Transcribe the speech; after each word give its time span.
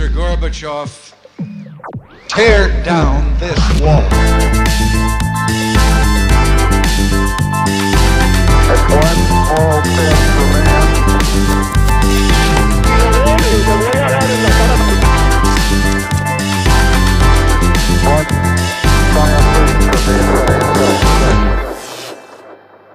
Mr. 0.00 0.08
Gorbachev, 0.14 1.12
tear 2.28 2.68
down 2.84 3.36
this 3.38 3.60
wall. 3.82 4.02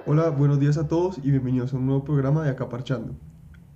Hola, 0.06 0.30
buenos 0.30 0.58
días 0.58 0.76
a 0.76 0.88
todos 0.88 1.18
y 1.18 1.30
bienvenidos 1.30 1.72
a 1.72 1.76
un 1.76 1.86
nuevo 1.86 2.02
programa 2.02 2.42
de 2.42 2.50
Acaparchando. 2.50 3.14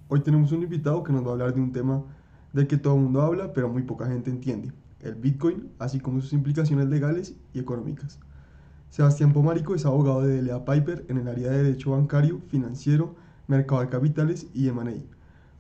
Hoy 0.09 0.19
tenemos 0.19 0.51
un 0.51 0.65
invitado 0.65 1.05
que 1.05 1.13
nos 1.13 1.25
va 1.25 1.29
a 1.29 1.33
hablar 1.35 1.55
de 1.55 1.61
un 1.61 1.71
tema 1.71 2.03
del 2.53 2.67
que 2.67 2.77
todo 2.77 2.95
el 2.97 3.03
mundo 3.03 3.23
habla, 3.23 3.53
pero 3.53 3.69
muy 3.69 3.83
poca 3.83 4.07
gente 4.07 4.31
entiende, 4.31 4.73
el 5.01 5.15
Bitcoin, 5.15 5.71
así 5.79 6.01
como 6.01 6.21
sus 6.21 6.33
implicaciones 6.33 6.89
legales 6.89 7.35
y 7.55 7.59
económicas. 7.59 8.19
Sebastián 8.91 9.33
Pomarico 9.33 9.75
es 9.75 9.87
abogado 9.87 10.23
de 10.23 10.37
Delea 10.37 10.65
Piper 10.65 11.05
en 11.09 11.19
el 11.19 11.29
área 11.29 11.51
de 11.51 11.63
Derecho 11.63 11.93
Bancario, 11.93 12.41
Financiero, 12.49 13.15
Mercado 13.47 13.83
de 13.83 13.89
Capitales 13.89 14.49
y 14.53 14.69
M&A. 14.69 14.95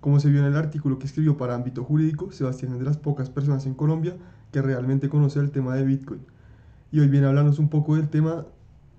Como 0.00 0.18
se 0.18 0.30
vio 0.30 0.40
en 0.40 0.46
el 0.46 0.56
artículo 0.56 0.98
que 0.98 1.06
escribió 1.06 1.36
para 1.36 1.54
Ámbito 1.54 1.84
Jurídico, 1.84 2.32
Sebastián 2.32 2.72
es 2.72 2.78
de 2.78 2.84
las 2.84 2.96
pocas 2.96 3.30
personas 3.30 3.66
en 3.66 3.74
Colombia 3.74 4.16
que 4.50 4.62
realmente 4.62 5.08
conoce 5.08 5.38
el 5.38 5.50
tema 5.50 5.76
de 5.76 5.84
Bitcoin. 5.84 6.20
Y 6.90 7.00
hoy 7.00 7.08
viene 7.08 7.26
a 7.26 7.28
hablarnos 7.28 7.58
un 7.58 7.68
poco 7.68 7.94
del 7.94 8.08
tema 8.08 8.46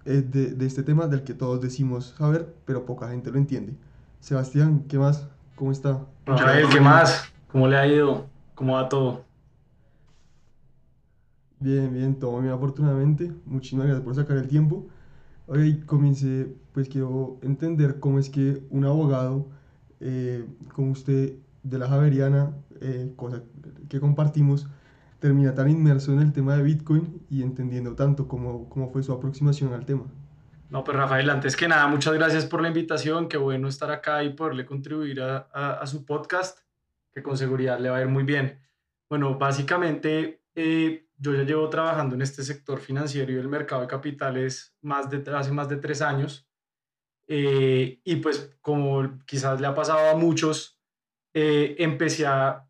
eh, 0.05 0.21
de, 0.21 0.65
este 0.65 0.83
tema 0.83 1.07
del 1.07 1.23
que 1.23 1.33
todos 1.33 1.61
decimos 1.61 2.15
saber, 2.17 2.55
pero 2.65 2.85
poca 2.85 3.09
gente 3.09 3.31
lo 3.31 3.37
entiende. 3.37 3.75
Sebastián, 4.19 4.85
¿qué 4.87 4.97
más? 4.97 5.27
¿Cómo 5.55 5.71
está? 5.71 6.05
¿qué 6.71 6.79
más? 6.79 7.31
¿Cómo 7.51 7.67
le 7.67 7.75
ha 7.75 7.85
ido? 7.85 8.27
¿Cómo 8.55 8.75
va 8.75 8.87
todo? 8.87 9.25
Bien, 11.59 11.93
bien, 11.93 12.17
todo 12.17 12.39
bien, 12.39 12.53
afortunadamente. 12.53 13.31
Muchísimas 13.45 13.87
gracias 13.87 14.05
por 14.05 14.15
sacar 14.15 14.37
el 14.37 14.47
tiempo. 14.47 14.87
Hoy 15.47 15.81
comience, 15.81 16.55
pues 16.73 16.87
quiero 16.87 17.39
entender 17.41 17.99
cómo 17.99 18.19
es 18.19 18.29
que 18.29 18.63
un 18.69 18.85
abogado 18.85 19.49
eh, 19.99 20.45
como 20.73 20.91
usted 20.91 21.33
de 21.63 21.77
la 21.77 21.89
Javeriana, 21.89 22.53
eh, 22.79 23.11
cosa 23.17 23.43
que 23.89 23.99
compartimos, 23.99 24.67
termina 25.19 25.53
tan 25.53 25.69
inmerso 25.69 26.13
en 26.13 26.19
el 26.19 26.31
tema 26.31 26.55
de 26.55 26.63
Bitcoin 26.63 27.21
y 27.29 27.43
entendiendo 27.43 27.95
tanto 27.95 28.29
cómo, 28.29 28.69
cómo 28.69 28.89
fue 28.91 29.03
su 29.03 29.11
aproximación 29.11 29.73
al 29.73 29.85
tema. 29.85 30.05
No, 30.69 30.85
pues 30.85 30.95
Rafael, 30.95 31.29
antes 31.29 31.57
que 31.57 31.67
nada, 31.67 31.85
muchas 31.87 32.13
gracias 32.13 32.45
por 32.45 32.61
la 32.61 32.69
invitación, 32.69 33.27
qué 33.27 33.35
bueno 33.35 33.67
estar 33.67 33.91
acá 33.91 34.23
y 34.23 34.29
poderle 34.33 34.65
contribuir 34.65 35.21
a, 35.21 35.49
a, 35.53 35.73
a 35.73 35.85
su 35.85 36.05
podcast, 36.05 36.59
que 37.13 37.23
con 37.23 37.37
seguridad 37.37 37.79
le 37.79 37.89
va 37.89 37.97
a 37.97 38.01
ir 38.01 38.07
muy 38.07 38.23
bien. 38.23 38.59
Bueno, 39.09 39.37
básicamente 39.37 40.43
eh, 40.55 41.07
yo 41.17 41.33
ya 41.35 41.43
llevo 41.43 41.69
trabajando 41.69 42.15
en 42.15 42.21
este 42.21 42.43
sector 42.43 42.79
financiero 42.79 43.31
y 43.31 43.35
el 43.35 43.47
mercado 43.47 43.81
de 43.81 43.87
capitales 43.87 44.75
más 44.81 45.09
de, 45.09 45.23
hace 45.35 45.51
más 45.51 45.69
de 45.69 45.77
tres 45.77 46.01
años. 46.01 46.47
Eh, 47.27 48.01
y 48.03 48.15
pues 48.17 48.57
como 48.61 49.19
quizás 49.25 49.61
le 49.61 49.67
ha 49.67 49.73
pasado 49.73 50.09
a 50.09 50.15
muchos, 50.15 50.79
eh, 51.33 51.75
empecé 51.79 52.25
a 52.25 52.67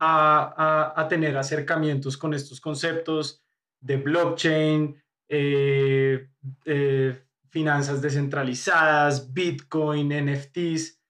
a, 0.00 0.94
a, 0.96 1.08
tener 1.08 1.36
acercamientos 1.36 2.16
con 2.16 2.32
estos 2.32 2.60
conceptos 2.60 3.44
de 3.80 3.96
blockchain, 3.98 5.02
eh, 5.28 6.28
eh, 6.64 7.22
finanzas 7.50 8.00
descentralizadas, 8.00 9.32
Bitcoin, 9.32 10.08
NFTs, 10.08 11.00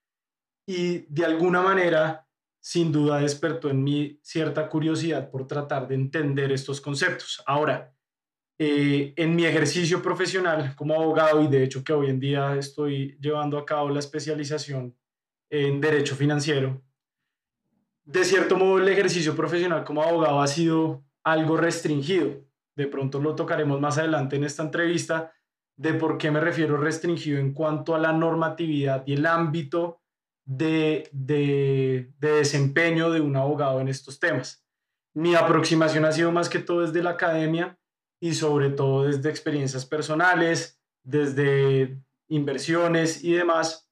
y 0.66 0.98
de 1.08 1.24
alguna 1.24 1.62
manera, 1.62 2.28
sin 2.60 2.92
duda, 2.92 3.20
despertó 3.20 3.70
en 3.70 3.82
mí 3.82 4.18
cierta 4.22 4.68
curiosidad 4.68 5.30
por 5.30 5.46
tratar 5.46 5.88
de 5.88 5.94
entender 5.94 6.52
estos 6.52 6.80
conceptos. 6.80 7.42
Ahora, 7.46 7.94
eh, 8.58 9.14
en 9.16 9.34
mi 9.34 9.46
ejercicio 9.46 10.02
profesional 10.02 10.74
como 10.76 10.94
abogado, 10.94 11.42
y 11.42 11.48
de 11.48 11.64
hecho 11.64 11.82
que 11.82 11.94
hoy 11.94 12.10
en 12.10 12.20
día 12.20 12.56
estoy 12.56 13.16
llevando 13.18 13.56
a 13.56 13.64
cabo 13.64 13.88
la 13.88 14.00
especialización 14.00 14.94
en 15.48 15.80
derecho 15.80 16.14
financiero, 16.14 16.82
de 18.04 18.24
cierto 18.24 18.56
modo 18.56 18.78
el 18.78 18.88
ejercicio 18.88 19.34
profesional 19.34 19.84
como 19.84 20.02
abogado 20.02 20.42
ha 20.42 20.46
sido 20.46 21.04
algo 21.24 21.56
restringido. 21.56 22.44
De 22.76 22.86
pronto 22.86 23.20
lo 23.20 23.34
tocaremos 23.34 23.80
más 23.80 23.98
adelante 23.98 24.36
en 24.36 24.44
esta 24.44 24.62
entrevista 24.62 25.32
de 25.76 25.94
por 25.94 26.18
qué 26.18 26.30
me 26.30 26.40
refiero 26.40 26.76
restringido 26.76 27.38
en 27.38 27.54
cuanto 27.54 27.94
a 27.94 27.98
la 27.98 28.12
normatividad 28.12 29.02
y 29.06 29.14
el 29.14 29.24
ámbito 29.24 29.99
de, 30.50 31.08
de, 31.12 32.12
de 32.18 32.32
desempeño 32.32 33.12
de 33.12 33.20
un 33.20 33.36
abogado 33.36 33.80
en 33.80 33.86
estos 33.86 34.18
temas. 34.18 34.66
Mi 35.14 35.36
aproximación 35.36 36.04
ha 36.04 36.10
sido 36.10 36.32
más 36.32 36.48
que 36.48 36.58
todo 36.58 36.80
desde 36.80 37.04
la 37.04 37.10
academia 37.10 37.78
y 38.20 38.34
sobre 38.34 38.70
todo 38.70 39.04
desde 39.04 39.30
experiencias 39.30 39.86
personales, 39.86 40.80
desde 41.04 42.02
inversiones 42.26 43.22
y 43.22 43.32
demás. 43.32 43.88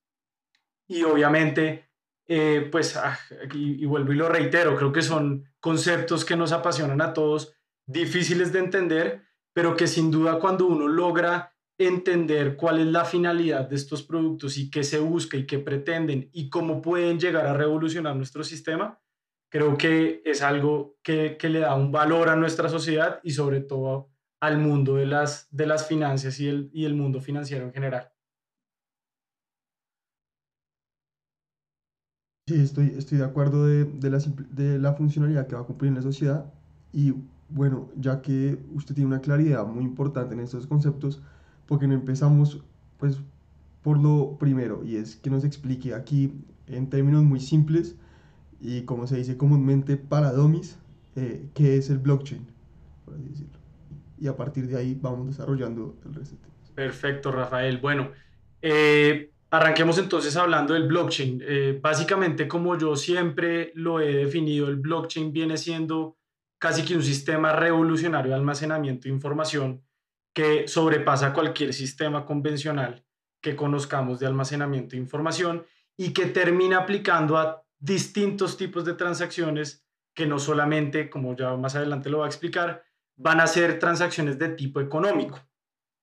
Y 0.89 1.05
obviamente 1.05 1.89
eh, 2.27 2.69
pues, 2.73 2.97
ah, 2.97 3.17
y, 3.55 3.81
y, 3.81 3.87
vuelvo 3.87 4.13
y 4.13 4.17
lo 4.17 4.29
reitero, 4.29 4.77
creo 4.77 4.93
que 4.93 5.03
son 5.03 5.49
conceptos 5.61 6.25
que 6.25 6.37
nos 6.37 6.51
apasionan 6.51 7.01
a 7.01 7.13
todos, 7.13 7.55
difíciles 7.87 8.53
de 8.53 8.59
entender, 8.59 9.23
pero 9.53 9.77
que 9.77 9.87
sin 9.87 10.11
duda 10.11 10.41
cuando 10.41 10.67
uno 10.67 10.89
logra 10.89 11.55
entender 11.79 12.57
cuál 12.57 12.81
es 12.81 12.87
la 12.87 13.05
finalidad 13.05 13.69
de 13.69 13.77
estos 13.77 14.03
productos 14.03 14.59
y 14.59 14.69
qué 14.71 14.83
se 14.83 14.99
busca 14.99 15.37
y 15.37 15.47
qué 15.47 15.61
pretenden 15.61 16.29
y 16.33 16.51
cómo 16.51 16.83
pueden 16.83 17.21
llegar 17.21 17.47
a 17.47 17.55
revolucionar 17.55 18.17
nuestro 18.17 18.43
sistema, 18.43 19.01
creo 19.51 19.79
que 19.79 20.21
es 20.25 20.43
algo 20.43 20.97
que, 21.03 21.37
que 21.39 21.49
le 21.49 21.61
da 21.61 21.77
un 21.77 21.93
valor 21.93 22.29
a 22.29 22.37
nuestra 22.37 22.69
sociedad 22.69 23.21
y 23.23 23.31
sobre 23.31 23.61
todo 23.61 24.11
al 24.41 24.59
mundo 24.59 24.97
de 24.97 25.07
las, 25.07 25.49
de 25.51 25.67
las 25.67 25.87
finanzas 25.87 26.39
y 26.41 26.49
el, 26.49 26.71
y 26.73 26.85
el 26.85 26.95
mundo 26.95 27.21
financiero 27.21 27.65
en 27.65 27.73
general. 27.73 28.11
Sí, 32.49 32.55
estoy, 32.61 32.95
estoy 32.97 33.19
de 33.19 33.25
acuerdo 33.25 33.67
de, 33.67 33.85
de, 33.85 34.11
la, 34.11 34.19
de 34.19 34.79
la 34.79 34.95
funcionalidad 34.95 35.47
que 35.47 35.55
va 35.55 35.61
a 35.61 35.67
cumplir 35.67 35.91
en 35.91 35.97
la 35.97 36.03
sociedad 36.03 36.53
y 36.93 37.15
bueno, 37.51 37.91
ya 37.97 38.21
que 38.23 38.59
usted 38.75 38.95
tiene 38.95 39.09
una 39.09 39.21
claridad 39.21 39.67
muy 39.67 39.85
importante 39.85 40.35
en 40.35 40.41
estos 40.41 40.67
conceptos, 40.67 41.23
porque 41.69 41.87
no 41.87 41.95
empezamos 41.95 42.65
pues 42.99 43.19
por 43.83 43.99
lo 43.99 44.37
primero 44.39 44.83
y 44.85 44.97
es 44.97 45.15
que 45.15 45.31
nos 45.31 45.45
explique 45.45 45.95
aquí 45.95 46.33
en 46.67 46.91
términos 46.91 47.23
muy 47.23 47.39
simples 47.39 47.95
y 48.61 48.83
como 48.83 49.07
se 49.07 49.19
dice 49.19 49.37
comúnmente 49.37 49.97
para 49.97 50.33
domis, 50.33 50.81
eh, 51.15 51.47
qué 51.55 51.77
es 51.77 51.91
el 51.91 51.99
blockchain, 51.99 52.45
por 53.05 53.15
así 53.15 53.29
decirlo. 53.29 53.59
Y 54.21 54.27
a 54.27 54.37
partir 54.37 54.67
de 54.67 54.77
ahí 54.77 54.99
vamos 55.01 55.29
desarrollando 55.29 55.97
el 56.05 56.15
resto. 56.15 56.37
Perfecto, 56.75 57.31
Rafael. 57.31 57.79
Bueno, 57.79 58.11
eh, 58.61 59.31
Arranquemos 59.51 59.97
entonces 59.97 60.37
hablando 60.37 60.75
del 60.75 60.87
blockchain. 60.87 61.43
Eh, 61.43 61.79
básicamente, 61.81 62.47
como 62.47 62.77
yo 62.77 62.97
siempre 62.97 63.73
lo 63.75 63.99
he 63.99 64.13
definido, 64.13 64.69
el 64.69 64.77
blockchain 64.77 65.33
viene 65.33 65.57
siendo 65.57 66.19
casi 66.59 66.85
que 66.85 66.95
un 66.95 67.03
sistema 67.03 67.55
revolucionario 67.55 68.31
de 68.31 68.37
almacenamiento 68.37 69.05
de 69.05 69.15
información 69.15 69.83
que 70.39 70.69
sobrepasa 70.69 71.33
cualquier 71.33 71.75
sistema 71.75 72.25
convencional 72.25 73.05
que 73.43 73.57
conozcamos 73.57 74.21
de 74.21 74.27
almacenamiento 74.27 74.93
de 74.93 75.03
información 75.03 75.67
y 75.97 76.13
que 76.13 76.27
termina 76.27 76.79
aplicando 76.79 77.37
a 77.37 77.65
distintos 77.77 78.57
tipos 78.57 78.85
de 78.85 78.95
transacciones 78.95 79.85
que 80.15 80.27
no 80.27 80.39
solamente, 80.39 81.11
como 81.11 81.35
ya 81.35 81.57
más 81.57 81.75
adelante 81.75 82.09
lo 82.09 82.19
va 82.19 82.27
a 82.27 82.29
explicar, 82.29 82.85
van 83.17 83.41
a 83.41 83.49
ser 83.49 83.81
transacciones 83.81 84.39
de 84.39 84.51
tipo 84.51 84.81
económico. 84.81 85.41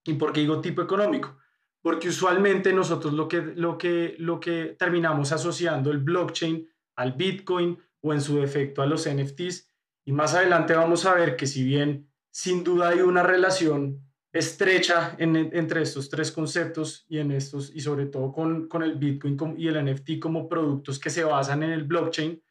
¿Y 0.04 0.16
por 0.16 0.34
qué 0.34 0.42
digo 0.42 0.60
tipo 0.60 0.82
económico? 0.82 1.38
porque 1.82 2.10
usualmente 2.10 2.74
nosotros 2.74 3.14
lo 3.14 3.30
que, 3.30 3.42
lo 3.42 3.78
que, 3.78 4.16
lo 4.18 4.42
que 4.42 4.76
terminamos 4.78 5.32
asociando 5.32 5.92
el 5.92 6.00
blockchain 6.00 6.68
al 6.98 7.14
Bitcoin 7.14 7.80
o 8.02 8.12
en 8.12 8.20
su 8.20 8.38
defecto 8.38 8.82
a 8.82 8.86
los 8.86 9.08
NFTs. 9.08 9.70
Y 10.04 10.12
más 10.12 10.34
adelante 10.34 10.74
vamos 10.74 11.06
a 11.06 11.14
ver 11.14 11.38
que 11.38 11.48
si 11.48 11.64
bien 11.64 12.12
sin 12.32 12.66
duda 12.66 12.90
hay 12.90 13.00
una 13.02 13.24
relación 13.24 14.06
estrecha 14.36 15.16
en, 15.18 15.38
entre 15.38 15.82
estos 15.82 16.10
tres 16.10 16.30
conceptos 16.30 17.06
y 17.08 17.20
en 17.20 17.32
estos 17.32 17.74
y 17.74 17.80
sobre 17.80 18.08
todo 18.08 18.34
con, 18.34 18.68
con 18.68 18.84
el 18.84 18.96
Bitcoin 18.96 19.56
y 19.58 19.70
el 19.70 19.82
NFT 19.86 20.20
como 20.20 20.50
productos 20.50 21.00
que 21.00 21.10
se 21.10 21.24
basan 21.24 21.64
en 21.64 21.72
el 21.72 21.86
blockchain, 21.86 22.44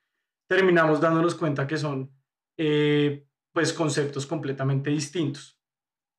terminamos 0.49 0.99
dándonos 0.99 1.35
cuenta 1.35 1.67
que 1.67 1.77
son 1.77 2.11
eh, 2.57 3.27
pues 3.53 3.75
conceptos 3.75 4.25
completamente 4.25 4.89
distintos. 4.89 5.61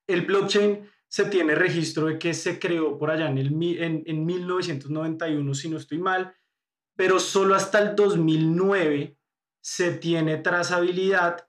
El 0.07 0.21
blockchain 0.21 0.87
se 1.07 1.25
tiene 1.25 1.55
registro 1.55 2.05
de 2.05 2.19
que 2.19 2.35
se 2.35 2.59
creó 2.59 2.99
por 2.99 3.09
allá 3.09 3.27
en, 3.27 3.39
el, 3.39 3.47
en, 3.81 4.03
en 4.05 4.23
1991, 4.23 5.53
si 5.55 5.69
no 5.69 5.77
estoy 5.77 5.97
mal, 5.97 6.35
pero 6.95 7.19
solo 7.19 7.55
hasta 7.55 7.79
el 7.79 7.95
2009 7.95 9.17
se 9.61 9.93
tiene 9.93 10.37
trazabilidad 10.37 11.47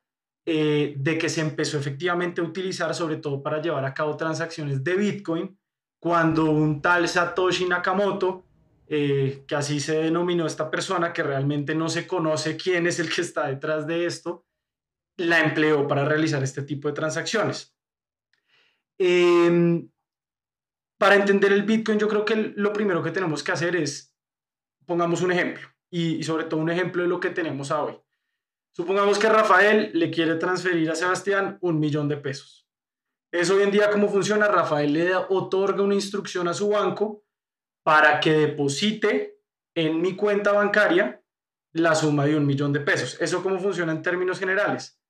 eh, 0.49 0.95
de 0.97 1.19
que 1.19 1.29
se 1.29 1.41
empezó 1.41 1.77
efectivamente 1.77 2.41
a 2.41 2.45
utilizar, 2.45 2.95
sobre 2.95 3.17
todo 3.17 3.43
para 3.43 3.61
llevar 3.61 3.85
a 3.85 3.93
cabo 3.93 4.17
transacciones 4.17 4.83
de 4.85 4.95
Bitcoin, 4.95 5.59
cuando 5.99 6.51
un 6.53 6.81
tal 6.81 7.09
Satoshi 7.09 7.65
Nakamoto 7.65 8.47
eh, 8.89 9.45
que 9.49 9.57
así 9.57 9.81
se 9.81 10.01
denominó 10.01 10.47
esta 10.47 10.71
persona, 10.71 11.13
que 11.13 11.25
realmente 11.25 11.75
no 11.75 11.89
se 11.89 12.07
conoce 12.07 12.57
quién 12.57 12.87
es 12.87 13.01
el 13.01 13.13
que 13.13 13.23
está 13.23 13.49
detrás 13.49 13.87
de 13.87 14.07
esto, 14.07 14.47
la 15.17 15.41
empleó 15.41 15.89
para 15.89 16.05
realizar 16.05 16.43
este 16.45 16.63
tipo 16.63 16.87
de 16.87 16.95
transacciones. 16.95 17.75
Em, 18.99 19.91
para 20.99 21.17
entender 21.17 21.53
el 21.53 21.65
Bitcoin, 21.65 21.99
yo 21.99 22.07
creo 22.07 22.25
que 22.25 22.53
lo 22.55 22.73
primero 22.73 23.03
que 23.03 23.11
tenemos 23.11 23.43
que 23.43 23.53
hacer 23.53 23.75
es, 23.75 24.15
pongamos 24.87 25.21
un 25.23 25.33
ejemplo, 25.33 25.67
y, 25.91 26.17
y 26.17 26.23
sobre 26.23 26.45
todo 26.45 26.61
un 26.61 26.71
ejemplo 26.71 27.03
de 27.03 27.09
lo 27.09 27.19
que 27.19 27.31
tenemos 27.31 27.73
a 27.73 27.83
hoy. 27.83 27.99
Supongamos 28.77 29.19
que 29.19 29.31
Rafael 29.31 29.91
le 29.95 30.11
quiere 30.11 30.35
transferir 30.35 30.91
a 30.91 30.95
Sebastián 30.95 31.57
un 31.63 31.81
millón 31.81 32.11
de 32.11 32.19
pesos. 32.19 32.69
Eso 33.33 33.55
hoy 33.55 33.63
en 33.63 33.71
día 33.71 33.91
cómo 33.91 34.07
funciona. 34.07 34.49
Rafael 34.49 34.93
le 34.93 35.15
otorga 35.17 35.83
una 35.83 35.95
instrucción 35.95 36.47
a 36.47 36.53
su 36.53 36.69
banco 36.69 37.25
para 37.83 38.21
que 38.21 38.33
deposite 38.33 39.41
en 39.75 40.03
mi 40.03 40.15
cuenta 40.15 40.53
bancaria 40.53 41.25
la 41.73 41.95
suma 41.95 42.27
de 42.27 42.37
un 42.37 42.45
millón 42.45 42.75
de 42.75 42.81
pesos. 42.81 43.17
¿Eso 43.19 43.43
cómo 43.43 43.59
funciona 43.59 43.93
en 43.93 44.03
términos 44.03 44.39
generales? 44.39 45.01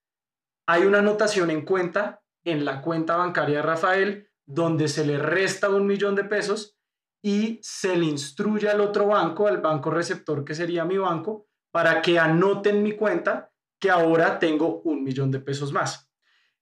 Hay 0.69 0.85
una 0.85 1.01
anotación 1.01 1.51
en 1.51 1.65
cuenta, 1.65 2.23
en 2.45 2.65
la 2.65 2.81
cuenta 2.81 3.17
bancaria 3.17 3.57
de 3.57 3.63
Rafael, 3.63 4.31
donde 4.47 4.87
se 4.87 5.05
le 5.05 5.19
resta 5.19 5.71
un 5.71 5.89
millón 5.89 6.15
de 6.15 6.23
pesos 6.23 6.79
y 7.21 7.59
se 7.65 7.97
le 7.97 8.05
instruye 8.05 8.69
al 8.69 8.81
otro 8.81 9.09
banco, 9.09 9.49
al 9.49 9.61
banco 9.61 9.91
receptor 9.91 10.45
que 10.45 10.55
sería 10.55 10.85
mi 10.85 10.99
banco, 10.99 11.49
para 11.73 12.01
que 12.01 12.21
anote 12.21 12.71
en 12.71 12.85
mi 12.85 12.93
cuenta 12.95 13.53
que 13.87 13.93
ahora 13.93 14.37
tengo 14.41 14.81
un 14.83 15.05
millón 15.05 15.31
de 15.31 15.39
pesos 15.39 15.73
más. 15.73 16.11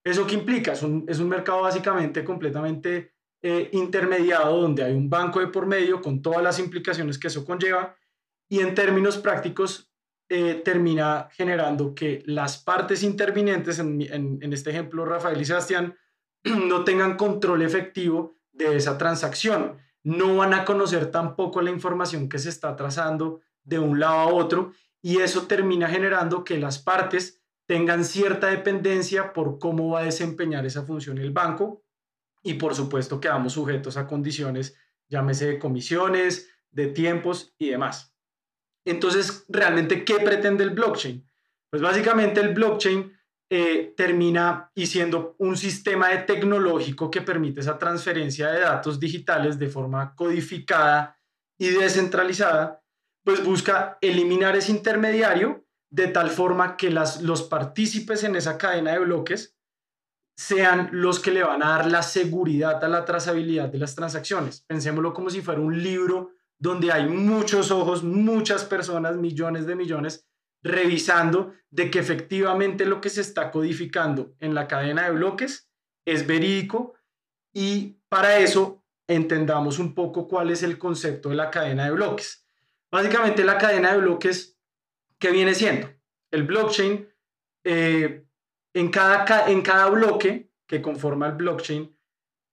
¿Eso 0.03 0.27
qué 0.27 0.35
implica? 0.35 0.73
Es 0.73 0.83
un, 0.83 1.05
es 1.07 1.17
un 1.17 1.27
mercado 1.27 1.63
básicamente 1.63 2.23
completamente 2.23 3.15
eh, 3.41 3.67
intermediado 3.73 4.61
donde 4.61 4.83
hay 4.83 4.93
un 4.93 5.09
banco 5.09 5.39
de 5.39 5.47
por 5.47 5.65
medio 5.65 6.01
con 6.01 6.21
todas 6.21 6.43
las 6.43 6.59
implicaciones 6.59 7.17
que 7.17 7.29
eso 7.29 7.43
conlleva 7.43 7.95
y 8.47 8.59
en 8.59 8.75
términos 8.75 9.17
prácticos 9.17 9.91
eh, 10.29 10.61
termina 10.63 11.27
generando 11.31 11.95
que 11.95 12.21
las 12.27 12.59
partes 12.59 13.01
intervinientes, 13.01 13.79
en, 13.79 13.99
en, 14.01 14.37
en 14.39 14.53
este 14.53 14.69
ejemplo 14.69 15.03
Rafael 15.03 15.41
y 15.41 15.45
Sebastián, 15.45 15.97
no 16.43 16.83
tengan 16.83 17.17
control 17.17 17.63
efectivo 17.63 18.37
de 18.51 18.75
esa 18.75 18.99
transacción. 18.99 19.77
No 20.03 20.35
van 20.35 20.53
a 20.53 20.63
conocer 20.63 21.09
tampoco 21.09 21.63
la 21.63 21.71
información 21.71 22.29
que 22.29 22.37
se 22.37 22.49
está 22.49 22.75
trazando 22.75 23.41
de 23.63 23.79
un 23.79 23.99
lado 23.99 24.19
a 24.19 24.27
otro 24.27 24.73
y 25.05 25.21
eso 25.21 25.45
termina 25.45 25.87
generando 25.87 26.43
que 26.43 26.57
las 26.57 26.79
partes 26.79 27.39
tengan 27.67 28.03
cierta 28.03 28.47
dependencia 28.47 29.33
por 29.33 29.59
cómo 29.59 29.91
va 29.91 29.99
a 29.99 30.05
desempeñar 30.05 30.65
esa 30.65 30.81
función 30.81 31.19
el 31.19 31.29
banco 31.29 31.83
y 32.41 32.55
por 32.55 32.73
supuesto 32.73 33.19
quedamos 33.19 33.53
sujetos 33.53 33.97
a 33.97 34.07
condiciones, 34.07 34.75
llámese 35.07 35.45
de 35.45 35.59
comisiones, 35.59 36.49
de 36.71 36.87
tiempos 36.87 37.53
y 37.59 37.69
demás. 37.69 38.15
Entonces, 38.83 39.45
¿realmente 39.47 40.03
qué 40.03 40.15
pretende 40.15 40.63
el 40.63 40.71
blockchain? 40.71 41.23
Pues 41.69 41.83
básicamente 41.83 42.41
el 42.41 42.55
blockchain 42.55 43.15
eh, 43.51 43.93
termina 43.95 44.71
y 44.73 44.87
siendo 44.87 45.35
un 45.37 45.55
sistema 45.55 46.09
de 46.09 46.23
tecnológico 46.23 47.11
que 47.11 47.21
permite 47.21 47.59
esa 47.59 47.77
transferencia 47.77 48.49
de 48.49 48.61
datos 48.61 48.99
digitales 48.99 49.59
de 49.59 49.69
forma 49.69 50.15
codificada 50.15 51.19
y 51.59 51.67
descentralizada, 51.67 52.81
pues 53.25 53.43
busca 53.43 53.97
eliminar 54.01 54.55
ese 54.55 54.71
intermediario 54.71 55.65
de 55.91 56.07
tal 56.07 56.29
forma 56.29 56.77
que 56.77 56.91
las, 56.91 57.21
los 57.21 57.43
partícipes 57.43 58.23
en 58.23 58.35
esa 58.35 58.57
cadena 58.57 58.93
de 58.93 58.99
bloques 58.99 59.57
sean 60.37 60.89
los 60.91 61.19
que 61.19 61.31
le 61.31 61.43
van 61.43 61.63
a 61.63 61.69
dar 61.69 61.91
la 61.91 62.03
seguridad 62.03 62.83
a 62.83 62.87
la 62.87 63.03
trazabilidad 63.03 63.69
de 63.69 63.79
las 63.79 63.95
transacciones. 63.95 64.63
Pensémoslo 64.67 65.13
como 65.13 65.29
si 65.29 65.41
fuera 65.41 65.61
un 65.61 65.81
libro 65.81 66.33
donde 66.59 66.91
hay 66.91 67.07
muchos 67.07 67.71
ojos, 67.71 68.03
muchas 68.03 68.63
personas, 68.63 69.17
millones 69.17 69.65
de 69.65 69.75
millones, 69.75 70.27
revisando 70.63 71.53
de 71.69 71.89
que 71.89 71.99
efectivamente 71.99 72.85
lo 72.85 73.01
que 73.01 73.09
se 73.09 73.21
está 73.21 73.51
codificando 73.51 74.35
en 74.39 74.53
la 74.53 74.67
cadena 74.67 75.05
de 75.05 75.11
bloques 75.11 75.69
es 76.05 76.27
verídico 76.27 76.93
y 77.53 77.99
para 78.09 78.37
eso 78.39 78.83
entendamos 79.07 79.79
un 79.79 79.93
poco 79.93 80.27
cuál 80.27 80.51
es 80.51 80.63
el 80.63 80.77
concepto 80.77 81.29
de 81.29 81.35
la 81.35 81.49
cadena 81.49 81.85
de 81.85 81.91
bloques. 81.91 82.44
Básicamente 82.91 83.43
la 83.43 83.57
cadena 83.57 83.91
de 83.91 83.99
bloques 83.99 84.55
¿Qué 85.19 85.31
viene 85.31 85.55
siendo? 85.55 85.89
El 86.31 86.43
blockchain, 86.43 87.07
eh, 87.63 88.27
en, 88.73 88.91
cada, 88.91 89.49
en 89.49 89.61
cada 89.61 89.89
bloque 89.89 90.51
que 90.67 90.81
conforma 90.81 91.27
el 91.27 91.33
blockchain, 91.33 91.97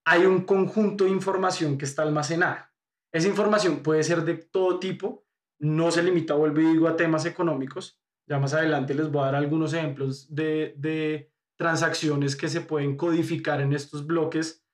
hay 0.07 0.25
un 0.25 0.43
conjunto 0.43 1.05
de 1.05 1.11
información 1.11 1.79
que 1.79 1.85
está 1.85 2.03
almacenada. 2.03 2.75
Esa 3.13 3.29
información 3.29 3.83
puede 3.83 4.03
ser 4.03 4.25
de 4.25 4.37
todo 4.37 4.79
tipo, 4.79 5.27
no 5.59 5.91
se 5.91 6.03
limita, 6.03 6.35
vuelvo 6.35 6.61
y 6.61 6.67
digo, 6.67 6.89
a 6.89 6.97
temas 6.97 7.27
económicos. 7.27 8.01
Ya 8.27 8.39
más 8.39 8.55
adelante 8.55 8.95
les 8.95 9.11
voy 9.11 9.23
a 9.23 9.27
dar 9.27 9.35
algunos 9.35 9.75
ejemplos 9.75 10.33
de, 10.35 10.75
de 10.77 11.33
transacciones 11.57 12.37
que 12.37 12.49
se 12.49 12.61
pueden 12.61 12.97
codificar 12.97 13.61
en 13.61 13.73
estos 13.73 14.07
bloques 14.07 14.65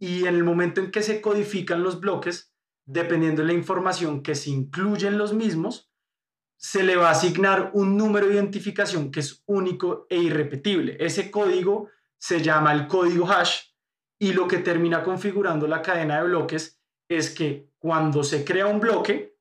y 0.00 0.26
en 0.26 0.34
el 0.34 0.44
momento 0.44 0.80
en 0.80 0.90
que 0.90 1.02
se 1.02 1.20
codifican 1.20 1.82
los 1.82 2.00
bloques, 2.00 2.47
dependiendo 2.88 3.42
de 3.42 3.48
la 3.48 3.52
información 3.52 4.22
que 4.22 4.34
se 4.34 4.48
incluye 4.48 5.06
en 5.06 5.18
los 5.18 5.34
mismos, 5.34 5.92
se 6.56 6.82
le 6.82 6.96
va 6.96 7.08
a 7.08 7.12
asignar 7.12 7.70
un 7.74 7.98
número 7.98 8.26
de 8.26 8.34
identificación 8.34 9.10
que 9.10 9.20
es 9.20 9.42
único 9.46 10.06
e 10.08 10.16
irrepetible. 10.16 10.96
Ese 10.98 11.30
código 11.30 11.90
se 12.16 12.42
llama 12.42 12.72
el 12.72 12.86
código 12.86 13.30
hash 13.30 13.60
y 14.18 14.32
lo 14.32 14.48
que 14.48 14.58
termina 14.58 15.04
configurando 15.04 15.68
la 15.68 15.82
cadena 15.82 16.16
de 16.16 16.28
bloques 16.28 16.80
es 17.08 17.30
que 17.30 17.70
cuando 17.78 18.24
se 18.24 18.44
crea 18.44 18.66
un 18.66 18.80
bloque 18.80 19.36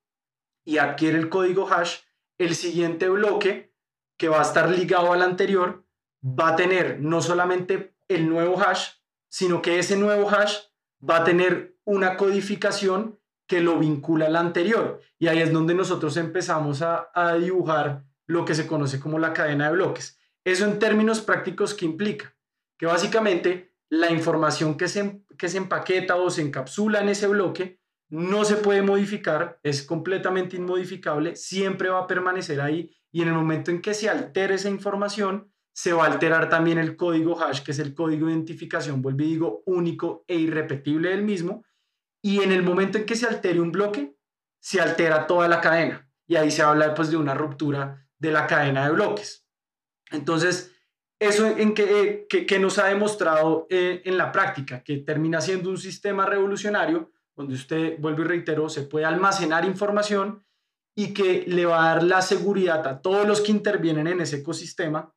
y 0.65 0.77
adquiere 0.77 1.17
el 1.17 1.29
código 1.29 1.71
hash, 1.71 1.99
el 2.37 2.53
siguiente 2.53 3.07
bloque 3.07 3.73
que 4.17 4.27
va 4.27 4.39
a 4.39 4.43
estar 4.43 4.69
ligado 4.69 5.13
al 5.13 5.21
anterior 5.21 5.85
va 6.21 6.49
a 6.49 6.55
tener 6.57 6.99
no 6.99 7.21
solamente 7.21 7.95
el 8.09 8.27
nuevo 8.27 8.59
hash, 8.59 8.89
sino 9.29 9.61
que 9.61 9.79
ese 9.79 9.95
nuevo 9.95 10.29
hash 10.29 10.57
va 11.01 11.17
a 11.17 11.23
tener 11.23 11.77
una 11.85 12.17
codificación 12.17 13.17
que 13.47 13.61
lo 13.61 13.79
vincula 13.79 14.27
al 14.27 14.35
anterior. 14.35 15.01
Y 15.17 15.27
ahí 15.27 15.39
es 15.39 15.51
donde 15.51 15.73
nosotros 15.73 16.17
empezamos 16.17 16.81
a, 16.81 17.09
dibujar 17.39 18.03
lo 18.27 18.45
que 18.45 18.55
se 18.55 18.67
conoce 18.67 18.99
como 18.99 19.19
la 19.19 19.33
cadena 19.33 19.67
de 19.69 19.75
bloques. 19.75 20.19
Eso 20.43 20.65
en 20.65 20.79
términos 20.79 21.21
prácticos, 21.21 21.73
¿qué 21.73 21.85
implica? 21.85 22.35
Que 22.77 22.85
básicamente 22.85 23.73
la 23.89 24.11
información 24.11 24.77
que 24.77 24.87
se, 24.87 25.23
que 25.37 25.49
se 25.49 25.57
empaqueta 25.57 26.17
o 26.17 26.29
se 26.29 26.41
encapsula 26.41 27.01
en 27.01 27.09
ese 27.09 27.27
bloque 27.27 27.79
no 28.09 28.45
se 28.45 28.55
puede 28.55 28.81
modificar, 28.81 29.59
es 29.63 29.83
completamente 29.83 30.55
inmodificable, 30.55 31.35
siempre 31.35 31.89
va 31.89 31.99
a 31.99 32.07
permanecer 32.07 32.61
ahí 32.61 32.91
y 33.11 33.21
en 33.21 33.29
el 33.29 33.33
momento 33.33 33.71
en 33.71 33.81
que 33.81 33.93
se 33.93 34.09
altere 34.09 34.55
esa 34.55 34.69
información, 34.69 35.51
se 35.73 35.93
va 35.93 36.05
a 36.05 36.11
alterar 36.11 36.49
también 36.49 36.77
el 36.77 36.95
código 36.95 37.39
hash, 37.39 37.61
que 37.61 37.71
es 37.71 37.79
el 37.79 37.93
código 37.93 38.27
de 38.27 38.33
identificación, 38.33 39.01
vuelvo 39.01 39.23
y 39.23 39.27
digo, 39.27 39.63
único 39.65 40.23
e 40.27 40.35
irrepetible 40.35 41.09
del 41.09 41.23
mismo, 41.23 41.63
y 42.21 42.41
en 42.41 42.51
el 42.51 42.63
momento 42.63 42.97
en 42.97 43.05
que 43.05 43.15
se 43.15 43.27
altere 43.27 43.59
un 43.59 43.71
bloque, 43.71 44.15
se 44.59 44.81
altera 44.81 45.27
toda 45.27 45.47
la 45.47 45.61
cadena. 45.61 46.09
Y 46.27 46.35
ahí 46.35 46.51
se 46.51 46.61
habla 46.61 46.93
pues, 46.93 47.09
de 47.09 47.17
una 47.17 47.33
ruptura 47.33 48.07
de 48.17 48.31
la 48.31 48.47
cadena 48.47 48.85
de 48.85 48.93
bloques. 48.93 49.47
Entonces, 50.11 50.73
eso 51.19 51.47
en 51.47 51.73
que, 51.73 52.27
que, 52.29 52.59
nos 52.59 52.77
ha 52.77 52.87
demostrado 52.87 53.65
eh, 53.69 54.01
en 54.05 54.17
la 54.17 54.31
práctica, 54.31 54.83
que 54.83 54.97
termina 54.97 55.41
siendo 55.41 55.69
un 55.69 55.77
sistema 55.77 56.25
revolucionario 56.25 57.11
donde 57.35 57.55
usted, 57.55 57.99
vuelvo 57.99 58.23
y 58.23 58.25
reitero, 58.25 58.67
se 58.67 58.83
puede 58.83 59.05
almacenar 59.05 59.65
información 59.65 60.43
y 60.95 61.13
que 61.13 61.45
le 61.47 61.65
va 61.65 61.83
a 61.83 61.93
dar 61.93 62.03
la 62.03 62.21
seguridad 62.21 62.85
a 62.87 63.01
todos 63.01 63.27
los 63.27 63.41
que 63.41 63.51
intervienen 63.51 64.07
en 64.07 64.21
ese 64.21 64.37
ecosistema 64.37 65.13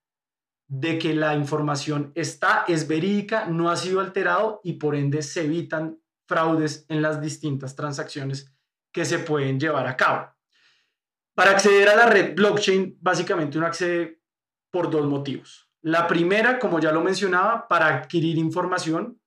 de 0.69 0.99
que 0.99 1.15
la 1.15 1.35
información 1.35 2.13
está, 2.15 2.65
es 2.69 2.87
verídica, 2.87 3.47
no 3.47 3.71
ha 3.71 3.77
sido 3.77 4.01
alterado 4.01 4.61
y 4.63 4.75
por 4.75 4.95
ende 4.95 5.23
se 5.23 5.45
evitan 5.45 6.00
fraudes 6.31 6.87
en 6.89 7.03
las 7.03 7.21
distintas 7.21 7.75
transacciones 7.75 8.55
que 8.93 9.05
se 9.05 9.19
pueden 9.19 9.59
llevar 9.59 9.89
a 9.89 9.97
cabo. 9.97 10.33
Para 11.35 11.51
acceder 11.51 11.89
a 11.89 11.97
la 11.97 12.07
red 12.07 12.37
blockchain, 12.37 12.99
básicamente 13.01 13.59
uno 13.59 13.67
accede 13.67 14.23
por 14.71 14.91
dos 14.91 15.07
motivos. 15.07 15.69
La 15.83 16.07
primera, 16.07 16.61
como 16.61 16.79
ya 16.79 16.93
lo 16.93 17.03
mencionaba, 17.03 17.67
para 17.67 17.89
adquirir 17.89 18.39
información, 18.39 19.21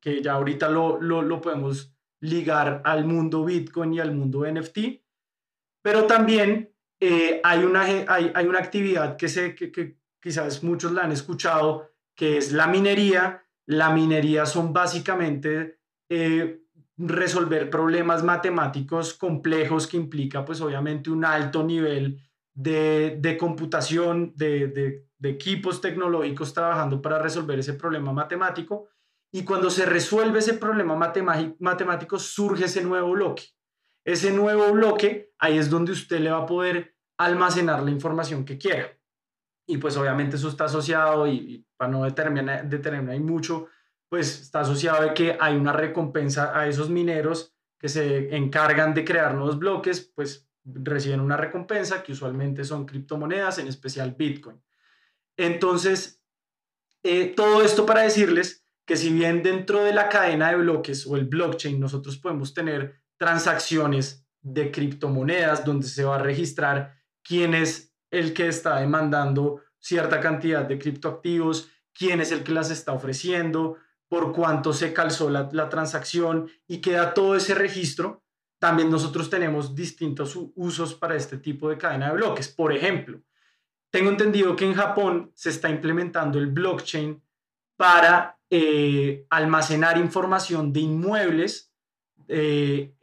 que 0.00 0.22
ya 0.22 0.34
ahorita 0.34 0.68
lo, 0.68 1.00
lo, 1.00 1.40
podemos 1.40 1.92
ligar 2.20 2.82
al 2.84 3.04
mundo 3.04 3.44
Bitcoin 3.44 3.94
y 3.94 3.98
al 3.98 4.14
mundo 4.14 4.46
NFT, 4.46 4.78
pero 5.82 6.06
también 6.06 6.72
eh, 7.00 7.40
hay, 7.42 7.64
una, 7.64 7.82
hay, 7.82 8.30
hay, 8.32 8.46
una 8.46 8.60
actividad 8.60 9.16
que, 9.16 9.28
sé 9.28 9.56
que, 9.56 9.72
que 9.72 9.98
quizás 10.20 10.62
muchos 10.62 10.92
la 10.92 11.02
han 11.02 11.12
escuchado, 11.12 11.90
que 12.14 12.36
es 12.36 12.52
la 12.52 12.68
minería. 12.68 13.44
La 13.66 13.90
minería 13.90 14.46
son 14.46 14.72
básicamente 14.72 15.77
eh, 16.08 16.62
resolver 16.96 17.70
problemas 17.70 18.24
matemáticos 18.24 19.14
complejos 19.14 19.86
que 19.86 19.96
implica 19.96 20.44
pues 20.44 20.60
obviamente 20.60 21.10
un 21.10 21.24
alto 21.24 21.62
nivel 21.62 22.20
de, 22.54 23.36
computación, 23.38 24.32
de, 24.34 25.06
equipos 25.22 25.80
tecnológicos 25.80 26.52
trabajando 26.52 27.00
para 27.00 27.20
resolver 27.20 27.58
ese 27.58 27.74
problema 27.74 28.12
matemático. 28.12 28.88
Y 29.30 29.44
cuando 29.44 29.70
se 29.70 29.86
resuelve 29.86 30.40
ese 30.40 30.54
problema 30.54 30.96
matemático, 30.96 32.18
surge 32.18 32.64
ese 32.64 32.82
nuevo 32.82 33.12
bloque. 33.12 33.44
ese 34.04 34.32
nuevo 34.32 34.72
bloque, 34.72 35.32
ahí 35.38 35.58
es 35.58 35.68
donde 35.68 35.92
usted 35.92 36.20
le 36.20 36.30
va 36.30 36.38
a 36.38 36.46
poder 36.46 36.96
almacenar 37.18 37.82
la 37.82 37.90
información 37.90 38.44
que 38.44 38.56
quiera. 38.56 38.88
Y 39.66 39.76
pues 39.76 39.96
obviamente 39.98 40.36
eso 40.36 40.48
está 40.48 40.64
asociado, 40.64 41.26
y, 41.28 41.66
para 41.76 41.90
no 41.90 42.04
determinar, 42.04 42.66
determinar 42.68 43.12
hay 43.12 43.20
mucho, 43.20 43.68
pues 44.08 44.40
está 44.40 44.60
asociado 44.60 45.02
de 45.02 45.14
que 45.14 45.36
hay 45.40 45.56
una 45.56 45.72
recompensa 45.72 46.58
a 46.58 46.66
esos 46.66 46.90
mineros 46.90 47.54
que 47.78 47.88
se 47.88 48.34
encargan 48.34 48.94
de 48.94 49.04
crear 49.04 49.34
nuevos 49.34 49.58
bloques, 49.58 50.12
pues 50.14 50.48
reciben 50.64 51.20
una 51.20 51.36
recompensa 51.36 52.02
que 52.02 52.12
usualmente 52.12 52.64
son 52.64 52.86
criptomonedas, 52.86 53.58
en 53.58 53.68
especial 53.68 54.14
Bitcoin. 54.18 54.60
Entonces, 55.36 56.20
eh, 57.02 57.32
todo 57.36 57.62
esto 57.62 57.86
para 57.86 58.02
decirles 58.02 58.64
que 58.84 58.96
si 58.96 59.12
bien 59.12 59.42
dentro 59.42 59.84
de 59.84 59.92
la 59.92 60.08
cadena 60.08 60.50
de 60.50 60.56
bloques 60.56 61.06
o 61.06 61.16
el 61.16 61.26
blockchain 61.26 61.78
nosotros 61.78 62.18
podemos 62.18 62.54
tener 62.54 63.00
transacciones 63.16 64.26
de 64.40 64.70
criptomonedas 64.70 65.64
donde 65.64 65.86
se 65.86 66.04
va 66.04 66.16
a 66.16 66.22
registrar 66.22 66.96
quién 67.22 67.54
es 67.54 67.94
el 68.10 68.32
que 68.32 68.48
está 68.48 68.80
demandando 68.80 69.60
cierta 69.78 70.20
cantidad 70.20 70.64
de 70.64 70.78
criptoactivos, 70.78 71.70
quién 71.92 72.20
es 72.20 72.32
el 72.32 72.42
que 72.42 72.52
las 72.52 72.70
está 72.70 72.92
ofreciendo, 72.92 73.76
por 74.08 74.32
cuánto 74.32 74.72
se 74.72 74.92
calzó 74.92 75.28
la, 75.30 75.68
transacción 75.68 76.50
y 76.66 76.80
queda 76.80 77.14
todo 77.14 77.36
ese 77.36 77.54
registro. 77.54 78.22
También 78.58 78.90
nosotros 78.90 79.30
tenemos 79.30 79.74
distintos 79.74 80.36
usos 80.54 80.94
para 80.94 81.14
este 81.14 81.38
tipo 81.38 81.68
de 81.68 81.78
cadena 81.78 82.08
de 82.08 82.16
bloques. 82.16 82.48
Por 82.48 82.72
ejemplo, 82.72 83.20
tengo 83.90 84.10
entendido 84.10 84.56
que 84.56 84.64
en 84.64 84.74
Japón 84.74 85.30
se 85.34 85.50
está 85.50 85.68
implementando 85.68 86.38
el 86.38 86.48
blockchain 86.48 87.22
para 87.76 88.38
eh, 88.50 89.26
almacenar 89.30 89.98
información 89.98 90.72
de 90.72 90.80
inmuebles 90.80 91.72
eh, 92.26 92.94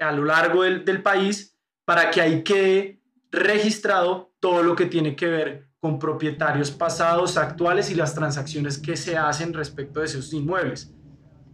a 0.00 0.12
lo 0.12 0.24
largo 0.24 0.62
del, 0.62 0.84
del, 0.84 1.02
país 1.02 1.56
para 1.84 2.10
que 2.10 2.20
ahí 2.20 2.44
quede 2.44 2.97
registrado 3.30 4.32
todo 4.40 4.62
lo 4.62 4.74
que 4.74 4.86
tiene 4.86 5.16
que 5.16 5.26
ver 5.26 5.68
con 5.80 5.98
propietarios 5.98 6.70
pasados, 6.70 7.36
actuales 7.36 7.90
y 7.90 7.94
las 7.94 8.14
transacciones 8.14 8.78
que 8.78 8.96
se 8.96 9.16
hacen 9.16 9.52
respecto 9.52 10.00
de 10.00 10.06
esos 10.06 10.32
inmuebles. 10.32 10.92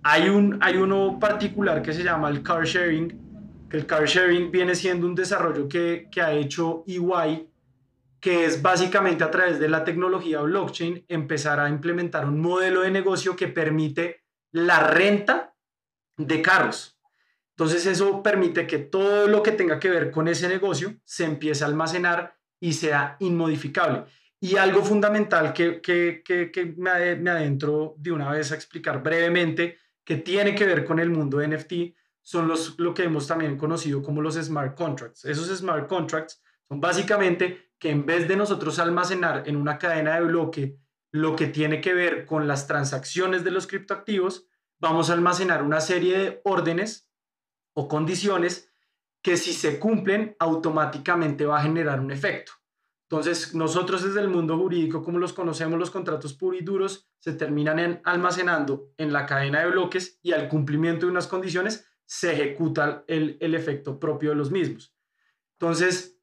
Hay, 0.02 0.28
un, 0.28 0.58
hay 0.60 0.76
uno 0.76 1.18
particular 1.18 1.82
que 1.82 1.92
se 1.92 2.02
llama 2.02 2.28
el 2.28 2.42
car 2.42 2.64
sharing, 2.64 3.68
que 3.68 3.76
el 3.76 3.86
car 3.86 4.06
sharing 4.06 4.50
viene 4.50 4.74
siendo 4.74 5.06
un 5.06 5.14
desarrollo 5.14 5.68
que, 5.68 6.08
que 6.10 6.20
ha 6.20 6.32
hecho 6.32 6.84
EY 6.86 7.48
que 8.24 8.46
es 8.46 8.62
básicamente 8.62 9.22
a 9.22 9.30
través 9.30 9.60
de 9.60 9.68
la 9.68 9.84
tecnología 9.84 10.40
blockchain 10.40 11.04
empezar 11.08 11.60
a 11.60 11.68
implementar 11.68 12.24
un 12.24 12.40
modelo 12.40 12.80
de 12.80 12.90
negocio 12.90 13.36
que 13.36 13.48
permite 13.48 14.24
la 14.50 14.80
renta 14.80 15.54
de 16.16 16.40
carros. 16.40 16.93
Entonces 17.56 17.86
eso 17.86 18.22
permite 18.22 18.66
que 18.66 18.78
todo 18.78 19.28
lo 19.28 19.42
que 19.42 19.52
tenga 19.52 19.78
que 19.78 19.88
ver 19.88 20.10
con 20.10 20.26
ese 20.26 20.48
negocio 20.48 20.94
se 21.04 21.24
empiece 21.24 21.62
a 21.62 21.68
almacenar 21.68 22.36
y 22.58 22.72
sea 22.72 23.16
inmodificable. 23.20 24.04
Y 24.40 24.56
algo 24.56 24.82
fundamental 24.82 25.52
que, 25.52 25.80
que, 25.80 26.22
que, 26.24 26.74
me, 26.76 27.16
me 27.16 27.30
adentro 27.30 27.94
de 27.96 28.10
una 28.10 28.30
vez 28.30 28.50
a 28.50 28.56
explicar 28.56 29.02
brevemente, 29.02 29.78
que 30.04 30.16
tiene 30.16 30.54
que 30.54 30.66
ver 30.66 30.84
con 30.84 30.98
el 30.98 31.10
mundo 31.10 31.38
de 31.38 31.48
NFT, 31.48 31.72
son 32.20 32.48
los, 32.48 32.78
lo 32.78 32.92
que 32.92 33.04
hemos 33.04 33.26
también 33.26 33.56
conocido 33.56 34.02
como 34.02 34.20
los 34.20 34.34
smart 34.34 34.76
contracts. 34.76 35.24
Esos 35.24 35.56
smart 35.56 35.86
contracts 35.86 36.42
son 36.68 36.80
básicamente 36.80 37.70
que 37.78 37.90
en 37.90 38.04
vez 38.04 38.26
de 38.26 38.36
nosotros 38.36 38.78
almacenar 38.78 39.44
en 39.46 39.56
una 39.56 39.78
cadena 39.78 40.16
de 40.16 40.22
bloque 40.22 40.78
lo 41.12 41.36
que 41.36 41.46
tiene 41.46 41.80
que 41.80 41.94
ver 41.94 42.26
con 42.26 42.48
las 42.48 42.66
transacciones 42.66 43.44
de 43.44 43.50
los 43.52 43.66
criptoactivos, 43.66 44.48
vamos 44.80 45.08
a 45.08 45.12
almacenar 45.12 45.62
una 45.62 45.80
serie 45.80 46.18
de 46.18 46.40
órdenes 46.44 47.08
o 47.74 47.88
condiciones 47.88 48.70
que 49.22 49.36
si 49.36 49.52
se 49.52 49.78
cumplen 49.78 50.36
automáticamente 50.38 51.46
va 51.46 51.58
a 51.58 51.62
generar 51.62 52.00
un 52.00 52.10
efecto. 52.10 52.52
Entonces, 53.08 53.54
nosotros 53.54 54.02
desde 54.02 54.20
el 54.20 54.28
mundo 54.28 54.56
jurídico, 54.56 55.02
como 55.02 55.18
los 55.18 55.32
conocemos, 55.32 55.78
los 55.78 55.90
contratos 55.90 56.34
puros 56.34 56.60
y 56.60 56.64
duros 56.64 57.08
se 57.18 57.34
terminan 57.34 57.78
en, 57.78 58.00
almacenando 58.04 58.92
en 58.96 59.12
la 59.12 59.26
cadena 59.26 59.60
de 59.60 59.70
bloques 59.70 60.18
y 60.22 60.32
al 60.32 60.48
cumplimiento 60.48 61.06
de 61.06 61.12
unas 61.12 61.26
condiciones 61.26 61.86
se 62.06 62.32
ejecuta 62.32 63.04
el, 63.06 63.36
el 63.40 63.54
efecto 63.54 63.98
propio 63.98 64.30
de 64.30 64.36
los 64.36 64.50
mismos. 64.50 64.94
Entonces, 65.58 66.18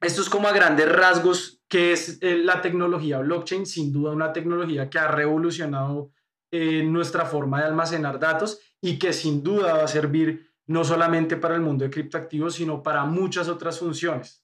esto 0.00 0.20
es 0.20 0.28
como 0.28 0.48
a 0.48 0.52
grandes 0.52 0.90
rasgos 0.90 1.62
que 1.68 1.92
es 1.92 2.18
eh, 2.20 2.36
la 2.36 2.60
tecnología 2.60 3.18
blockchain, 3.18 3.66
sin 3.66 3.92
duda 3.92 4.12
una 4.12 4.32
tecnología 4.32 4.90
que 4.90 4.98
ha 4.98 5.08
revolucionado 5.08 6.12
eh, 6.50 6.82
nuestra 6.84 7.24
forma 7.24 7.60
de 7.60 7.66
almacenar 7.66 8.18
datos 8.18 8.60
y 8.80 8.98
que 8.98 9.12
sin 9.12 9.42
duda 9.42 9.74
va 9.74 9.84
a 9.84 9.88
servir 9.88 10.53
no 10.66 10.84
solamente 10.84 11.36
para 11.36 11.54
el 11.54 11.60
mundo 11.60 11.84
de 11.84 11.90
criptoactivos, 11.90 12.54
sino 12.54 12.82
para 12.82 13.04
muchas 13.04 13.48
otras 13.48 13.78
funciones. 13.78 14.42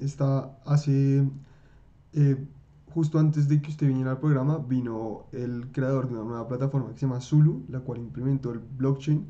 Está 0.00 0.58
hace, 0.66 1.26
eh, 2.12 2.46
justo 2.92 3.18
antes 3.18 3.48
de 3.48 3.62
que 3.62 3.70
usted 3.70 3.86
viniera 3.86 4.10
al 4.10 4.20
programa, 4.20 4.58
vino 4.58 5.26
el 5.32 5.72
creador 5.72 6.08
de 6.08 6.14
una 6.14 6.24
nueva 6.24 6.48
plataforma 6.48 6.92
que 6.92 6.98
se 6.98 7.06
llama 7.06 7.20
Zulu, 7.20 7.64
la 7.68 7.80
cual 7.80 7.98
implementó 7.98 8.52
el 8.52 8.58
blockchain 8.58 9.26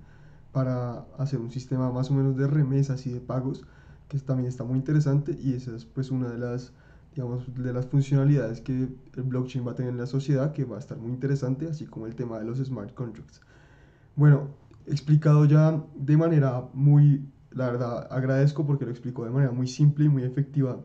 para 0.51 1.07
hacer 1.19 1.41
un 1.41 1.51
sistema 1.51 1.91
más 1.93 2.11
o 2.11 2.15
menos 2.15 2.37
de 2.37 2.49
remesas 2.49 3.07
y 3.07 3.13
de 3.13 3.21
pagos, 3.21 3.65
que 4.09 4.19
también 4.19 4.49
está 4.49 4.65
muy 4.65 4.77
interesante 4.77 5.39
y 5.41 5.55
esa 5.55 5.75
es 5.75 5.85
pues 5.85 6.11
una 6.11 6.29
de 6.29 6.39
las, 6.39 6.73
digamos, 7.15 7.55
de 7.55 7.73
las 7.73 7.87
funcionalidades 7.87 8.61
que 8.61 8.73
el 8.73 9.23
blockchain 9.23 9.67
va 9.67 9.73
a 9.73 9.75
tener 9.77 9.93
en 9.93 9.99
la 9.99 10.07
sociedad, 10.07 10.53
que 10.53 10.65
va 10.65 10.77
a 10.77 10.81
estar 10.81 10.99
muy 10.99 11.13
interesante, 11.13 11.69
así 11.69 11.87
como 11.87 12.07
el 12.07 12.17
tema 12.17 12.39
de 12.41 12.45
los 12.45 12.59
smart 12.59 12.93
contracts. 12.95 13.41
Bueno, 14.17 14.49
explicado 14.87 15.45
ya 15.45 15.83
de 15.97 16.17
manera 16.17 16.69
muy, 16.73 17.29
la 17.51 17.67
verdad, 17.67 18.07
agradezco 18.11 18.67
porque 18.67 18.85
lo 18.85 18.91
explicó 18.91 19.25
de 19.25 19.31
manera 19.31 19.53
muy 19.53 19.67
simple 19.67 20.05
y 20.07 20.09
muy 20.09 20.23
efectiva 20.23 20.81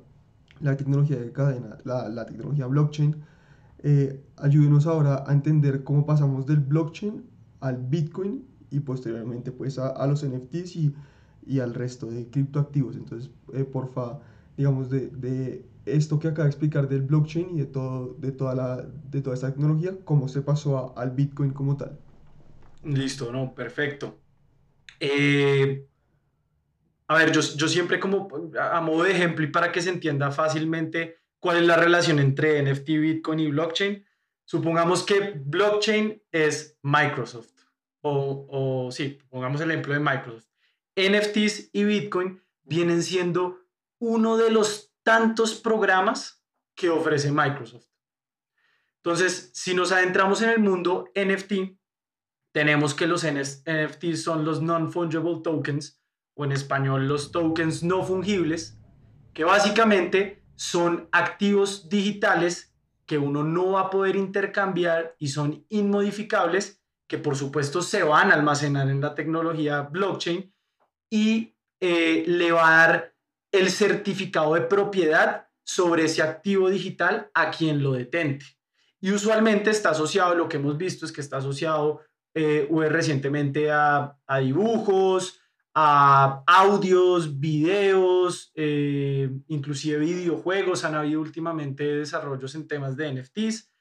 la 0.60 0.76
tecnología 0.78 1.18
de 1.20 1.32
cadena, 1.32 1.78
la, 1.86 2.10
la 2.10 2.26
tecnología 2.26 2.68
blockchain. 2.68 3.16
Eh, 3.80 4.24
ayúdenos 4.38 4.88
ahora 4.88 5.24
a 5.28 5.34
entender 5.34 5.84
cómo 5.84 6.06
pasamos 6.06 6.46
del 6.48 6.60
blockchain 6.60 7.24
al 7.62 7.78
Bitcoin 7.78 8.46
y 8.72 8.82
posteriormente 8.82 9.52
pues 9.52 9.80
a, 9.80 9.90
a 9.90 10.08
los 10.08 10.24
NFTs 10.24 10.76
y, 10.76 10.96
y, 11.46 11.60
al 11.60 11.74
resto 11.74 12.08
de 12.08 12.30
criptoactivos. 12.30 12.96
Entonces, 12.96 13.32
eh, 13.54 13.64
porfa, 13.64 14.20
digamos, 14.58 14.90
de, 14.90 15.10
de, 15.10 15.66
esto 15.86 16.20
que 16.20 16.28
acaba 16.30 16.46
de 16.46 16.52
explicar 16.52 16.88
del 16.90 17.02
blockchain 17.04 17.52
y 17.52 17.60
de, 17.60 17.66
todo, 17.66 18.16
de, 18.20 18.32
toda, 18.32 18.56
la, 18.56 18.78
de 19.12 19.22
toda 19.22 19.36
esta 19.36 19.52
tecnología, 19.52 19.96
cómo 20.06 20.28
se 20.28 20.42
pasó 20.42 20.98
al 20.98 21.12
Bitcoin 21.12 21.52
como 21.52 21.78
tal. 21.78 22.00
Listo, 22.84 23.32
no, 23.32 23.54
perfecto. 23.54 24.22
Eh, 25.00 25.86
a 27.08 27.16
ver, 27.16 27.32
yo, 27.32 27.42
yo 27.42 27.68
siempre 27.68 28.00
como 28.00 28.28
a 28.60 28.82
modo 28.82 29.04
de 29.04 29.12
ejemplo 29.12 29.44
y 29.44 29.48
para 29.48 29.72
que 29.72 29.82
se 29.82 29.90
entienda 29.90 30.32
fácilmente 30.32 31.18
cuál 31.40 31.58
es 31.58 31.64
la 31.64 31.76
relación 31.76 32.20
entre 32.20 32.62
NFT, 32.62 32.88
Bitcoin 32.88 33.40
y 33.40 33.48
blockchain, 33.48 34.06
supongamos 34.46 35.04
que 35.04 35.34
blockchain 35.36 36.22
es 36.32 36.78
Microsoft 36.82 37.52
o, 38.02 38.46
o 38.50 38.92
sí, 38.92 39.20
pongamos 39.30 39.62
el 39.62 39.72
ejemplo 39.72 39.94
de 39.94 40.00
Microsoft, 40.00 40.48
NFTs 40.96 41.70
y 41.74 41.84
Bitcoin 41.84 42.42
vienen 42.64 43.04
siendo 43.04 43.60
uno 44.00 44.38
de 44.38 44.52
los 44.52 44.94
tantos 45.04 45.56
programas 45.56 46.44
que 46.76 46.90
ofrece 46.90 47.32
Microsoft. 47.32 47.88
Entonces, 48.98 49.50
si 49.54 49.74
nos 49.74 49.92
adentramos 49.92 50.42
en 50.42 50.50
el 50.50 50.60
mundo 50.60 51.10
NFT, 51.16 51.79
tenemos 52.52 52.94
que 52.94 53.08
los 53.08 53.26
NFTs 53.26 54.24
son 54.24 54.46
los 54.46 54.62
non-fungible 54.62 55.42
tokens, 55.44 56.02
o 56.36 56.46
en 56.46 56.52
español 56.52 57.08
los 57.08 57.32
tokens 57.32 57.84
no 57.84 58.04
fungibles, 58.04 58.80
que 59.34 59.44
básicamente 59.44 60.44
son 60.56 61.08
activos 61.12 61.90
digitales 61.90 62.74
que 63.06 63.18
uno 63.18 63.44
no 63.44 63.72
va 63.72 63.82
a 63.82 63.90
poder 63.90 64.16
intercambiar 64.16 65.16
y 65.18 65.30
son 65.30 65.66
inmodificables 65.70 66.80
que 67.10 67.18
por 67.18 67.36
supuesto 67.36 67.82
se 67.82 68.04
van 68.04 68.32
a 68.32 68.36
almacenar 68.36 68.88
en 68.88 69.02
la 69.02 69.16
tecnología 69.16 69.82
blockchain 69.82 70.54
y 71.10 71.56
eh, 71.82 72.24
le 72.28 72.52
va 72.52 72.68
a 72.68 72.88
dar 72.88 73.16
el 73.52 73.72
certificado 73.72 74.54
de 74.54 74.62
propiedad 74.62 75.48
sobre 75.64 76.06
ese 76.06 76.22
activo 76.22 76.70
digital 76.70 77.32
a 77.34 77.50
quien 77.50 77.82
lo 77.82 77.94
detente. 77.94 78.46
Y 79.02 79.12
usualmente 79.12 79.72
está 79.72 79.90
asociado, 79.90 80.36
lo 80.36 80.48
que 80.48 80.58
hemos 80.58 80.78
visto 80.78 81.06
es 81.06 81.12
que 81.12 81.22
está 81.22 81.38
asociado 81.38 82.02
eh, 82.40 82.90
recientemente 82.90 83.70
a, 83.72 84.16
dibujos, 84.42 85.42
a 85.76 86.44
audios, 86.48 87.40
videos, 87.40 88.52
eh, 88.56 89.30
inclusive 89.48 90.00
videojuegos. 90.00 90.86
Han 90.86 90.96
habido 90.96 91.22
últimamente 91.22 91.84
desarrollos 91.84 92.56
en 92.56 92.68
temas 92.68 92.96
de 92.96 93.14
NFTs. 93.14 93.72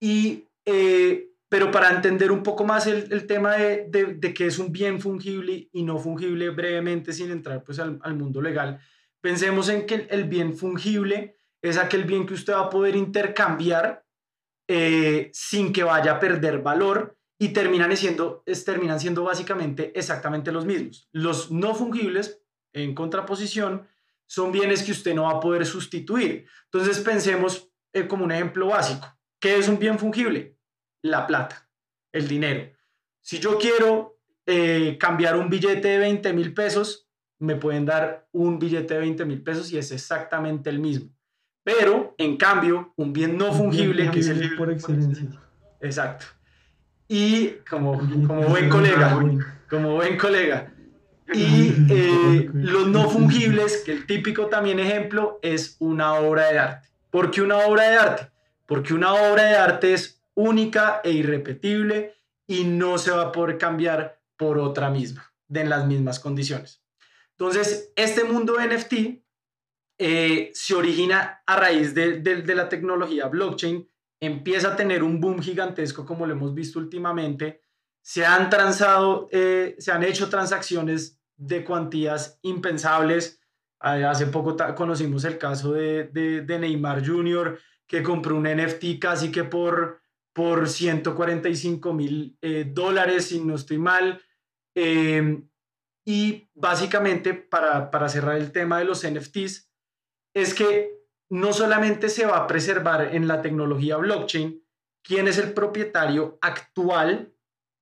Y 0.00 0.44
eh, 0.64 1.30
pero 1.48 1.70
para 1.70 1.90
entender 1.90 2.32
un 2.32 2.42
poco 2.42 2.64
más 2.64 2.86
el, 2.86 3.12
el 3.12 3.26
tema 3.26 3.56
de, 3.56 3.86
de, 3.88 4.14
de, 4.14 4.34
qué 4.34 4.46
es 4.46 4.58
un 4.58 4.72
bien 4.72 5.00
fungible 5.00 5.68
y 5.72 5.82
no 5.82 5.98
fungible 5.98 6.50
brevemente 6.50 7.12
sin 7.12 7.30
entrar 7.30 7.62
pues 7.62 7.78
al, 7.78 8.00
al 8.02 8.16
mundo 8.16 8.40
legal, 8.40 8.80
pensemos 9.20 9.68
en 9.68 9.86
que 9.86 10.06
el 10.10 10.24
bien 10.24 10.56
fungible 10.56 11.36
es 11.62 11.76
aquel 11.76 12.04
bien 12.04 12.26
que 12.26 12.34
usted 12.34 12.54
va 12.54 12.62
a 12.62 12.70
poder 12.70 12.96
intercambiar 12.96 14.04
eh, 14.66 15.30
sin 15.34 15.74
que 15.74 15.84
vaya 15.84 16.12
a 16.12 16.20
perder 16.20 16.62
valor 16.62 17.13
y 17.38 17.48
terminan 17.48 17.96
siendo, 17.96 18.42
es, 18.46 18.64
terminan 18.64 19.00
siendo 19.00 19.24
básicamente 19.24 19.92
exactamente 19.98 20.52
los 20.52 20.64
mismos. 20.64 21.08
Los 21.12 21.50
no 21.50 21.74
fungibles, 21.74 22.40
en 22.72 22.94
contraposición, 22.94 23.86
son 24.26 24.52
bienes 24.52 24.82
que 24.82 24.92
usted 24.92 25.14
no 25.14 25.24
va 25.24 25.32
a 25.32 25.40
poder 25.40 25.66
sustituir. 25.66 26.46
Entonces 26.64 27.00
pensemos 27.00 27.70
eh, 27.92 28.06
como 28.06 28.24
un 28.24 28.32
ejemplo 28.32 28.68
básico. 28.68 29.06
¿Qué 29.38 29.56
es 29.56 29.68
un 29.68 29.78
bien 29.78 29.98
fungible? 29.98 30.56
La 31.02 31.26
plata, 31.26 31.68
el 32.12 32.28
dinero. 32.28 32.72
Si 33.20 33.38
yo 33.38 33.58
quiero 33.58 34.18
eh, 34.46 34.96
cambiar 34.98 35.36
un 35.36 35.50
billete 35.50 35.88
de 35.88 35.98
20 35.98 36.32
mil 36.32 36.54
pesos, 36.54 37.08
me 37.38 37.56
pueden 37.56 37.84
dar 37.84 38.28
un 38.32 38.58
billete 38.58 38.94
de 38.94 39.00
20 39.00 39.24
mil 39.24 39.42
pesos 39.42 39.70
y 39.72 39.78
es 39.78 39.90
exactamente 39.90 40.70
el 40.70 40.78
mismo. 40.78 41.10
Pero, 41.62 42.14
en 42.18 42.36
cambio, 42.36 42.92
un 42.96 43.12
bien 43.12 43.38
no 43.38 43.52
fungible, 43.52 44.10
que 44.10 44.20
es 44.20 44.28
el... 44.28 44.54
Por 44.56 44.70
excelencia. 44.70 45.30
Exacto. 45.80 46.26
Y 47.08 47.48
como, 47.68 47.98
como 47.98 48.42
buen 48.48 48.68
colega, 48.68 49.20
como 49.68 49.94
buen 49.94 50.16
colega. 50.16 50.72
Y 51.32 51.74
eh, 51.90 52.50
los 52.52 52.88
no 52.88 53.08
fungibles, 53.08 53.82
que 53.84 53.92
el 53.92 54.06
típico 54.06 54.46
también 54.46 54.78
ejemplo 54.78 55.38
es 55.42 55.76
una 55.78 56.14
obra 56.14 56.50
de 56.50 56.58
arte. 56.58 56.88
¿Por 57.10 57.30
qué 57.30 57.42
una 57.42 57.58
obra 57.58 57.90
de 57.90 57.96
arte? 57.96 58.30
Porque 58.66 58.94
una 58.94 59.12
obra 59.12 59.44
de 59.44 59.56
arte 59.56 59.94
es 59.94 60.20
única 60.34 61.00
e 61.04 61.12
irrepetible 61.12 62.14
y 62.46 62.64
no 62.64 62.98
se 62.98 63.10
va 63.10 63.22
a 63.22 63.32
poder 63.32 63.58
cambiar 63.58 64.18
por 64.36 64.58
otra 64.58 64.90
misma, 64.90 65.32
de 65.48 65.60
en 65.60 65.70
las 65.70 65.86
mismas 65.86 66.18
condiciones. 66.20 66.82
Entonces, 67.32 67.92
este 67.96 68.24
mundo 68.24 68.56
NFT 68.60 68.94
eh, 69.98 70.50
se 70.52 70.74
origina 70.74 71.42
a 71.46 71.56
raíz 71.56 71.94
de, 71.94 72.20
de, 72.20 72.54
la 72.54 72.68
tecnología 72.68 73.26
blockchain, 73.26 73.88
empieza 74.20 74.72
a 74.72 74.76
tener 74.76 75.02
un 75.02 75.20
boom 75.20 75.40
gigantesco 75.40 76.04
como 76.04 76.26
lo 76.26 76.32
hemos 76.32 76.54
visto 76.54 76.78
últimamente, 76.78 77.60
se 78.02 78.26
han 78.26 78.50
transado, 78.50 79.28
eh, 79.32 79.76
se 79.78 79.90
han 79.90 80.02
hecho 80.02 80.28
transacciones 80.28 81.18
de 81.36 81.64
cuantías 81.64 82.38
impensables. 82.42 83.40
Hace 83.78 84.26
poco 84.26 84.56
conocimos 84.74 85.24
el 85.24 85.38
caso 85.38 85.72
de, 85.72 86.04
de, 86.04 86.58
Neymar 86.58 87.06
Jr., 87.06 87.58
que 87.86 88.02
compró 88.02 88.36
un 88.36 88.44
NFT 88.44 88.98
casi 89.00 89.30
que 89.30 89.44
por, 89.44 90.00
por 90.32 90.68
145 90.68 91.92
mil 91.92 92.38
eh, 92.40 92.64
dólares, 92.66 93.26
si 93.26 93.40
no 93.40 93.54
estoy 93.54 93.78
mal. 93.78 94.22
Em, 94.74 95.48
y 96.06 96.50
básicamente, 96.54 97.34
para, 97.34 97.90
para 97.90 98.08
cerrar 98.08 98.36
el 98.36 98.52
tema 98.52 98.78
de 98.78 98.84
los 98.84 99.06
NFTs, 99.06 99.70
es 100.34 100.54
que 100.54 101.03
no 101.30 101.52
solamente 101.52 102.08
se 102.08 102.26
va 102.26 102.38
a 102.38 102.46
preservar 102.46 103.14
en 103.14 103.28
la 103.28 103.42
tecnología 103.42 103.96
blockchain 103.96 104.62
quién 105.02 105.28
es 105.28 105.38
el 105.38 105.52
propietario 105.52 106.38
actual 106.40 107.32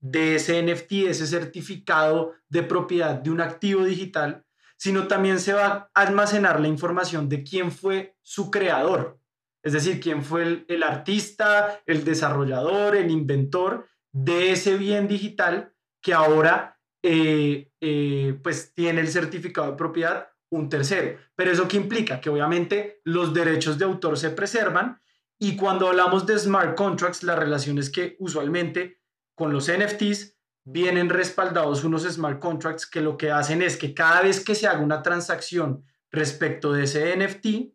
de 0.00 0.34
ese 0.34 0.60
NFT, 0.62 1.08
ese 1.08 1.26
certificado 1.26 2.34
de 2.48 2.62
propiedad 2.62 3.14
de 3.14 3.30
un 3.30 3.40
activo 3.40 3.84
digital, 3.84 4.44
sino 4.76 5.06
también 5.06 5.38
se 5.38 5.52
va 5.52 5.90
a 5.94 6.02
almacenar 6.02 6.60
la 6.60 6.66
información 6.66 7.28
de 7.28 7.44
quién 7.44 7.70
fue 7.70 8.16
su 8.20 8.50
creador, 8.50 9.20
es 9.62 9.72
decir, 9.72 10.00
quién 10.00 10.24
fue 10.24 10.64
el, 10.66 10.82
artista, 10.82 11.80
el 11.86 12.04
desarrollador, 12.04 12.96
el 12.96 13.12
inventor 13.12 13.88
de 14.10 14.50
ese 14.50 14.76
bien 14.76 15.06
digital 15.06 15.72
que 16.00 16.12
ahora 16.12 16.80
eh, 17.04 17.70
eh, 17.80 18.40
pues 18.42 18.74
tiene 18.74 19.00
el 19.00 19.08
certificado 19.08 19.70
de 19.70 19.76
propiedad 19.76 20.31
un 20.52 20.68
tercero. 20.68 21.18
Pero 21.34 21.50
eso 21.50 21.66
qué 21.66 21.76
implica? 21.76 22.20
Que 22.20 22.30
obviamente 22.30 23.00
los 23.04 23.34
derechos 23.34 23.78
de 23.78 23.84
autor 23.84 24.18
se 24.18 24.30
preservan 24.30 25.00
y 25.38 25.56
cuando 25.56 25.88
hablamos 25.88 26.26
de 26.26 26.38
smart 26.38 26.76
contracts, 26.76 27.22
la 27.24 27.34
relación 27.34 27.78
es 27.78 27.90
que 27.90 28.16
usualmente 28.20 29.00
con 29.34 29.52
los 29.52 29.70
NFTs 29.70 30.38
vienen 30.64 31.08
respaldados 31.08 31.82
unos 31.84 32.04
smart 32.04 32.38
contracts 32.38 32.86
que 32.86 33.00
lo 33.00 33.16
que 33.16 33.30
hacen 33.30 33.62
es 33.62 33.76
que 33.76 33.94
cada 33.94 34.22
vez 34.22 34.44
que 34.44 34.54
se 34.54 34.68
haga 34.68 34.80
una 34.80 35.02
transacción 35.02 35.84
respecto 36.10 36.72
de 36.72 36.84
ese 36.84 37.16
NFT, 37.16 37.74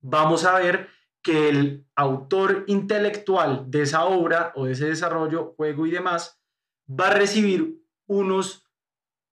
vamos 0.00 0.44
a 0.44 0.54
ver 0.58 0.88
que 1.22 1.48
el 1.48 1.86
autor 1.96 2.64
intelectual 2.68 3.64
de 3.68 3.82
esa 3.82 4.04
obra 4.04 4.52
o 4.54 4.66
de 4.66 4.72
ese 4.72 4.86
desarrollo, 4.86 5.54
juego 5.56 5.86
y 5.86 5.90
demás, 5.90 6.40
va 6.88 7.08
a 7.08 7.14
recibir 7.14 7.82
unos, 8.06 8.65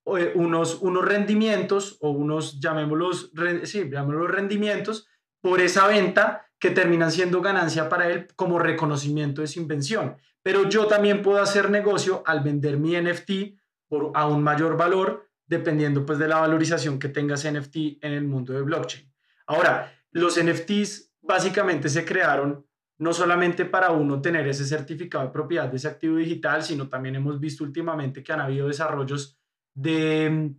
unos, 0.04 0.78
unos 0.80 1.04
rendimientos 1.04 1.96
o 2.00 2.10
unos, 2.10 2.60
llamémoslos, 2.60 3.32
sí, 3.64 3.88
llamémoslos 3.90 4.30
rendimientos 4.30 5.08
por 5.40 5.60
esa 5.60 5.86
venta 5.86 6.46
que 6.58 6.70
terminan 6.70 7.10
siendo 7.10 7.40
ganancia 7.40 7.88
para 7.88 8.08
él 8.08 8.28
como 8.36 8.58
reconocimiento 8.58 9.40
de 9.40 9.46
su 9.46 9.60
invención. 9.60 10.16
Pero 10.42 10.68
yo 10.68 10.86
también 10.86 11.22
puedo 11.22 11.40
hacer 11.40 11.70
negocio 11.70 12.22
al 12.26 12.40
vender 12.40 12.78
mi 12.78 12.96
NFT 12.96 13.58
por 13.88 14.12
a 14.14 14.26
un 14.26 14.42
mayor 14.42 14.76
valor, 14.76 15.28
dependiendo 15.46 16.04
pues 16.04 16.18
de 16.18 16.28
la 16.28 16.40
valorización 16.40 16.98
que 16.98 17.08
tenga 17.08 17.34
ese 17.34 17.50
NFT 17.52 17.76
en 18.02 18.12
el 18.12 18.24
mundo 18.24 18.52
de 18.52 18.62
blockchain. 18.62 19.10
Ahora, 19.46 19.92
los 20.10 20.42
NFTs 20.42 21.14
básicamente 21.20 21.88
se 21.88 22.04
crearon 22.04 22.66
no 22.98 23.12
solamente 23.12 23.64
para 23.64 23.90
uno 23.90 24.20
tener 24.20 24.46
ese 24.46 24.64
certificado 24.64 25.24
de 25.24 25.32
propiedad 25.32 25.68
de 25.68 25.76
ese 25.76 25.88
activo 25.88 26.16
digital, 26.16 26.62
sino 26.62 26.88
también 26.88 27.16
hemos 27.16 27.40
visto 27.40 27.64
últimamente 27.64 28.22
que 28.22 28.32
han 28.32 28.40
habido 28.40 28.68
desarrollos 28.68 29.38
de, 29.74 30.54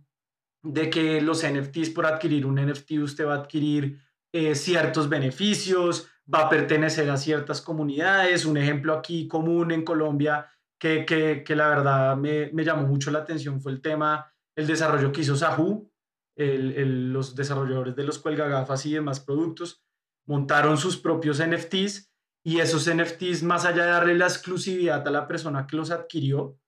de 0.62 0.90
que 0.90 1.20
los 1.20 1.44
NFTs, 1.46 1.90
por 1.90 2.06
adquirir 2.06 2.46
un 2.46 2.56
NFT, 2.56 2.92
usted 3.02 3.26
va 3.26 3.34
a 3.34 3.38
adquirir 3.38 4.00
eh, 4.32 4.54
ciertos 4.54 5.08
beneficios, 5.08 6.08
va 6.32 6.42
a 6.42 6.48
pertenecer 6.48 7.08
a 7.10 7.16
ciertas 7.16 7.60
comunidades. 7.60 8.44
Un 8.44 8.56
ejemplo 8.56 8.94
aquí 8.94 9.26
común 9.26 9.72
en 9.72 9.84
Colombia 9.84 10.50
que, 10.78 11.04
que, 11.06 11.56
la 11.56 11.68
verdad 11.68 12.16
me, 12.16 12.50
me, 12.52 12.64
llamó 12.64 12.86
mucho 12.86 13.10
la 13.10 13.20
atención 13.20 13.60
fue 13.60 13.72
el 13.72 13.80
tema, 13.80 14.30
el 14.54 14.66
desarrollo 14.66 15.10
que 15.10 15.22
hizo 15.22 15.36
Sahu, 15.36 15.90
los 16.36 17.34
desarrolladores 17.34 17.96
de 17.96 18.04
los 18.04 18.18
cuelgagafas 18.18 18.84
y 18.86 18.92
demás 18.92 19.20
productos, 19.20 19.82
montaron 20.26 20.76
sus 20.76 20.98
propios 20.98 21.42
NFTs 21.42 22.12
y 22.44 22.60
esos 22.60 22.92
NFTs, 22.92 23.42
más 23.42 23.64
allá 23.64 23.84
de 23.84 23.90
darle 23.90 24.14
la 24.14 24.26
exclusividad 24.26 25.06
a 25.06 25.10
la 25.10 25.26
persona 25.26 25.66
que 25.66 25.76
los 25.76 25.90
adquirió, 25.90 26.58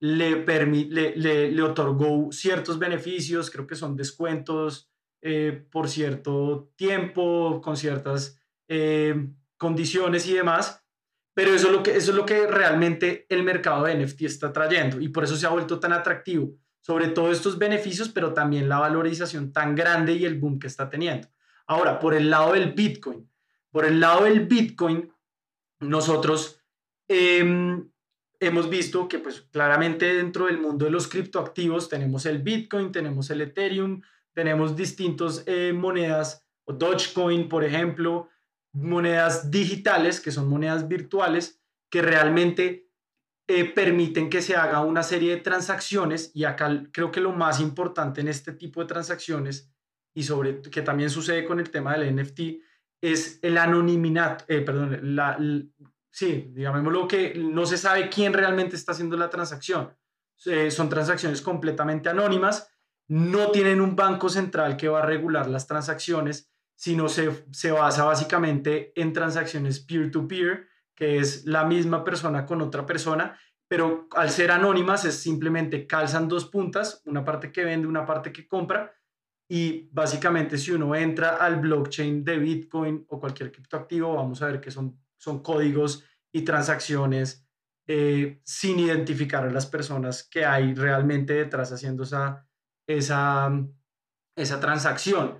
le, 0.00 0.44
le, 0.44 1.16
le, 1.16 1.50
le 1.52 1.62
otorgó 1.62 2.30
ciertos 2.32 2.78
beneficios, 2.78 3.50
creo 3.50 3.66
que 3.66 3.76
son 3.76 3.96
descuentos 3.96 4.90
eh, 5.22 5.66
por 5.70 5.88
cierto 5.88 6.72
tiempo, 6.76 7.60
con 7.60 7.76
ciertas 7.76 8.38
eh, 8.68 9.28
condiciones 9.56 10.28
y 10.28 10.34
demás, 10.34 10.84
pero 11.34 11.52
eso 11.52 11.66
es, 11.66 11.72
lo 11.72 11.82
que, 11.82 11.96
eso 11.96 12.12
es 12.12 12.16
lo 12.16 12.24
que 12.24 12.46
realmente 12.46 13.26
el 13.28 13.42
mercado 13.42 13.84
de 13.84 13.96
NFT 13.96 14.22
está 14.22 14.52
trayendo 14.52 15.00
y 15.00 15.08
por 15.08 15.24
eso 15.24 15.36
se 15.36 15.46
ha 15.46 15.50
vuelto 15.50 15.80
tan 15.80 15.92
atractivo, 15.92 16.54
sobre 16.80 17.08
todo 17.08 17.32
estos 17.32 17.58
beneficios, 17.58 18.08
pero 18.08 18.34
también 18.34 18.68
la 18.68 18.78
valorización 18.78 19.52
tan 19.52 19.74
grande 19.74 20.14
y 20.14 20.24
el 20.24 20.38
boom 20.38 20.58
que 20.58 20.68
está 20.68 20.88
teniendo. 20.88 21.28
Ahora, 21.66 21.98
por 21.98 22.14
el 22.14 22.30
lado 22.30 22.52
del 22.52 22.72
Bitcoin, 22.72 23.28
por 23.70 23.84
el 23.84 23.98
lado 23.98 24.24
del 24.24 24.46
Bitcoin, 24.46 25.12
nosotros 25.80 26.62
em, 27.08 27.90
hemos 28.40 28.68
visto 28.68 29.08
que 29.08 29.18
pues 29.18 29.42
claramente 29.50 30.14
dentro 30.14 30.46
del 30.46 30.58
mundo 30.58 30.84
de 30.84 30.90
los 30.90 31.08
criptoactivos 31.08 31.88
tenemos 31.88 32.26
el 32.26 32.42
Bitcoin, 32.42 32.92
tenemos 32.92 33.30
el 33.30 33.40
Ethereum, 33.40 34.02
tenemos 34.32 34.76
distintas 34.76 35.42
eh, 35.46 35.72
monedas, 35.74 36.46
o 36.64 36.72
Dogecoin, 36.72 37.48
por 37.48 37.64
ejemplo, 37.64 38.28
monedas 38.72 39.50
digitales, 39.50 40.20
que 40.20 40.30
son 40.30 40.48
monedas 40.48 40.88
virtuales, 40.88 41.62
que 41.90 42.02
realmente 42.02 42.90
eh, 43.48 43.64
permiten 43.64 44.28
que 44.28 44.42
se 44.42 44.56
haga 44.56 44.80
una 44.80 45.02
serie 45.02 45.36
de 45.36 45.40
transacciones. 45.40 46.32
Y 46.34 46.44
acá 46.44 46.82
creo 46.92 47.10
que 47.10 47.20
lo 47.20 47.32
más 47.32 47.60
importante 47.60 48.20
en 48.20 48.28
este 48.28 48.52
tipo 48.52 48.80
de 48.80 48.86
transacciones 48.86 49.72
y 50.14 50.24
sobre 50.24 50.60
que 50.60 50.82
también 50.82 51.10
sucede 51.10 51.44
con 51.44 51.60
el 51.60 51.70
tema 51.70 51.96
del 51.96 52.14
NFT 52.14 52.40
es 53.00 53.38
el 53.42 53.56
anonimato, 53.58 54.44
eh, 54.48 54.62
perdón, 54.62 55.14
la, 55.14 55.38
sí, 56.16 56.50
digámoslo 56.54 57.06
que 57.06 57.34
no 57.36 57.66
se 57.66 57.76
sabe 57.76 58.08
quién 58.08 58.32
realmente 58.32 58.74
está 58.74 58.92
haciendo 58.92 59.18
la 59.18 59.28
transacción. 59.28 59.94
Son 60.70 60.88
transacciones 60.88 61.42
completamente 61.42 62.08
anónimas, 62.08 62.72
no 63.06 63.50
tienen 63.50 63.82
un 63.82 63.94
banco 63.96 64.30
central 64.30 64.78
que 64.78 64.88
va 64.88 65.00
a 65.00 65.06
regular 65.06 65.46
las 65.46 65.66
transacciones, 65.66 66.50
sino 66.74 67.10
se, 67.10 67.44
se 67.52 67.70
basa 67.70 68.04
básicamente 68.04 68.92
en 68.98 69.12
transacciones 69.12 69.80
peer-to-peer, 69.80 70.68
que 70.94 71.18
es 71.18 71.44
la 71.44 71.66
misma 71.66 72.02
persona 72.02 72.46
con 72.46 72.62
otra 72.62 72.86
persona, 72.86 73.38
pero 73.68 74.08
al 74.12 74.30
ser 74.30 74.52
anónimas 74.52 75.04
es 75.04 75.16
simplemente 75.16 75.86
calzan 75.86 76.28
dos 76.28 76.46
puntas, 76.46 77.02
una 77.04 77.24
parte 77.26 77.52
que 77.52 77.64
vende, 77.64 77.86
una 77.86 78.06
parte 78.06 78.32
que 78.32 78.48
compra, 78.48 78.90
y 79.50 79.90
básicamente 79.92 80.56
si 80.56 80.72
uno 80.72 80.94
entra 80.94 81.36
al 81.36 81.60
blockchain 81.60 82.24
de 82.24 82.38
Bitcoin 82.38 83.04
o 83.08 83.20
cualquier 83.20 83.52
criptoactivo, 83.52 84.14
vamos 84.14 84.40
a 84.40 84.46
ver 84.46 84.60
que 84.62 84.70
son, 84.70 84.98
son 85.16 85.42
códigos 85.42 86.04
y 86.32 86.42
transacciones 86.42 87.46
eh, 87.86 88.40
sin 88.44 88.78
identificar 88.80 89.44
a 89.44 89.50
las 89.50 89.66
personas 89.66 90.28
que 90.28 90.44
hay 90.44 90.74
realmente 90.74 91.34
detrás 91.34 91.72
haciendo 91.72 92.02
esa, 92.02 92.48
esa, 92.86 93.52
esa 94.34 94.60
transacción. 94.60 95.38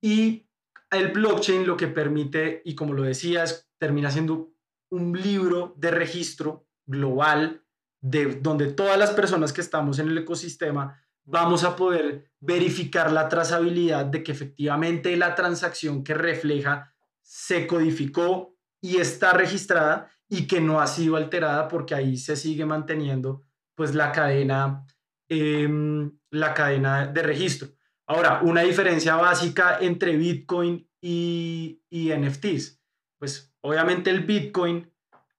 Y 0.00 0.48
el 0.90 1.12
blockchain 1.12 1.66
lo 1.66 1.76
que 1.76 1.88
permite, 1.88 2.62
y 2.64 2.74
como 2.74 2.94
lo 2.94 3.02
decías, 3.02 3.70
termina 3.78 4.10
siendo 4.10 4.52
un 4.90 5.20
libro 5.20 5.74
de 5.76 5.90
registro 5.90 6.66
global 6.86 7.64
de 8.00 8.36
donde 8.36 8.72
todas 8.72 8.98
las 8.98 9.10
personas 9.10 9.52
que 9.52 9.60
estamos 9.60 9.98
en 9.98 10.08
el 10.08 10.18
ecosistema 10.18 11.00
vamos 11.24 11.62
a 11.62 11.76
poder 11.76 12.32
verificar 12.40 13.12
la 13.12 13.28
trazabilidad 13.28 14.06
de 14.06 14.22
que 14.22 14.32
efectivamente 14.32 15.16
la 15.16 15.34
transacción 15.34 16.02
que 16.02 16.14
refleja 16.14 16.94
se 17.20 17.66
codificó 17.66 18.57
y 18.80 18.98
está 18.98 19.32
registrada 19.32 20.10
y 20.28 20.46
que 20.46 20.60
no 20.60 20.80
ha 20.80 20.86
sido 20.86 21.16
alterada 21.16 21.68
porque 21.68 21.94
ahí 21.94 22.16
se 22.16 22.36
sigue 22.36 22.64
manteniendo 22.66 23.44
pues 23.74 23.94
la 23.94 24.12
cadena, 24.12 24.84
em, 25.28 26.18
la 26.30 26.52
cadena 26.54 27.06
de 27.06 27.22
registro. 27.22 27.68
Ahora, 28.06 28.40
una 28.42 28.62
diferencia 28.62 29.16
básica 29.16 29.78
entre 29.80 30.16
Bitcoin 30.16 30.88
y, 31.00 31.82
y 31.90 32.10
NFTs. 32.10 32.80
Pues 33.18 33.54
obviamente 33.60 34.10
el 34.10 34.24
Bitcoin, 34.24 34.92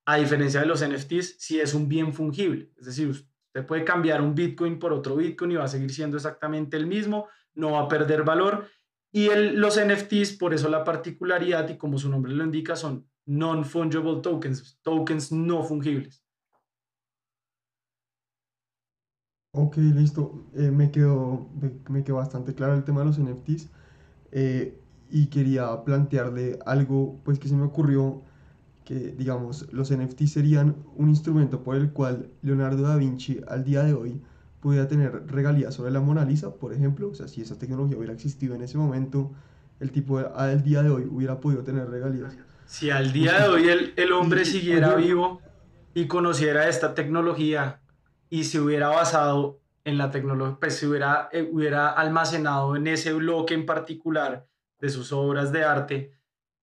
a 0.05 0.17
diferencia 0.17 0.61
de 0.61 0.67
los 0.67 0.83
NFTs, 0.87 1.37
sí 1.39 1.59
es 1.59 1.73
un 1.73 1.87
bien 1.87 2.13
fungible. 2.13 2.71
Es 2.77 2.85
decir, 2.85 3.09
usted 3.09 3.65
puede 3.65 3.83
cambiar 3.83 4.21
un 4.21 4.35
Bitcoin 4.35 4.79
por 4.79 4.93
otro 4.93 5.15
Bitcoin 5.15 5.51
y 5.51 5.55
va 5.55 5.65
a 5.65 5.69
seguir 5.69 5.91
siendo 5.91 6.17
exactamente 6.17 6.77
el 6.77 6.87
mismo, 6.87 7.27
no 7.53 7.71
va 7.71 7.81
a 7.81 7.87
perder 7.87 8.23
valor. 8.23 8.67
Y 9.11 9.29
el, 9.29 9.59
los 9.59 9.79
NFTs, 9.79 10.37
por 10.37 10.53
eso 10.53 10.69
la 10.69 10.83
particularidad 10.83 11.67
y 11.69 11.77
como 11.77 11.97
su 11.97 12.09
nombre 12.09 12.31
lo 12.33 12.43
indica, 12.43 12.75
son 12.75 13.09
non-fungible 13.25 14.21
tokens, 14.21 14.79
tokens 14.83 15.31
no 15.31 15.63
fungibles. 15.63 16.21
Ok, 19.51 19.77
listo. 19.77 20.45
Eh, 20.53 20.71
me, 20.71 20.91
quedó, 20.91 21.49
me, 21.89 22.03
quedó 22.03 22.17
bastante 22.17 22.53
claro 22.53 22.75
el 22.75 22.83
tema 22.83 23.01
de 23.01 23.05
los 23.07 23.17
NFTs 23.19 23.69
eh, 24.31 24.79
y 25.09 25.27
quería 25.27 25.83
plantearle 25.83 26.59
algo 26.65 27.19
pues 27.23 27.39
que 27.39 27.47
se 27.47 27.55
me 27.55 27.63
ocurrió 27.63 28.21
que 28.85 29.13
digamos 29.17 29.71
los 29.71 29.91
NFTs 29.91 30.31
serían 30.31 30.75
un 30.95 31.09
instrumento 31.09 31.63
por 31.63 31.75
el 31.75 31.91
cual 31.93 32.31
Leonardo 32.41 32.83
da 32.83 32.95
Vinci 32.95 33.39
al 33.47 33.63
día 33.63 33.83
de 33.83 33.93
hoy 33.93 34.21
pudiera 34.61 34.87
tener 34.87 35.25
regalías 35.27 35.73
sobre 35.75 35.91
la 35.91 36.01
Mona 36.01 36.25
Lisa, 36.25 36.55
por 36.55 36.73
ejemplo, 36.73 37.09
o 37.09 37.13
sea, 37.13 37.27
si 37.27 37.41
esa 37.41 37.57
tecnología 37.57 37.97
hubiera 37.97 38.13
existido 38.13 38.55
en 38.55 38.61
ese 38.61 38.77
momento, 38.77 39.31
el 39.79 39.91
tipo 39.91 40.17
al 40.19 40.63
día 40.63 40.83
de 40.83 40.89
hoy 40.89 41.07
hubiera 41.09 41.39
podido 41.39 41.63
tener 41.63 41.89
regalías. 41.89 42.37
Si 42.69 42.91
al 42.91 43.11
día 43.11 43.41
de 43.41 43.49
hoy 43.49 43.67
el, 43.67 43.93
el 43.95 44.11
hombre 44.11 44.45
siguiera 44.45 44.93
vivo 44.93 45.41
y 45.95 46.05
conociera 46.05 46.69
esta 46.69 46.93
tecnología 46.93 47.81
y 48.29 48.43
se 48.43 48.59
hubiera 48.59 48.89
basado 48.89 49.59
en 49.83 49.97
la 49.97 50.11
tecnología, 50.11 50.57
pues 50.59 50.75
se 50.75 50.87
hubiera, 50.87 51.29
eh, 51.31 51.49
hubiera 51.51 51.89
almacenado 51.89 52.75
en 52.75 52.85
ese 52.85 53.11
bloque 53.13 53.55
en 53.55 53.65
particular 53.65 54.47
de 54.79 54.89
sus 54.89 55.11
obras 55.11 55.51
de 55.51 55.63
arte, 55.63 56.11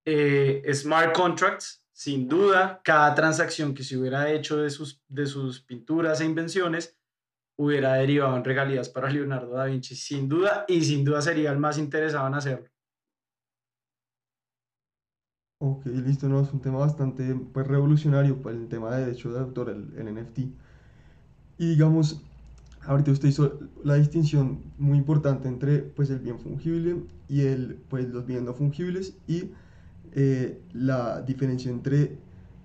eh, 0.05 0.62
smart 0.73 1.12
contracts, 1.12 1.83
sin 1.90 2.29
duda, 2.29 2.81
cada 2.85 3.12
transacción 3.16 3.75
que 3.75 3.83
se 3.83 3.97
hubiera 3.97 4.31
hecho 4.31 4.59
de 4.59 4.71
sus, 4.71 5.03
de 5.09 5.27
sus 5.27 5.61
pinturas 5.61 6.21
e 6.21 6.25
invenciones 6.25 6.97
hubiera 7.57 7.95
derivado 7.95 8.37
en 8.37 8.45
regalías 8.45 8.88
para 8.88 9.11
Leonardo 9.11 9.55
da 9.55 9.64
Vinci, 9.64 9.97
sin 9.97 10.29
duda, 10.29 10.66
y 10.69 10.85
sin 10.85 11.05
duda 11.05 11.21
sería 11.21 11.51
el 11.51 11.59
más 11.59 11.79
interesado 11.79 12.29
en 12.29 12.35
hacerlo. 12.35 12.71
Ok, 15.59 15.87
listo, 15.87 16.29
no, 16.29 16.42
es 16.42 16.53
un 16.53 16.61
tema 16.61 16.79
bastante 16.79 17.35
pues, 17.35 17.66
revolucionario 17.66 18.42
para 18.42 18.55
el 18.57 18.69
tema 18.69 18.95
de 18.95 19.07
derecho 19.07 19.33
de 19.33 19.40
autor, 19.40 19.71
el, 19.71 19.90
el 19.97 20.14
NFT. 20.14 20.40
Y 21.59 21.69
digamos, 21.71 22.23
ahorita 22.83 23.11
usted 23.12 23.29
hizo 23.29 23.59
la 23.83 23.95
distinción 23.95 24.61
muy 24.77 24.99
importante 24.99 25.49
entre 25.49 25.79
pues, 25.79 26.11
el 26.11 26.19
bien 26.19 26.38
fungible 26.38 26.97
y 27.29 27.40
el, 27.42 27.79
pues, 27.88 28.07
los 28.11 28.27
bienes 28.27 28.45
no 28.45 28.53
fungibles 28.53 29.16
y 29.27 29.53
eh, 30.12 30.61
la 30.75 31.23
diferencia 31.23 31.71
entre 31.71 32.19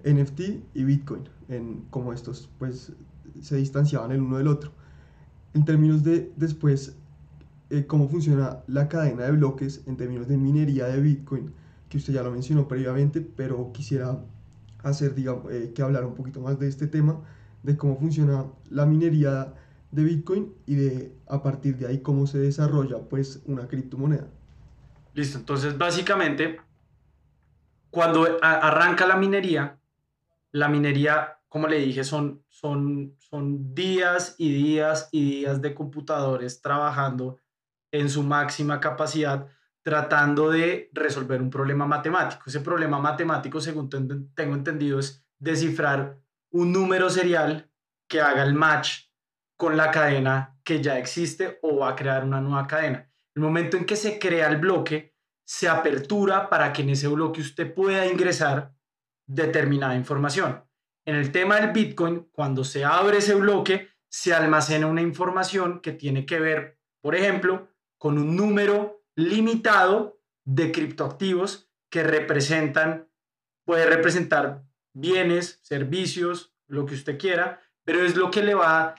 NFT 0.03 0.41
y 0.73 0.83
Bitcoin, 0.83 1.23
en 1.47 1.85
cómo 1.91 2.11
estos 2.11 2.49
pues, 2.59 2.91
se 3.41 3.55
distanciaban 3.55 4.11
el 4.11 4.19
uno 4.19 4.37
del 4.37 4.47
otro. 4.47 4.71
En 5.53 5.63
términos 5.63 6.03
de 6.03 6.29
después, 6.35 6.97
eh, 7.69 7.85
cómo 7.85 8.09
funciona 8.09 8.63
la 8.67 8.89
cadena 8.89 9.23
de 9.23 9.31
bloques 9.31 9.81
en 9.87 9.95
términos 9.95 10.27
de 10.27 10.35
minería 10.35 10.87
de 10.87 10.99
Bitcoin, 10.99 11.53
que 11.91 11.97
usted 11.97 12.13
ya 12.13 12.23
lo 12.23 12.31
mencionó 12.31 12.69
previamente, 12.69 13.19
pero 13.19 13.73
quisiera 13.73 14.17
hacer, 14.81 15.13
digamos, 15.13 15.51
eh, 15.51 15.73
que 15.75 15.81
hablar 15.81 16.05
un 16.05 16.15
poquito 16.15 16.39
más 16.39 16.57
de 16.57 16.69
este 16.69 16.87
tema 16.87 17.21
de 17.63 17.75
cómo 17.75 17.97
funciona 17.99 18.45
la 18.69 18.85
minería 18.85 19.53
de 19.91 20.03
Bitcoin 20.05 20.53
y 20.65 20.75
de 20.75 21.13
a 21.27 21.43
partir 21.43 21.75
de 21.77 21.87
ahí 21.87 21.99
cómo 21.99 22.27
se 22.27 22.37
desarrolla 22.37 22.97
pues 22.97 23.43
una 23.45 23.67
criptomoneda. 23.67 24.27
Listo, 25.13 25.37
entonces 25.37 25.77
básicamente 25.77 26.61
cuando 27.89 28.25
arranca 28.41 29.05
la 29.05 29.17
minería, 29.17 29.77
la 30.53 30.69
minería, 30.69 31.39
como 31.49 31.67
le 31.67 31.79
dije, 31.79 32.05
son, 32.05 32.41
son, 32.47 33.17
son 33.19 33.75
días 33.75 34.35
y 34.37 34.53
días 34.53 35.09
y 35.11 35.29
días 35.29 35.61
de 35.61 35.73
computadores 35.73 36.61
trabajando 36.61 37.37
en 37.91 38.09
su 38.09 38.23
máxima 38.23 38.79
capacidad 38.79 39.49
tratando 39.83 40.49
de 40.49 40.89
resolver 40.93 41.41
un 41.41 41.49
problema 41.49 41.85
matemático. 41.85 42.43
Ese 42.47 42.59
problema 42.61 42.99
matemático, 42.99 43.59
según 43.59 43.89
tengo 43.89 44.55
entendido, 44.55 44.99
es 44.99 45.25
descifrar 45.39 46.19
un 46.51 46.71
número 46.71 47.09
serial 47.09 47.71
que 48.07 48.21
haga 48.21 48.43
el 48.43 48.53
match 48.53 49.09
con 49.57 49.77
la 49.77 49.91
cadena 49.91 50.59
que 50.63 50.81
ya 50.81 50.97
existe 50.97 51.59
o 51.61 51.77
va 51.77 51.89
a 51.89 51.95
crear 51.95 52.23
una 52.23 52.41
nueva 52.41 52.67
cadena. 52.67 53.09
El 53.35 53.41
momento 53.41 53.77
en 53.77 53.85
que 53.85 53.95
se 53.95 54.19
crea 54.19 54.49
el 54.49 54.57
bloque, 54.57 55.15
se 55.43 55.67
apertura 55.67 56.49
para 56.49 56.71
que 56.71 56.81
en 56.81 56.91
ese 56.91 57.07
bloque 57.07 57.41
usted 57.41 57.73
pueda 57.73 58.05
ingresar 58.05 58.73
determinada 59.25 59.95
información. 59.95 60.63
En 61.05 61.15
el 61.15 61.31
tema 61.31 61.59
del 61.59 61.71
Bitcoin, 61.71 62.29
cuando 62.31 62.63
se 62.63 62.85
abre 62.85 63.17
ese 63.17 63.35
bloque, 63.35 63.89
se 64.09 64.33
almacena 64.33 64.87
una 64.87 65.01
información 65.01 65.79
que 65.79 65.93
tiene 65.93 66.25
que 66.25 66.39
ver, 66.39 66.79
por 67.01 67.15
ejemplo, 67.15 67.69
con 67.97 68.17
un 68.17 68.35
número 68.35 69.00
limitado 69.15 70.19
de 70.43 70.71
criptoactivos 70.71 71.69
que 71.89 72.03
representan, 72.03 73.09
puede 73.65 73.85
representar 73.85 74.63
bienes, 74.93 75.59
servicios, 75.63 76.53
lo 76.67 76.85
que 76.85 76.95
usted 76.95 77.17
quiera, 77.17 77.61
pero 77.83 78.03
es 78.03 78.15
lo 78.15 78.31
que 78.31 78.43
le 78.43 78.53
va, 78.53 78.95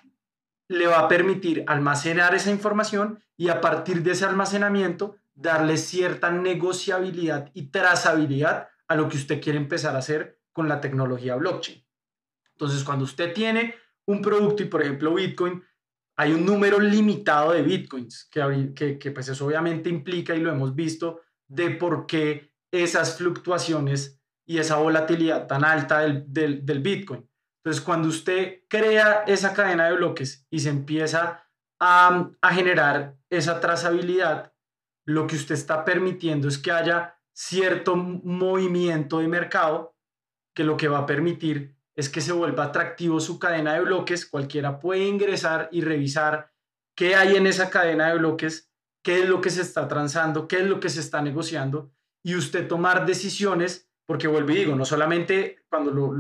le 0.69 0.87
va 0.87 1.01
a 1.01 1.09
permitir 1.09 1.65
almacenar 1.67 2.35
esa 2.35 2.51
información 2.51 3.23
y 3.37 3.49
a 3.49 3.61
partir 3.61 4.03
de 4.03 4.13
ese 4.13 4.25
almacenamiento 4.25 5.17
darle 5.35 5.77
cierta 5.77 6.31
negociabilidad 6.31 7.51
y 7.55 7.69
trazabilidad 7.69 8.69
a 8.89 8.95
lo 8.95 9.09
que 9.09 9.17
usted 9.17 9.41
quiere 9.41 9.59
empezar 9.59 9.97
a 9.97 10.01
hacer 10.01 10.39
con 10.53 10.69
la 10.69 10.81
tecnología 10.81 11.37
blockchain. 11.37 11.83
Entonces, 12.53 12.85
cuando 12.85 13.05
usted 13.05 13.33
tiene 13.33 13.75
un 14.05 14.21
producto 14.21 14.63
y, 14.63 14.67
por 14.67 14.83
ejemplo, 14.83 15.15
Bitcoin, 15.15 15.65
hay 16.17 16.33
un 16.33 16.45
número 16.45 16.79
limitado 16.79 17.53
de 17.53 17.63
Bitcoins, 17.63 18.29
que, 18.31 18.99
que, 18.99 19.11
pues 19.11 19.29
eso 19.29 19.47
obviamente 19.47 19.89
implica, 19.89 20.35
y 20.35 20.41
lo 20.41 20.51
hemos 20.51 20.75
visto, 20.75 21.21
de 21.49 21.71
por 21.71 22.07
qué 22.07 22.53
esas 22.71 23.17
fluctuaciones 23.17 24.21
y 24.47 24.59
esa 24.59 24.77
volatilidad 24.77 25.47
tan 25.47 25.65
alta 25.65 26.01
del, 26.01 26.65
del, 26.65 26.81
Bitcoin. 26.81 27.29
Entonces, 27.59 27.83
cuando 27.83 28.09
usted 28.09 28.63
crea 28.69 29.25
esa 29.27 29.55
cadena 29.55 29.87
de 29.87 29.95
bloques 29.95 30.47
y 30.51 30.61
se 30.61 30.71
empieza 30.71 31.45
a, 31.81 32.31
a, 32.41 32.55
generar 32.55 33.17
esa 33.31 33.61
trazabilidad, 33.61 34.53
lo 35.07 35.27
que 35.27 35.37
usted 35.37 35.55
está 35.55 35.85
permitiendo 35.85 36.49
es 36.49 36.59
que 36.59 36.73
haya 36.73 37.19
cierto 37.33 37.97
movimiento 37.97 39.21
de 39.21 39.29
mercado 39.29 39.97
que 40.55 40.65
lo 40.65 40.77
que 40.77 40.89
va 40.89 40.99
a 40.99 41.07
permitir 41.07 41.77
es 41.97 42.09
que 42.09 42.21
se 42.21 42.33
vuelva 42.33 42.65
atractivo 42.65 43.21
su 43.21 43.39
cadena 43.39 43.75
de 43.75 43.81
bloques. 43.81 44.27
Cualquiera 44.27 44.79
puede 44.79 45.07
ingresar 45.07 45.69
y 45.73 45.83
revisar 45.83 46.53
qué 46.97 47.15
hay 47.15 47.37
en 47.37 47.47
esa 47.47 47.71
cadena 47.71 48.09
de 48.09 48.19
bloques, 48.19 48.71
qué 49.03 49.23
es 49.23 49.29
lo 49.29 49.41
que 49.41 49.51
se 49.51 49.63
está 49.63 49.89
transando, 49.89 50.49
qué 50.49 50.61
es 50.61 50.67
lo 50.67 50.81
que 50.81 50.91
se 50.91 51.01
está 51.01 51.23
negociando 51.23 51.93
y 52.23 52.37
usted 52.37 52.69
tomar 52.69 53.05
decisiones 53.07 53.89
porque 54.07 54.29
vuelvo 54.29 54.51
y 54.51 54.57
digo, 54.57 54.75
no 54.75 54.85
solamente 54.85 55.65
cuando 55.69 55.91
lo, 55.91 56.13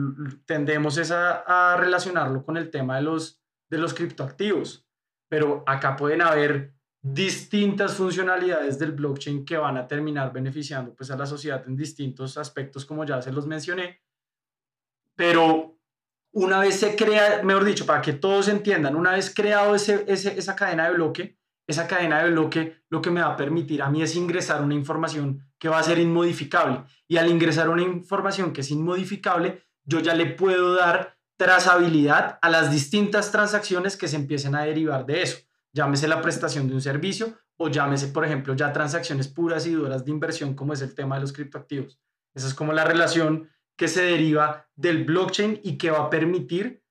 tendemos 0.46 0.96
es 0.98 1.10
a, 1.10 1.76
relacionarlo 1.76 2.44
con 2.44 2.56
el 2.56 2.70
tema 2.70 2.96
de 2.96 3.02
los, 3.02 3.42
de 3.68 3.78
los 3.78 3.92
criptoactivos, 3.92 4.86
pero 5.28 5.62
acá 5.66 5.96
pueden 5.96 6.22
haber 6.22 6.74
distintas 7.02 7.94
funcionalidades 7.94 8.78
del 8.78 8.92
blockchain 8.92 9.44
que 9.44 9.56
van 9.56 9.76
a 9.76 9.88
terminar 9.88 10.32
beneficiando 10.32 10.94
pues 10.94 11.10
a 11.10 11.16
la 11.16 11.26
sociedad 11.26 11.64
en 11.66 11.76
distintos 11.76 12.38
aspectos 12.38 12.86
como 12.86 13.04
ya 13.04 13.20
se 13.20 13.32
los 13.32 13.46
mencioné, 13.46 14.00
pero 15.16 15.78
una 16.32 16.60
vez 16.60 16.80
se 16.80 16.96
crea, 16.96 17.42
mejor 17.42 17.64
dicho, 17.64 17.86
para 17.86 18.00
que 18.00 18.14
todos 18.14 18.48
entiendan, 18.48 18.96
una 18.96 19.12
vez 19.12 19.32
creado 19.34 19.74
ese, 19.74 20.04
esa 20.08 20.56
cadena 20.56 20.88
de 20.88 20.94
bloque, 20.94 21.38
esa 21.66 21.86
cadena 21.86 22.22
de 22.22 22.30
bloque 22.30 22.82
lo 22.88 23.00
que 23.00 23.10
me 23.10 23.20
va 23.20 23.28
a 23.28 23.36
permitir 23.36 23.82
a 23.82 23.90
mí 23.90 24.02
es 24.02 24.16
ingresar 24.16 24.62
una 24.62 24.74
información 24.74 25.46
que 25.58 25.68
va 25.68 25.78
a 25.78 25.82
ser 25.82 25.98
inmodificable. 25.98 26.82
Y 27.06 27.18
al 27.18 27.30
ingresar 27.30 27.68
una 27.68 27.82
información 27.82 28.52
que 28.52 28.62
es 28.62 28.70
inmodificable, 28.70 29.62
yo 29.84 30.00
ya 30.00 30.14
le 30.14 30.26
puedo 30.26 30.74
dar 30.74 31.18
trazabilidad 31.36 32.38
a 32.40 32.48
las 32.50 32.70
distintas 32.70 33.30
transacciones 33.30 33.96
que 33.96 34.08
se 34.08 34.16
empiecen 34.16 34.54
a 34.54 34.64
derivar 34.64 35.06
de 35.06 35.22
eso. 35.22 35.38
Llámese 35.72 36.08
la 36.08 36.20
prestación 36.20 36.68
de 36.68 36.74
un 36.74 36.80
servicio 36.80 37.38
o 37.56 37.68
llámese, 37.68 38.08
por 38.08 38.24
ejemplo, 38.24 38.54
ya 38.54 38.72
transacciones 38.72 39.28
puras 39.28 39.66
y 39.66 39.72
duras 39.72 40.04
de 40.04 40.10
inversión, 40.10 40.54
como 40.54 40.72
es 40.72 40.82
el 40.82 40.94
tema 40.94 41.16
de 41.16 41.22
los 41.22 41.32
criptoactivos. 41.32 42.00
Esa 42.34 42.48
es 42.48 42.54
como 42.54 42.72
la 42.72 42.84
relación 42.84 43.48
que 43.82 43.88
se 43.88 44.04
deriva 44.04 44.68
del 44.76 45.02
blockchain 45.02 45.58
y 45.64 45.76
que 45.76 45.90
va 45.90 46.04
a 46.04 46.08
permitir 46.08 46.84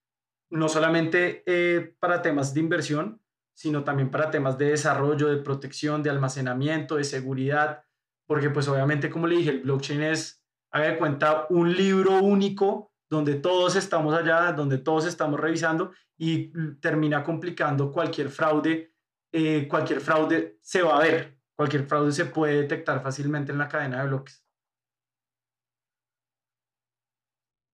no 0.49 0.67
solamente 0.67 1.41
eh, 1.45 1.95
para 2.01 2.21
temas 2.21 2.53
de 2.53 2.59
inversión, 2.59 3.21
sino 3.53 3.85
también 3.85 4.11
para 4.11 4.29
temas 4.29 4.57
de 4.57 4.71
desarrollo, 4.71 5.29
de 5.29 5.41
protección, 5.41 6.03
de 6.03 6.09
almacenamiento, 6.09 6.97
de 6.97 7.05
seguridad, 7.05 7.85
porque 8.27 8.49
pues 8.49 8.67
obviamente, 8.67 9.09
como 9.09 9.25
le 9.25 9.37
dije, 9.37 9.51
el 9.51 9.61
blockchain 9.61 10.03
es, 10.03 10.43
haga 10.69 10.87
de 10.87 10.97
cuenta, 10.97 11.47
un 11.49 11.73
libro 11.73 12.21
único 12.21 12.91
donde 13.09 13.35
todos 13.35 13.77
estamos 13.77 14.13
allá, 14.13 14.51
donde 14.51 14.77
todos 14.77 15.05
estamos 15.05 15.39
revisando 15.39 15.93
y 16.17 16.51
termina 16.81 17.23
complicando 17.23 17.89
cualquier 17.89 18.27
fraude, 18.27 18.93
eh, 19.31 19.65
cualquier 19.69 20.01
fraude 20.01 20.57
se 20.59 20.81
va 20.81 20.97
a 20.97 21.03
ver, 21.03 21.39
cualquier 21.55 21.85
fraude 21.85 22.11
se 22.11 22.25
puede 22.25 22.63
detectar 22.63 23.01
fácilmente 23.01 23.53
en 23.53 23.59
la 23.59 23.69
cadena 23.69 24.01
de 24.01 24.09
bloques. 24.09 24.40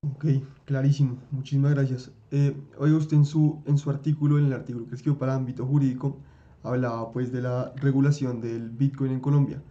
Ok, 0.02 0.26
clarísimo, 0.66 1.18
muchísimas 1.32 1.74
gracias. 1.74 2.12
Eh, 2.32 2.56
oiga, 2.78 2.98
usted 2.98 3.18
en 3.18 3.26
su, 3.26 3.62
en 3.66 3.78
su 3.78 3.90
artículo, 3.90 4.38
en 4.38 4.46
el 4.46 4.54
artículo 4.54 4.88
que 4.88 4.96
escribió 4.96 5.18
para 5.18 5.34
ámbito 5.34 5.66
jurídico, 5.66 6.18
hablaba 6.64 7.12
pues 7.12 7.32
de 7.32 7.42
la 7.42 7.74
regulación 7.76 8.40
del 8.42 8.70
Bitcoin 8.70 9.12
en 9.12 9.20
Colombia. 9.20 9.62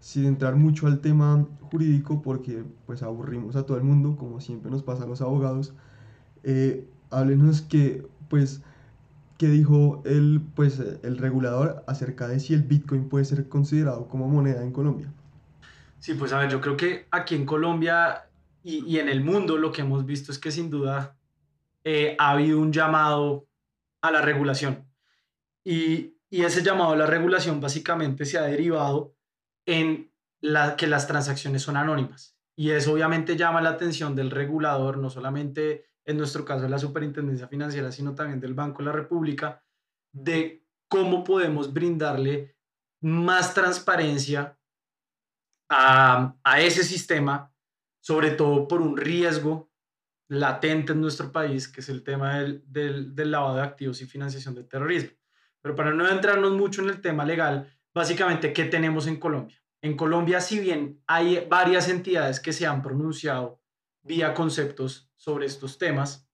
Sin 0.00 0.24
entrar 0.24 0.56
mucho 0.56 0.86
al 0.86 1.00
tema 1.00 1.46
jurídico, 1.70 2.22
porque 2.22 2.64
pues 2.86 3.02
aburrimos 3.02 3.56
a 3.56 3.66
todo 3.66 3.76
el 3.76 3.84
mundo, 3.84 4.16
como 4.16 4.40
siempre 4.40 4.70
nos 4.70 4.82
pasa 4.82 5.04
a 5.04 5.06
los 5.06 5.20
abogados, 5.20 5.74
eh, 6.44 6.86
háblenos 7.10 7.62
que 7.62 8.06
pues 8.28 8.62
qué 9.38 9.48
dijo 9.48 10.02
el, 10.04 10.42
pues, 10.54 10.80
el 11.02 11.18
regulador 11.18 11.84
acerca 11.88 12.28
de 12.28 12.38
si 12.38 12.54
el 12.54 12.62
Bitcoin 12.62 13.08
puede 13.08 13.24
ser 13.24 13.48
considerado 13.48 14.06
como 14.08 14.28
moneda 14.28 14.62
en 14.62 14.72
Colombia. 14.72 15.12
Sí, 15.98 16.14
pues 16.14 16.32
a 16.32 16.38
ver, 16.38 16.50
yo 16.50 16.60
creo 16.60 16.76
que 16.76 17.06
aquí 17.10 17.34
en 17.34 17.46
Colombia 17.46 18.26
y, 18.64 18.98
en 18.98 19.08
el 19.08 19.24
mundo 19.24 19.56
lo 19.58 19.72
que 19.72 19.82
hemos 19.82 20.06
visto 20.06 20.30
es 20.30 20.38
que 20.38 20.52
sin 20.52 20.70
duda 20.70 21.16
eh, 21.84 22.16
ha 22.18 22.30
habido 22.30 22.60
un 22.60 22.72
llamado 22.72 23.48
a 24.00 24.10
la 24.12 24.22
regulación. 24.22 24.88
Y, 25.64 26.16
ese 26.30 26.62
llamado 26.62 26.92
a 26.92 26.96
la 26.96 27.04
regulación 27.04 27.60
básicamente 27.60 28.24
se 28.24 28.38
ha 28.38 28.42
derivado 28.42 29.14
en 29.66 30.10
que 30.78 30.86
las 30.86 31.06
transacciones 31.06 31.60
son 31.60 31.76
anónimas. 31.76 32.38
Y 32.56 32.70
eso 32.70 32.94
obviamente 32.94 33.36
llama 33.36 33.60
la 33.60 33.70
atención 33.70 34.16
del 34.16 34.30
regulador, 34.30 34.96
no 34.96 35.10
solamente 35.10 35.90
en 36.06 36.16
nuestro 36.16 36.44
caso 36.44 36.62
de 36.62 36.70
la 36.70 36.78
Superintendencia 36.78 37.48
Financiera, 37.48 37.92
sino 37.92 38.14
también 38.14 38.40
del 38.40 38.54
Banco 38.54 38.78
de 38.78 38.86
la 38.86 38.92
República, 38.92 39.62
de 40.10 40.64
cómo 40.88 41.22
podemos 41.22 41.72
brindarle 41.72 42.56
más 43.02 43.52
transparencia 43.52 44.58
a 45.68 46.60
ese 46.60 46.82
sistema, 46.82 47.51
sobre 48.02 48.32
todo 48.32 48.66
por 48.66 48.82
un 48.82 48.96
riesgo 48.96 49.70
latente 50.28 50.92
en 50.92 51.00
nuestro 51.00 51.30
país, 51.30 51.68
que 51.68 51.80
es 51.80 51.88
el 51.88 52.02
tema 52.02 52.40
del, 52.40 52.62
del, 52.66 53.30
lavado 53.30 53.56
de 53.56 53.62
activos 53.62 54.02
y 54.02 54.06
financiación 54.06 54.54
del 54.54 54.68
terrorismo. 54.68 55.16
Pero 55.60 55.76
para 55.76 55.94
no 55.94 56.08
entrarnos 56.08 56.52
mucho 56.52 56.82
en 56.82 56.88
el 56.88 57.00
tema 57.00 57.24
legal, 57.24 57.72
básicamente, 57.94 58.52
¿qué 58.52 58.64
tenemos 58.64 59.06
en 59.06 59.20
Colombia? 59.20 59.62
En 59.80 59.96
Colombia, 59.96 60.40
si 60.40 60.58
bien 60.58 61.02
hay 61.06 61.46
varias 61.48 61.88
entidades 61.88 62.40
que 62.40 62.52
se 62.52 62.66
han 62.66 62.82
pronunciado 62.82 63.62
vía 64.02 64.34
conceptos 64.34 65.12
sobre 65.16 65.46
estos 65.46 65.78
temas, 65.78 66.28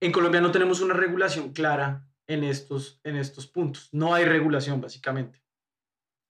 en 0.00 0.12
Colombia 0.12 0.40
no 0.40 0.50
tenemos 0.50 0.80
una 0.80 0.94
regulación 0.94 1.52
clara 1.52 2.08
en 2.26 2.44
estos, 2.44 3.00
en 3.04 3.16
estos 3.16 3.46
puntos. 3.46 3.90
No 3.92 4.14
hay 4.14 4.24
regulación, 4.24 4.80
básicamente. 4.80 5.42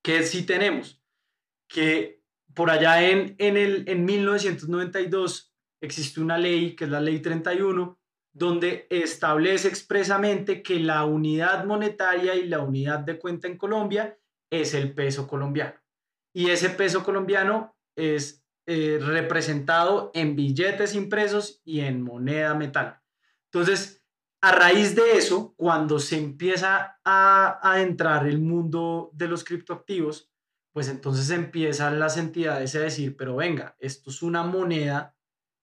¿Qué 0.03 0.25
sí 0.25 0.45
tenemos? 0.45 1.01
Que 1.69 2.20
por 2.55 2.71
allá 2.71 3.09
en, 3.09 3.35
en, 3.39 3.57
el, 3.57 3.85
en 3.89 4.05
1992 4.05 5.53
existe 5.81 6.21
una 6.21 6.39
ley, 6.39 6.75
que 6.75 6.85
es 6.85 6.91
la 6.91 7.01
ley 7.01 7.21
31, 7.21 7.99
donde 8.33 8.87
establece 8.91 9.69
expresamente 9.69 10.63
que 10.63 10.79
la 10.79 11.05
unidad 11.05 11.65
monetaria 11.65 12.35
y 12.35 12.47
la 12.47 12.61
unidad 12.61 13.01
de 13.01 13.19
cuenta 13.19 13.49
en 13.49 13.57
Colombia 13.57 14.17
es 14.51 14.75
el 14.75 14.95
peso 14.95 15.27
colombiano. 15.27 15.75
Y 16.33 16.51
ese 16.51 16.71
peso 16.71 17.03
colombiano 17.03 17.77
es 17.97 18.45
eh, 18.67 18.99
representado 19.01 20.11
en 20.15 20.37
billetes 20.37 20.95
impresos 20.95 21.61
y 21.65 21.81
en 21.81 22.03
moneda 22.03 22.55
metal. 22.55 23.01
Entonces, 23.47 24.05
a 24.43 24.53
raíz 24.53 24.95
de 24.95 25.19
eso, 25.19 25.55
cuando 25.57 25.99
se 25.99 26.17
empieza 26.17 26.99
a, 27.05 27.59
a 27.63 27.83
entrar 27.83 28.27
el 28.27 28.39
mundo 28.39 29.11
de 29.13 29.29
los 29.29 29.45
criptoactivos, 29.45 30.30
pues 30.73 30.89
entonces 30.89 31.31
empiezan 31.31 31.99
las 31.99 32.17
entidades 32.17 32.75
a 32.75 32.81
decir, 32.81 33.17
pero 33.17 33.37
venga, 33.37 33.77
esto 33.81 34.11
es 34.11 34.23
una 34.23 34.43
moneda 34.43 35.17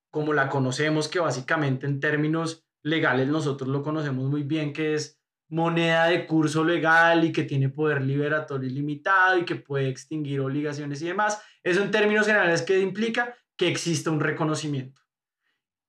como 0.10 0.34
la 0.34 0.50
conocemos, 0.50 1.08
que 1.08 1.20
básicamente 1.20 1.86
en 1.86 2.00
términos 2.00 2.66
legales 2.84 3.28
nosotros 3.28 3.70
lo 3.70 3.84
conocemos 3.84 4.30
muy 4.30 4.44
bien, 4.44 4.74
que 4.74 4.96
es 4.96 5.20
moneda 5.50 6.08
de 6.08 6.26
curso 6.26 6.64
legal 6.64 7.24
y 7.24 7.32
que 7.32 7.44
tiene 7.44 7.70
poder 7.70 8.02
liberatorio 8.02 8.70
ilimitado 8.70 9.38
y 9.38 9.46
que 9.46 9.56
puede 9.56 9.88
extinguir 9.88 10.42
obligaciones 10.42 11.02
y 11.02 11.08
demás. 11.08 11.42
Eso 11.64 11.82
en 11.82 11.92
términos 11.92 12.28
generales 12.28 12.62
que 12.62 12.80
implica 12.80 13.36
que 13.56 13.68
exista 13.70 14.12
un 14.12 14.20
reconocimiento. 14.20 15.02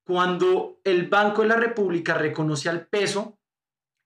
Cuando 0.05 0.81
el 0.85 1.09
Banco 1.09 1.43
de 1.43 1.49
la 1.49 1.57
República 1.57 2.15
reconoce 2.15 2.69
al 2.69 2.87
peso, 2.87 3.38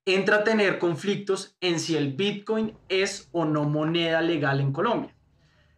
entra 0.05 0.38
a 0.38 0.45
tener 0.45 0.79
conflictos 0.79 1.57
en 1.61 1.79
si 1.79 1.97
el 1.97 2.15
Bitcoin 2.15 2.77
es 2.88 3.29
o 3.33 3.45
no 3.45 3.65
moneda 3.65 4.21
legal 4.21 4.61
en 4.61 4.73
Colombia. 4.73 5.15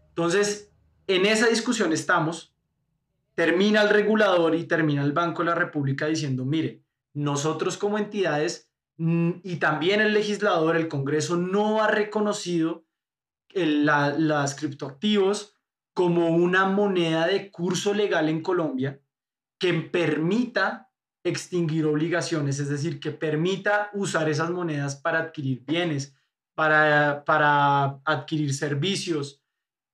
Entonces, 0.08 0.70
en 1.06 1.26
esa 1.26 1.48
discusión 1.48 1.92
estamos 1.92 2.54
termina 3.34 3.82
el 3.82 3.88
regulador 3.90 4.54
y 4.54 4.64
termina 4.64 5.02
el 5.02 5.12
Banco 5.12 5.42
de 5.42 5.50
la 5.50 5.54
República 5.54 6.06
diciendo, 6.06 6.44
mire, 6.44 6.82
nosotros 7.12 7.76
como 7.76 7.98
entidades 7.98 8.70
mm, 8.96 9.30
y 9.42 9.56
también 9.56 10.00
el 10.00 10.14
legislador, 10.14 10.76
el 10.76 10.88
Congreso, 10.88 11.36
no 11.36 11.82
ha 11.82 11.88
reconocido 11.88 12.84
el, 13.50 13.86
la, 13.86 14.10
las 14.10 14.54
criptoactivos 14.54 15.56
como 15.92 16.30
una 16.30 16.66
moneda 16.66 17.26
de 17.26 17.50
curso 17.50 17.94
legal 17.94 18.28
en 18.28 18.42
Colombia 18.42 19.00
que 19.58 19.72
permita 19.74 20.90
extinguir 21.24 21.86
obligaciones, 21.86 22.58
es 22.58 22.68
decir, 22.68 23.00
que 23.00 23.10
permita 23.10 23.90
usar 23.94 24.28
esas 24.28 24.50
monedas 24.50 24.96
para 24.96 25.20
adquirir 25.20 25.64
bienes, 25.64 26.14
para, 26.54 27.24
para 27.24 27.98
adquirir 28.04 28.54
servicios. 28.54 29.42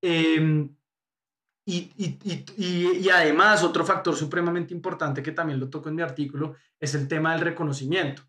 Eh, 0.02 0.68
y, 1.66 1.92
y, 1.96 2.44
y, 2.56 3.06
y, 3.06 3.10
además, 3.10 3.62
otro 3.62 3.84
factor 3.84 4.16
supremamente 4.16 4.74
importante 4.74 5.22
que 5.22 5.30
también 5.30 5.60
lo 5.60 5.70
toco 5.70 5.88
en 5.88 5.94
mi 5.94 6.02
artículo 6.02 6.56
es 6.80 6.94
el 6.96 7.06
tema 7.06 7.32
del 7.32 7.42
reconocimiento. 7.42 8.22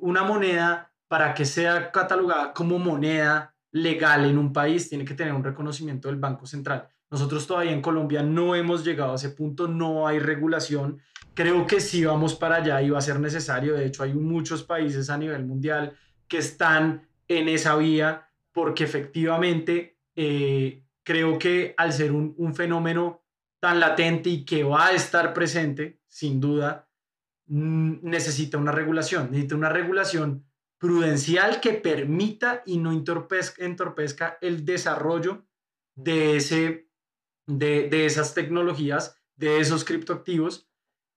Una 0.00 0.22
moneda, 0.22 0.92
para 1.08 1.32
que 1.32 1.46
sea 1.46 1.90
catalogada 1.90 2.52
como 2.52 2.78
moneda 2.78 3.54
legal 3.72 4.26
en 4.26 4.36
un 4.36 4.52
país, 4.52 4.88
tiene 4.90 5.04
que 5.04 5.14
tener 5.14 5.32
un 5.32 5.44
reconocimiento 5.44 6.08
del 6.08 6.18
Banco 6.18 6.46
Central. 6.46 6.86
Nosotros 7.10 7.46
todavía 7.46 7.72
en 7.72 7.82
Colombia 7.82 8.22
no 8.22 8.54
hemos 8.54 8.84
llegado 8.84 9.12
a 9.12 9.16
ese 9.16 9.30
punto, 9.30 9.68
no 9.68 10.06
hay 10.06 10.18
regulación. 10.18 11.00
Creo 11.34 11.66
que 11.66 11.80
sí 11.80 12.04
vamos 12.04 12.34
para 12.34 12.56
allá 12.56 12.82
y 12.82 12.90
va 12.90 12.98
a 12.98 13.02
ser 13.02 13.20
necesario. 13.20 13.74
De 13.74 13.86
hecho, 13.86 14.02
hay 14.02 14.14
muchos 14.14 14.62
países 14.64 15.10
a 15.10 15.18
nivel 15.18 15.44
mundial 15.44 15.96
que 16.26 16.38
están 16.38 17.08
en 17.28 17.48
esa 17.48 17.76
vía 17.76 18.28
porque 18.52 18.84
efectivamente 18.84 19.98
eh, 20.14 20.82
creo 21.02 21.38
que 21.38 21.74
al 21.76 21.92
ser 21.92 22.12
un, 22.12 22.34
un, 22.38 22.54
fenómeno 22.54 23.22
tan 23.60 23.78
latente 23.78 24.30
y 24.30 24.44
que 24.44 24.64
va 24.64 24.88
a 24.88 24.92
estar 24.92 25.34
presente, 25.34 26.00
sin 26.08 26.40
duda, 26.40 26.88
mm, 27.46 27.98
necesita 28.02 28.58
una 28.58 28.72
regulación, 28.72 29.30
necesita 29.30 29.56
una 29.56 29.68
regulación 29.68 30.46
prudencial 30.78 31.60
que 31.60 31.72
permita 31.72 32.62
y 32.66 32.78
no 32.78 32.92
entorpezca, 32.92 33.64
entorpezca 33.64 34.38
el 34.40 34.64
desarrollo 34.64 35.46
de, 35.94 36.36
ese, 36.36 36.85
de, 37.46 37.88
de 37.88 38.06
esas 38.06 38.34
tecnologías, 38.34 39.16
de 39.36 39.60
esos 39.60 39.84
criptoactivos, 39.84 40.68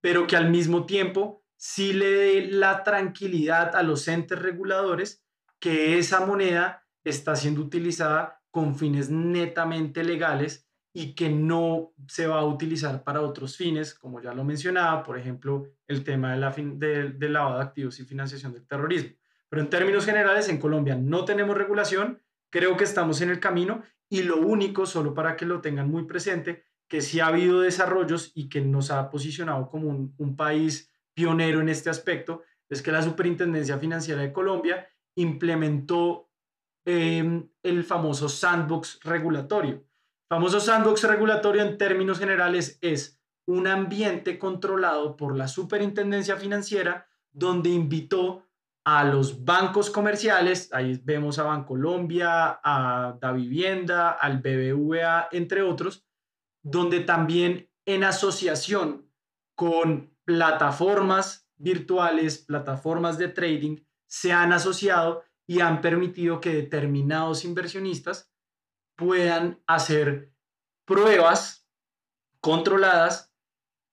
pero 0.01 0.27
que 0.27 0.35
al 0.35 0.49
mismo 0.49 0.85
tiempo 0.85 1.43
sí 1.55 1.93
le 1.93 2.09
dé 2.09 2.47
la 2.47 2.83
tranquilidad 2.83 3.75
a 3.75 3.83
los 3.83 4.07
entes 4.07 4.39
reguladores 4.39 5.25
que 5.59 5.97
esa 5.97 6.25
moneda 6.25 6.85
está 7.03 7.35
siendo 7.35 7.61
utilizada 7.61 8.41
con 8.51 8.75
fines 8.75 9.09
netamente 9.09 10.03
legales 10.03 10.69
y 10.93 11.13
que 11.13 11.29
no 11.29 11.93
se 12.07 12.27
va 12.27 12.39
a 12.39 12.45
utilizar 12.45 13.03
para 13.03 13.21
otros 13.21 13.57
fines, 13.57 13.93
como 13.93 14.21
ya 14.21 14.33
lo 14.33 14.43
mencionaba, 14.43 15.03
por 15.03 15.19
ejemplo, 15.19 15.67
el 15.87 16.03
tema 16.03 16.31
de 16.31 16.37
la 16.37 16.51
de, 16.51 17.09
del 17.11 17.33
lavado 17.33 17.57
de 17.57 17.63
activos 17.63 17.99
y 17.99 18.05
financiación 18.05 18.53
del 18.53 18.65
terrorismo. 18.65 19.15
Pero 19.49 19.61
en 19.61 19.69
términos 19.69 20.05
generales, 20.05 20.49
en 20.49 20.59
Colombia 20.59 20.95
no 20.95 21.25
tenemos 21.25 21.57
regulación, 21.57 22.21
creo 22.49 22.75
que 22.75 22.83
estamos 22.85 23.21
en 23.21 23.29
el 23.29 23.39
camino 23.39 23.83
y 24.09 24.23
lo 24.23 24.37
único, 24.37 24.85
solo 24.85 25.13
para 25.13 25.35
que 25.35 25.45
lo 25.45 25.61
tengan 25.61 25.89
muy 25.89 26.03
presente, 26.03 26.63
que 26.87 27.01
sí 27.01 27.19
ha 27.19 27.27
habido 27.27 27.61
desarrollos 27.61 28.31
y 28.33 28.49
que 28.49 28.61
nos 28.61 28.89
ha 28.91 29.09
posicionado 29.09 29.69
como 29.69 29.89
un, 29.89 30.35
país 30.35 30.91
pionero 31.13 31.61
en 31.61 31.69
este 31.69 31.89
aspecto, 31.89 32.43
es 32.69 32.81
que 32.81 32.91
la 32.91 33.01
Superintendencia 33.01 33.77
Financiera 33.77 34.21
de 34.21 34.33
Colombia 34.33 34.87
implementó 35.15 36.29
Em, 36.91 37.47
el 37.61 37.83
famoso 37.83 38.27
sandbox 38.27 38.99
regulatorio. 39.03 39.75
El 39.75 40.27
famoso 40.27 40.59
sandbox 40.59 41.03
regulatorio 41.03 41.61
en 41.61 41.77
términos 41.77 42.17
generales 42.17 42.79
es 42.81 43.21
un 43.45 43.67
ambiente 43.67 44.39
controlado 44.39 45.15
por 45.15 45.37
la 45.37 45.47
superintendencia 45.47 46.37
financiera 46.37 47.07
donde 47.31 47.69
invitó 47.69 48.48
a 48.85 49.03
los 49.03 49.43
bancos 49.43 49.89
comerciales, 49.89 50.73
ahí 50.73 50.99
vemos 51.03 51.37
a 51.37 51.43
Bancolombia, 51.43 52.59
a 52.63 53.17
Da 53.19 53.31
Vivienda, 53.31 54.11
al 54.11 54.39
BBVA, 54.39 55.29
entre 55.31 55.61
otros, 55.61 56.05
donde 56.63 57.01
también 57.01 57.69
en 57.85 58.03
asociación 58.03 59.09
con 59.55 60.15
plataformas 60.23 61.47
virtuales, 61.57 62.37
plataformas 62.37 63.17
de 63.17 63.27
trading, 63.27 63.77
se 64.07 64.31
han 64.31 64.53
asociado 64.53 65.23
y 65.45 65.61
han 65.61 65.81
permitido 65.81 66.39
que 66.39 66.53
determinados 66.53 67.43
inversionistas 67.43 68.31
puedan 68.95 69.61
hacer 69.67 70.31
pruebas 70.85 71.67
controladas 72.39 73.33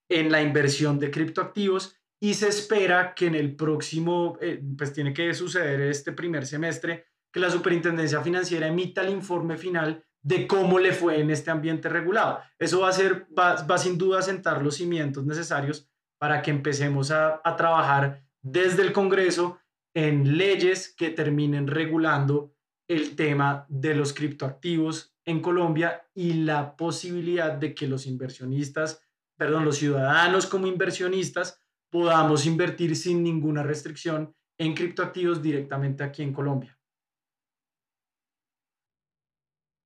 en 0.09 0.31
la 0.31 0.43
inversión 0.43 0.99
de 0.99 1.11
criptoactivos 1.11 1.96
y 2.21 2.35
se 2.35 2.49
espera 2.49 3.15
que 3.15 3.27
en 3.27 3.35
el 3.35 3.55
próximo, 3.55 4.39
eh, 4.41 4.63
pues 4.77 4.93
tiene 4.93 5.13
que 5.13 5.33
suceder 5.35 5.81
este 5.83 6.13
primer 6.13 6.47
semestre, 6.47 7.07
que 7.33 7.41
la 7.41 7.51
Superintendencia 7.51 8.23
Financiera 8.23 8.67
emita 8.67 9.03
el 9.03 9.11
informe 9.11 9.59
final 9.59 10.03
de 10.23 10.47
cómo 10.47 10.79
le 10.79 10.93
fue 10.93 11.21
en 11.21 11.31
este 11.31 11.51
ambiente 11.51 11.89
regulado. 11.89 12.41
Eso 12.59 12.81
va 12.81 12.89
a 12.89 12.93
ser, 12.93 13.27
va, 13.39 13.79
sin 13.79 13.99
duda 13.99 14.21
a 14.21 14.23
sentar 14.23 14.63
los 14.63 14.77
cimientos 14.77 15.25
necesarios 15.27 15.89
para 16.19 16.43
que 16.43 16.51
empecemos 16.51 17.11
a, 17.11 17.41
a 17.45 17.57
trabajar 17.57 18.25
desde 18.43 18.83
el 18.83 18.93
Congreso 18.93 19.59
en 19.95 20.37
leyes 20.37 20.95
que 20.97 21.11
terminen 21.11 21.67
regulando 21.67 22.55
el 22.89 23.17
tema 23.17 23.67
de 23.69 23.95
los 23.95 24.13
criptoactivos 24.13 25.15
en 25.25 25.41
Colombia 25.41 26.07
y 26.15 26.33
la 26.45 26.77
posibilidad 26.77 27.53
de 27.53 27.75
que 27.75 27.89
los 27.89 28.07
inversionistas, 28.07 29.03
perdón, 29.37 29.65
los 29.65 29.77
ciudadanos 29.77 30.47
como 30.47 30.67
inversionistas 30.67 31.61
podamos 31.91 32.47
invertir 32.47 32.97
sin 32.97 33.23
ninguna 33.23 33.63
restricción 33.63 34.35
en 34.59 34.75
criptoactivos 34.75 35.43
directamente 35.43 36.03
aquí 36.03 36.23
en 36.23 36.33
Colombia. 36.33 36.77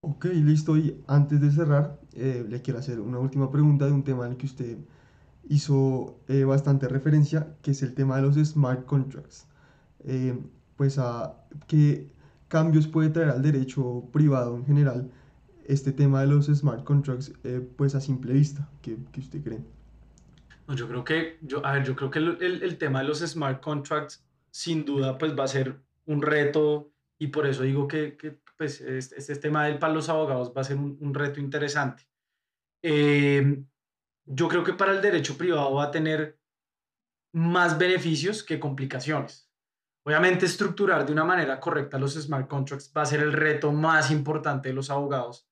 Ok, 0.03 0.25
listo. 0.27 0.77
Y 0.77 1.03
antes 1.07 1.41
de 1.41 1.51
cerrar, 1.51 2.01
eh, 2.15 2.45
le 2.49 2.63
quiero 2.63 2.79
hacer 2.79 3.01
una 3.01 3.19
última 3.19 3.51
pregunta 3.51 3.87
de 3.87 3.93
un 3.93 4.03
tema 4.05 4.27
al 4.27 4.37
que 4.37 4.47
usted 4.47 4.79
hizo 5.49 6.21
eh, 6.29 6.45
bastante 6.45 6.89
referencia, 6.89 7.57
que 7.63 7.73
es 7.73 7.83
el 7.83 7.95
tema 7.95 8.17
de 8.17 8.23
los 8.23 8.37
smart 8.37 8.87
contracts. 8.87 9.47
Eh, 10.05 10.39
pues 10.77 10.99
a 10.99 11.45
qué 11.67 12.11
cambios 12.49 12.89
puede 12.89 13.11
traer 13.11 13.31
al 13.31 13.43
derecho 13.43 14.09
privado 14.13 14.57
en 14.57 14.65
general 14.65 15.11
este 15.67 15.93
tema 15.93 16.23
de 16.23 16.29
los 16.29 16.47
smart 16.47 16.85
contracts, 16.85 17.33
pues 17.77 17.95
a 17.95 18.01
simple 18.01 18.33
vista, 18.33 18.69
¿qué, 18.83 18.99
qué 19.13 19.21
usted 19.21 19.43
cree? 19.45 19.61
Yo 20.75 20.89
creo 20.89 21.05
que, 21.05 21.39
yo, 21.43 21.65
a 21.65 21.73
ver, 21.73 21.85
yo 21.85 21.97
creo 21.97 22.11
que 22.11 22.19
el, 22.19 22.63
el, 22.63 22.79
tema 22.79 23.01
de 23.01 23.09
los 23.09 23.21
smart 23.21 23.61
contracts 23.61 24.25
sin 24.51 24.85
duda 24.85 25.19
pues 25.19 25.39
va 25.39 25.45
a 25.45 25.49
ser 25.49 25.81
un 26.07 26.23
reto 26.23 26.93
y 27.19 27.29
por 27.29 27.47
eso 27.47 27.63
digo 27.63 27.87
que, 27.87 28.17
que 28.17 28.39
pues 28.57 28.81
este, 28.81 29.19
este, 29.19 29.37
tema 29.37 29.65
del 29.67 29.79
para 29.79 29.93
los 29.93 30.09
abogados 30.09 30.53
va 30.57 30.61
a 30.61 30.65
ser 30.65 30.77
un, 30.77 30.97
un 31.01 31.15
reto 31.15 31.41
interesante. 31.41 32.05
Eh, 32.83 33.63
yo 34.25 34.49
creo 34.49 34.65
que 34.65 34.75
para 34.75 34.93
el 34.93 35.03
derecho 35.03 35.37
privado 35.37 35.75
va 35.75 35.85
a 35.85 35.91
tener 35.91 36.39
más 37.33 37.79
beneficios 37.79 38.43
que 38.43 38.61
complicaciones. 38.61 39.51
Obviamente 40.05 40.47
estructurar 40.47 41.05
de 41.05 41.13
una 41.13 41.25
manera 41.25 41.61
correcta 41.61 41.99
los 41.99 42.15
smart 42.15 42.49
contracts 42.49 42.93
va 42.97 43.03
a 43.03 43.07
ser 43.07 43.21
el 43.21 43.33
reto 43.33 43.73
más 43.73 44.11
importante 44.11 44.71
de 44.71 44.75
los 44.75 44.91
abogados 44.91 45.49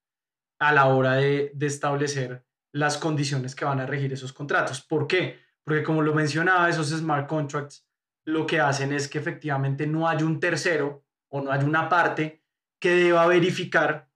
a 0.59 0.73
la 0.73 0.87
hora 0.87 1.13
de, 1.13 1.51
de 1.53 1.65
establecer 1.65 2.45
las 2.71 2.97
condiciones 2.97 3.55
que 3.55 3.65
van 3.65 3.79
a 3.79 3.85
regir 3.85 4.13
esos 4.13 4.33
contratos. 4.33 4.81
¿Por 4.81 5.07
qué? 5.07 5.39
Porque 5.63 5.83
como 5.83 6.01
lo 6.01 6.13
mencionaba, 6.13 6.69
esos 6.69 6.89
smart 6.89 7.27
contracts 7.27 7.85
lo 8.25 8.45
que 8.45 8.59
hacen 8.59 8.93
es 8.93 9.07
que 9.07 9.17
efectivamente 9.17 9.87
no 9.87 10.07
hay 10.07 10.23
un 10.23 10.39
tercero 10.39 11.05
o 11.29 11.41
no 11.41 11.51
hay 11.51 11.63
una 11.63 11.89
parte 11.89 12.43
que 12.79 12.91
deba 12.91 13.25
verificar 13.27 14.09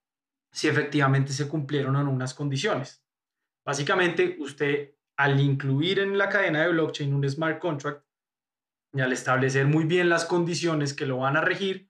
si 0.52 0.68
efectivamente 0.68 1.34
se 1.34 1.48
cumplieron 1.48 1.96
o 1.96 2.04
no 2.04 2.12
unas 2.12 2.34
condiciones. 2.34 3.04
Básicamente, 3.66 4.38
usted 4.39 4.96
al 5.18 5.39
incluir 5.39 6.00
en 6.00 6.18
la 6.18 6.30
cadena 6.30 6.62
de 6.62 6.70
blockchain 6.70 7.13
un 7.13 7.28
smart 7.30 7.60
contract 7.60 8.06
y 8.94 9.02
al 9.02 9.12
establecer 9.12 9.66
muy 9.66 9.86
bien 9.86 10.10
las 10.10 10.26
condiciones 10.26 10.94
que 10.94 11.06
lo 11.06 11.18
van 11.18 11.38
a 11.38 11.42
regir, 11.42 11.89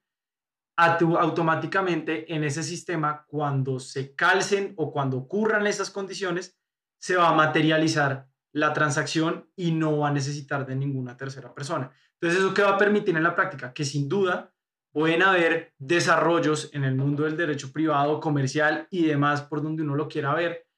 automáticamente 0.76 2.32
en 2.34 2.44
ese 2.44 2.62
sistema, 2.62 3.24
cuando 3.26 3.78
se 3.78 4.14
calcen 4.14 4.74
o 4.76 4.92
cuando 4.92 5.18
ocurran 5.18 5.66
esas 5.66 5.90
condiciones, 5.90 6.58
se 6.98 7.16
va 7.16 7.28
a 7.28 7.34
materializar 7.34 8.28
la 8.52 8.72
transacción 8.72 9.50
y 9.56 9.72
no 9.72 9.98
va 9.98 10.08
a 10.08 10.12
necesitar 10.12 10.64
de 10.66 10.76
ninguna 10.76 11.16
tercera 11.16 11.52
persona. 11.54 11.92
Entonces, 12.14 12.40
¿eso 12.40 12.54
qué 12.54 12.62
va 12.62 12.70
a 12.70 12.78
permitir 12.78 13.16
en 13.16 13.22
la 13.22 13.34
práctica? 13.34 13.72
Que 13.72 13.84
sin 13.84 14.08
duda 14.08 14.52
pueden 14.92 15.22
haber 15.22 15.74
desarrollos 15.78 16.70
en 16.72 16.84
el 16.84 16.94
mundo 16.94 17.24
del 17.24 17.36
derecho 17.36 17.72
privado, 17.72 18.20
comercial 18.20 18.86
y 18.90 19.06
demás, 19.06 19.42
por 19.42 19.62
donde 19.62 19.82
uno 19.82 19.96
lo 19.96 20.08
quiera 20.08 20.34
ver, 20.34 20.68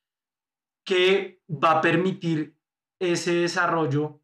que 0.85 1.43
va 1.49 1.73
a 1.73 1.81
permitir 1.83 2.57
ese 2.99 3.35
desarrollo 3.35 4.23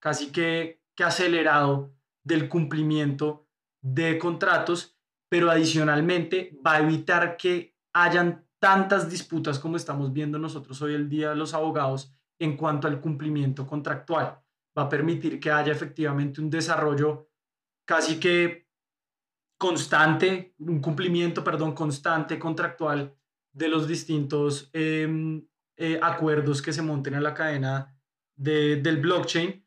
casi 0.00 0.32
que, 0.32 0.82
que 0.94 1.04
acelerado 1.04 1.94
del 2.24 2.48
cumplimiento 2.48 3.46
de 3.82 4.18
contratos 4.18 4.93
pero 5.34 5.50
adicionalmente 5.50 6.56
va 6.64 6.74
a 6.74 6.78
evitar 6.78 7.36
que 7.36 7.74
hayan 7.92 8.46
tantas 8.60 9.10
disputas 9.10 9.58
como 9.58 9.76
estamos 9.76 10.12
viendo 10.12 10.38
nosotros 10.38 10.80
hoy 10.80 10.94
el 10.94 11.08
día 11.08 11.34
los 11.34 11.54
abogados 11.54 12.14
en 12.38 12.56
cuanto 12.56 12.86
al 12.86 13.00
cumplimiento 13.00 13.66
contractual. 13.66 14.38
Va 14.78 14.82
a 14.82 14.88
permitir 14.88 15.40
que 15.40 15.50
haya 15.50 15.72
efectivamente 15.72 16.40
un 16.40 16.50
desarrollo 16.50 17.30
casi 17.84 18.20
que 18.20 18.68
constante, 19.58 20.54
un 20.60 20.80
cumplimiento, 20.80 21.42
perdón, 21.42 21.74
constante 21.74 22.38
contractual 22.38 23.12
de 23.52 23.68
los 23.68 23.88
distintos 23.88 24.70
em, 24.72 25.44
eh, 25.76 25.98
acuerdos 26.00 26.62
que 26.62 26.72
se 26.72 26.82
monten 26.82 27.14
en 27.14 27.24
la 27.24 27.34
cadena 27.34 27.92
del 28.36 29.00
blockchain 29.00 29.66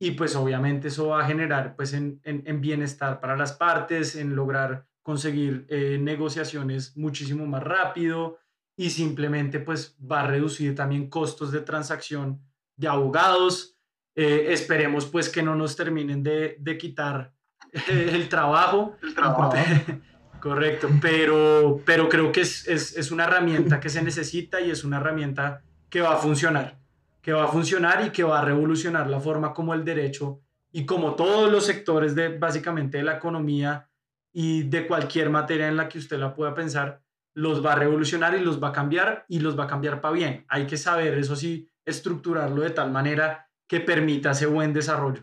y 0.00 0.12
pues 0.12 0.36
obviamente 0.36 0.86
eso 0.86 1.08
va 1.08 1.24
a 1.24 1.26
generar 1.26 1.74
pues 1.74 1.92
en, 1.92 2.20
en 2.22 2.60
bienestar 2.60 3.18
para 3.18 3.36
las 3.36 3.52
partes, 3.54 4.14
en 4.14 4.36
lograr 4.36 4.86
conseguir 5.08 5.64
eh, 5.70 5.96
negociaciones 5.98 6.94
muchísimo 6.94 7.46
más 7.46 7.62
rápido 7.62 8.36
y 8.76 8.90
simplemente 8.90 9.58
pues 9.58 9.96
va 9.98 10.20
a 10.20 10.26
reducir 10.26 10.74
también 10.74 11.08
costos 11.08 11.50
de 11.50 11.62
transacción 11.62 12.42
de 12.76 12.88
abogados. 12.88 13.78
Eh, 14.14 14.48
esperemos 14.50 15.06
pues 15.06 15.30
que 15.30 15.42
no 15.42 15.54
nos 15.54 15.76
terminen 15.76 16.22
de, 16.22 16.56
de 16.60 16.76
quitar 16.76 17.32
el 17.88 18.28
trabajo. 18.28 18.98
El 19.02 19.14
trabajo. 19.14 19.56
Correcto, 20.42 20.90
pero, 21.00 21.80
pero 21.86 22.06
creo 22.10 22.30
que 22.30 22.42
es, 22.42 22.68
es, 22.68 22.94
es, 22.94 23.10
una 23.10 23.24
herramienta 23.24 23.80
que 23.80 23.88
se 23.88 24.02
necesita 24.02 24.60
y 24.60 24.70
es 24.70 24.84
una 24.84 24.98
herramienta 24.98 25.62
que 25.88 26.02
va 26.02 26.16
a 26.16 26.18
funcionar, 26.18 26.78
que 27.22 27.32
va 27.32 27.44
a 27.44 27.48
funcionar 27.48 28.04
y 28.04 28.10
que 28.10 28.24
va 28.24 28.40
a 28.40 28.44
revolucionar 28.44 29.08
la 29.08 29.20
forma 29.20 29.54
como 29.54 29.72
el 29.72 29.86
derecho 29.86 30.42
y 30.70 30.84
como 30.84 31.14
todos 31.14 31.50
los 31.50 31.64
sectores 31.64 32.14
de 32.14 32.36
básicamente 32.36 32.98
de 32.98 33.04
la 33.04 33.16
economía 33.16 33.88
y 34.32 34.64
de 34.64 34.86
cualquier 34.86 35.30
materia 35.30 35.68
en 35.68 35.76
la 35.76 35.88
que 35.88 35.98
usted 35.98 36.18
la 36.18 36.34
pueda 36.34 36.54
pensar, 36.54 37.02
los 37.34 37.64
va 37.64 37.72
a 37.72 37.76
revolucionar 37.76 38.34
y 38.34 38.40
los 38.40 38.62
va 38.62 38.68
a 38.68 38.72
cambiar 38.72 39.24
y 39.28 39.40
los 39.40 39.58
va 39.58 39.64
a 39.64 39.68
cambiar 39.68 40.00
para 40.00 40.14
bien. 40.14 40.44
Hay 40.48 40.66
que 40.66 40.76
saber, 40.76 41.16
eso 41.18 41.36
sí, 41.36 41.68
estructurarlo 41.84 42.62
de 42.62 42.70
tal 42.70 42.90
manera 42.90 43.48
que 43.66 43.80
permita 43.80 44.32
ese 44.32 44.46
buen 44.46 44.72
desarrollo. 44.72 45.22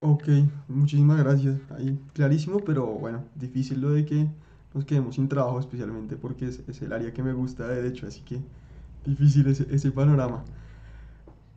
Ok, 0.00 0.28
muchísimas 0.68 1.18
gracias. 1.18 1.58
Ahí 1.70 1.98
clarísimo, 2.12 2.60
pero 2.60 2.86
bueno, 2.86 3.24
difícil 3.34 3.80
lo 3.80 3.90
de 3.90 4.04
que 4.04 4.28
nos 4.74 4.84
quedemos 4.84 5.14
sin 5.14 5.28
trabajo, 5.28 5.58
especialmente 5.58 6.16
porque 6.16 6.46
es, 6.46 6.62
es 6.68 6.82
el 6.82 6.92
área 6.92 7.12
que 7.12 7.22
me 7.22 7.32
gusta 7.32 7.66
de 7.66 7.76
derecho, 7.82 8.06
así 8.06 8.20
que 8.20 8.40
difícil 9.04 9.46
ese, 9.46 9.66
ese 9.74 9.90
panorama. 9.90 10.44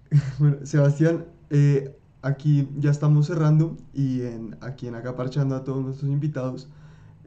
bueno, 0.40 0.58
Sebastián, 0.66 1.26
eh, 1.50 1.99
aquí 2.22 2.68
ya 2.78 2.92
estamos 2.92 3.28
cerrando 3.28 3.78
y 3.94 4.22
en, 4.22 4.58
aquí 4.62 4.88
en 4.88 4.96
Acaparchando 4.96 5.56
a 5.56 5.64
todos 5.64 5.84
nuestros 5.84 6.10
invitados 6.10 6.68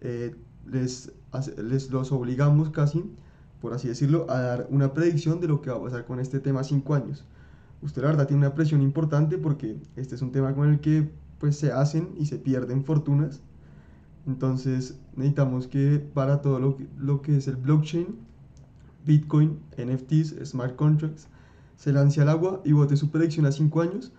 eh, 0.00 0.34
les, 0.66 1.12
les 1.56 1.90
los 1.90 2.12
obligamos 2.12 2.70
casi, 2.70 3.04
por 3.60 3.72
así 3.72 3.88
decirlo, 3.88 4.26
a 4.30 4.40
dar 4.40 4.66
una 4.70 4.92
predicción 4.92 5.40
de 5.40 5.48
lo 5.48 5.62
que 5.62 5.70
va 5.70 5.76
a 5.76 5.82
pasar 5.82 6.04
con 6.04 6.20
este 6.20 6.40
tema 6.40 6.64
5 6.64 6.94
años. 6.94 7.24
Usted 7.80 8.02
la 8.02 8.08
verdad 8.08 8.26
tiene 8.28 8.46
una 8.46 8.54
presión 8.54 8.82
importante 8.82 9.38
porque 9.38 9.76
este 9.96 10.14
es 10.14 10.22
un 10.22 10.30
tema 10.30 10.54
con 10.54 10.68
el 10.68 10.80
que 10.80 11.10
pues 11.38 11.56
se 11.56 11.72
hacen 11.72 12.14
y 12.18 12.26
se 12.26 12.38
pierden 12.38 12.84
fortunas. 12.84 13.40
Entonces 14.26 14.98
necesitamos 15.16 15.66
que 15.66 15.98
para 15.98 16.42
todo 16.42 16.60
lo 16.60 16.76
que, 16.76 16.86
lo 16.98 17.22
que 17.22 17.38
es 17.38 17.48
el 17.48 17.56
blockchain, 17.56 18.06
Bitcoin, 19.04 19.58
NFTs, 19.76 20.48
smart 20.48 20.76
contracts, 20.76 21.26
se 21.76 21.92
lance 21.92 22.20
al 22.20 22.28
agua 22.28 22.60
y 22.64 22.70
vote 22.70 22.96
su 22.96 23.10
predicción 23.10 23.46
a 23.46 23.52
5 23.52 23.80
años 23.80 24.12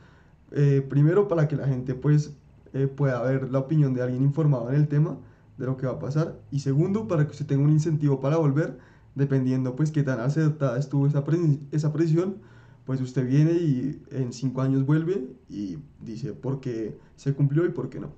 eh, 0.53 0.85
primero 0.87 1.27
para 1.27 1.47
que 1.47 1.55
la 1.55 1.67
gente 1.67 1.95
pues 1.95 2.37
eh, 2.73 2.87
pueda 2.87 3.21
ver 3.23 3.51
la 3.51 3.59
opinión 3.59 3.93
de 3.93 4.01
alguien 4.01 4.23
informado 4.23 4.69
en 4.69 4.75
el 4.75 4.87
tema 4.87 5.17
de 5.57 5.65
lo 5.65 5.77
que 5.77 5.85
va 5.85 5.93
a 5.93 5.99
pasar 5.99 6.39
y 6.51 6.59
segundo 6.59 7.07
para 7.07 7.25
que 7.25 7.31
usted 7.31 7.45
tenga 7.45 7.63
un 7.63 7.69
incentivo 7.69 8.19
para 8.19 8.37
volver 8.37 8.77
dependiendo 9.15 9.75
pues 9.75 9.91
qué 9.91 10.03
tan 10.03 10.19
acertada 10.19 10.77
estuvo 10.79 11.07
esa, 11.07 11.23
esa 11.71 11.93
presión 11.93 12.37
pues 12.85 12.99
usted 13.01 13.27
viene 13.27 13.53
y 13.53 14.01
en 14.11 14.33
cinco 14.33 14.61
años 14.61 14.85
vuelve 14.85 15.27
y 15.49 15.77
dice 15.99 16.33
por 16.33 16.59
qué 16.59 16.97
se 17.15 17.33
cumplió 17.33 17.65
y 17.65 17.69
por 17.69 17.89
qué 17.89 17.99
no. 17.99 18.13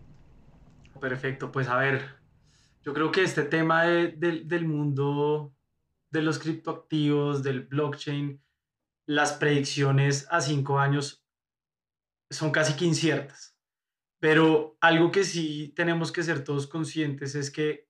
Perfecto, 0.99 1.51
pues 1.51 1.67
a 1.67 1.77
ver, 1.77 2.01
yo 2.83 2.93
creo 2.93 3.11
que 3.11 3.23
este 3.23 3.43
tema 3.43 3.83
del 3.83 4.67
mundo 4.67 5.53
de 6.09 6.21
los 6.21 6.39
criptoactivos, 6.39 7.43
del 7.43 7.61
blockchain, 7.61 8.41
las 9.05 9.33
predicciones 9.33 10.27
a 10.31 10.41
cinco 10.41 10.79
años 10.79 11.24
son 12.35 12.51
casi 12.51 12.75
que 12.75 12.85
inciertas. 12.85 13.57
Pero 14.19 14.77
algo 14.81 15.11
que 15.11 15.23
sí 15.23 15.73
tenemos 15.75 16.11
que 16.11 16.23
ser 16.23 16.43
todos 16.43 16.67
conscientes 16.67 17.35
es 17.35 17.51
que 17.51 17.87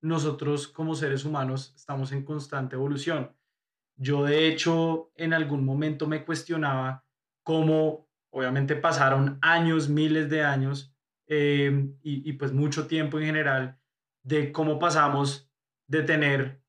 nosotros 0.00 0.68
como 0.68 0.94
seres 0.94 1.24
humanos 1.24 1.72
estamos 1.76 2.12
en 2.12 2.24
constante 2.24 2.76
evolución. 2.76 3.36
Yo 3.96 4.24
de 4.24 4.48
hecho 4.48 5.12
en 5.16 5.32
algún 5.32 5.64
momento 5.64 6.06
me 6.06 6.24
cuestionaba 6.24 7.04
cómo, 7.42 8.08
obviamente 8.30 8.76
pasaron 8.76 9.38
años, 9.42 9.88
miles 9.88 10.28
de 10.28 10.42
años 10.44 10.94
eh, 11.28 11.88
y, 12.02 12.32
pues 12.34 12.52
mucho 12.52 12.86
tiempo 12.86 13.18
en 13.18 13.26
general, 13.26 13.78
de 14.22 14.52
cómo 14.52 14.78
pasamos 14.78 15.50
de 15.88 16.02
tener 16.02 16.62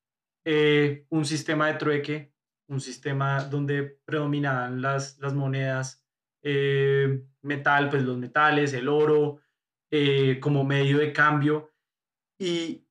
eh, 0.45 1.05
un 1.09 1.25
sistema 1.25 1.67
de 1.67 1.73
trueque, 1.75 2.33
un 2.67 2.79
sistema 2.79 3.43
donde 3.43 3.83
predominaban 4.05 4.81
las, 4.81 5.17
las 5.19 5.33
monedas 5.33 6.06
eh, 6.43 7.23
metal, 7.41 7.89
pues 7.89 8.03
los 8.03 8.17
metales, 8.17 8.73
el 8.73 8.87
oro, 8.87 9.41
como 10.41 10.65
medio 10.65 10.97
de 10.97 11.13
cambio, 11.13 11.71
y 12.37 12.87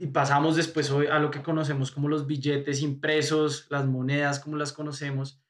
y 0.00 0.06
pasamos 0.08 0.56
después 0.56 0.90
a 0.90 1.18
lo 1.18 1.30
que 1.30 1.42
conocemos 1.42 1.90
como 1.90 2.08
los 2.08 2.26
billetes 2.26 2.82
impresos, 2.82 3.66
las 3.70 3.86
monedas 3.86 4.40
como 4.40 4.56
las 4.56 4.72
conocemos, 4.72 5.40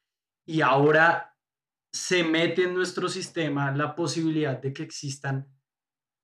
y 0.45 0.61
ahora 0.61 1.35
se 1.93 2.23
mete 2.23 2.63
en 2.63 2.73
nuestro 2.73 3.07
sistema 3.07 3.71
la 3.71 3.95
posibilidad 3.95 4.59
de 4.59 4.73
que 4.73 4.83
existan 4.83 5.47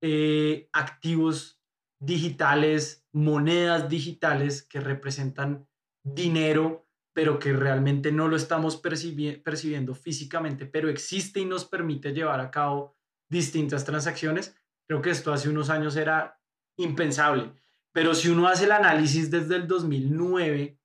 eh, 0.01 0.69
activos 0.73 1.61
digitales, 2.01 3.07
monedas 3.11 3.89
digitales 3.89 4.63
que 4.63 4.79
representan 4.79 5.67
dinero, 6.03 6.88
pero 7.19 7.37
que 7.37 7.51
realmente 7.51 8.13
no 8.13 8.29
lo 8.29 8.37
estamos 8.37 8.77
percibiendo 8.77 9.93
físicamente, 9.93 10.65
pero 10.65 10.87
existe 10.87 11.41
y 11.41 11.45
nos 11.45 11.65
permite 11.65 12.13
llevar 12.13 12.39
a 12.39 12.49
cabo 12.49 12.95
distintas 13.27 13.83
transacciones. 13.83 14.55
Creo 14.87 15.01
que 15.01 15.09
esto 15.09 15.33
hace 15.33 15.49
unos 15.49 15.69
años 15.69 15.97
era 15.97 16.39
impensable. 16.77 17.51
Pero 17.91 18.15
si 18.15 18.29
uno 18.29 18.47
hace 18.47 18.63
el 18.63 18.71
análisis 18.71 19.29
desde 19.29 19.57
el 19.57 19.67
2009, 19.67 20.79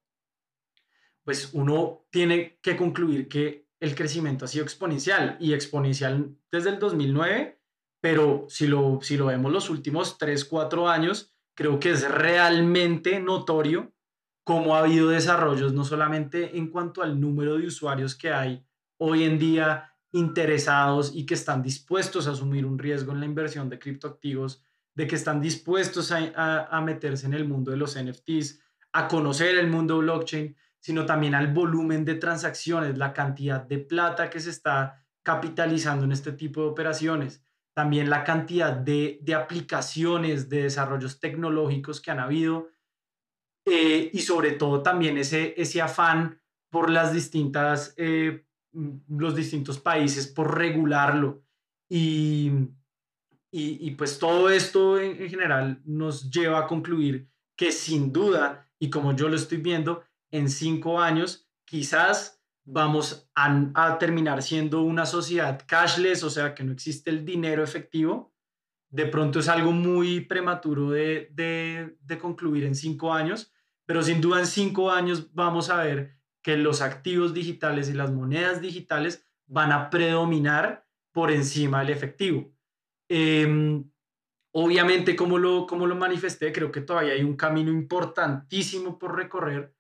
pues 1.23 1.51
uno 1.53 2.05
tiene 2.11 2.59
que 2.61 2.77
concluir 2.77 3.29
que 3.29 3.69
el 3.79 3.95
crecimiento 3.95 4.45
ha 4.45 4.49
sido 4.49 4.65
exponencial 4.65 5.37
y 5.39 5.53
exponencial 5.53 6.37
desde 6.51 6.71
el 6.71 6.81
2009, 6.81 7.61
pero 8.01 8.47
si 8.49 8.67
lo, 8.67 8.99
si 9.03 9.17
lo 9.17 9.27
vemos 9.27 9.53
los 9.53 9.71
últimos 9.71 10.19
3, 10.19 10.47
4 10.47 10.89
años, 10.89 11.33
creo 11.55 11.79
que 11.79 11.91
es 11.91 12.11
realmente 12.11 13.21
notorio 13.21 13.94
cómo 14.45 14.77
ha 14.77 14.81
habido 14.81 15.09
desarrollos, 15.09 15.73
no 15.73 15.85
solamente 15.85 16.57
en 16.57 16.69
cuanto 16.69 17.03
al 17.03 17.21
número 17.21 17.59
de 17.59 17.67
usuarios 17.67 18.15
que 18.15 18.33
hay 18.33 18.65
hoy 18.99 19.25
en 19.25 19.39
día 19.39 19.91
interesados 20.13 21.13
y 21.15 21.27
que 21.27 21.35
están 21.35 21.63
dispuestos 21.63 22.29
a 22.29 22.33
asumir 22.33 22.65
un 22.65 22.79
riesgo 22.79 23.13
en 23.13 23.21
la 23.21 23.27
inversión 23.27 23.69
de 23.69 23.81
criptoactivos, 23.81 24.63
de 24.95 25.09
que 25.09 25.17
están 25.17 25.41
dispuestos 25.41 26.13
a, 26.13 26.81
meterse 26.85 27.27
en 27.27 27.35
el 27.35 27.49
mundo 27.49 27.73
de 27.73 27.77
los 27.77 27.99
NFTs, 28.01 28.61
a 28.93 29.09
conocer 29.09 29.59
el 29.59 29.67
mundo 29.69 29.99
blockchain, 29.99 30.57
sino 30.79 31.05
también 31.05 31.35
al 31.35 31.53
volumen 31.53 32.05
de 32.05 32.15
transacciones, 32.15 32.97
la 32.97 33.13
cantidad 33.13 33.61
de 33.61 33.79
plata 33.79 34.31
que 34.31 34.39
se 34.39 34.51
está 34.51 35.05
capitalizando 35.25 36.05
en 36.05 36.13
este 36.13 36.31
tipo 36.31 36.61
de 36.61 36.69
operaciones, 36.69 37.43
también 37.73 38.09
la 38.09 38.23
cantidad 38.23 38.73
de, 38.73 39.21
aplicaciones, 39.37 40.49
de 40.49 40.65
desarrollos 40.65 41.19
tecnológicos 41.19 42.01
que 42.01 42.13
han 42.13 42.21
habido 42.21 42.69
eh, 43.67 44.11
y 44.13 44.21
sobre 44.21 44.53
todo 44.53 44.83
también 44.83 45.17
ese, 45.19 45.55
ese 45.57 45.81
afán 45.81 46.41
por 46.71 46.91
las 46.91 47.13
distintas, 47.13 47.95
eh, 47.97 48.45
los 49.09 49.35
distintos 49.37 49.79
países 49.79 50.27
por 50.27 50.59
regularlo. 50.59 51.45
Y, 51.89 52.51
y, 53.57 53.93
pues 53.93 54.19
todo 54.19 54.51
esto 54.51 54.99
en, 54.99 55.29
general 55.31 55.81
nos 55.85 56.29
lleva 56.29 56.59
a 56.59 56.67
concluir 56.67 57.29
que 57.57 57.71
sin 57.71 58.13
duda, 58.13 58.69
y 58.81 58.91
como 58.91 59.15
yo 59.15 59.29
lo 59.29 59.37
estoy 59.37 59.59
viendo, 59.59 60.03
en 60.33 60.49
cinco 60.49 61.01
años 61.01 61.49
quizás 61.65 62.43
vamos 62.65 63.31
a, 63.37 63.99
terminar 63.99 64.43
siendo 64.43 64.83
una 64.83 65.07
sociedad 65.07 65.63
cashless, 65.65 66.25
o 66.25 66.31
sea, 66.31 66.53
que 66.55 66.65
no 66.65 66.73
existe 66.73 67.11
el 67.11 67.25
dinero 67.25 67.63
efectivo. 67.63 68.35
De 68.91 69.07
pronto 69.07 69.39
es 69.39 69.49
algo 69.49 69.71
muy 69.71 70.23
prematuro 70.23 70.91
de, 70.91 71.29
de, 71.31 71.97
de 72.01 72.19
concluir 72.19 72.65
en 72.65 72.75
cinco 72.75 73.13
años, 73.13 73.54
pero 73.87 74.03
sin 74.03 74.21
duda 74.21 74.41
en 74.41 74.47
cinco 74.47 74.91
años 74.91 75.33
vamos 75.35 75.71
a 75.71 75.83
ver 75.83 76.17
que 76.43 76.57
los 76.57 76.83
activos 76.83 77.33
digitales 77.35 77.89
y 77.89 77.95
las 77.95 78.13
monedas 78.13 78.61
digitales 78.61 79.27
van 79.47 79.73
a 79.73 79.91
predominar 79.91 80.87
por 81.13 81.31
encima 81.31 81.81
del 81.81 81.91
efectivo. 81.91 82.53
Em, 83.09 83.91
obviamente, 84.53 85.17
como 85.17 85.39
lo, 85.39 85.67
como 85.67 85.87
lo 85.87 85.97
manifesté, 85.97 86.53
creo 86.53 86.71
que 86.71 86.81
todavía 86.81 87.13
hay 87.13 87.23
un 87.23 87.37
camino 87.37 87.71
importantísimo 87.71 88.99
por 88.99 89.17
recorrer. 89.17 89.75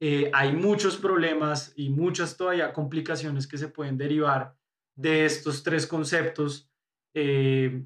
Eh, 0.00 0.30
hay 0.32 0.52
muchos 0.52 0.96
problemas 0.96 1.72
y 1.76 1.90
muchas 1.90 2.36
todavía 2.36 2.72
complicaciones 2.72 3.46
que 3.46 3.58
se 3.58 3.68
pueden 3.68 3.98
derivar 3.98 4.56
de 4.96 5.24
estos 5.24 5.62
tres 5.62 5.86
conceptos. 5.86 6.70
Eh, 7.14 7.84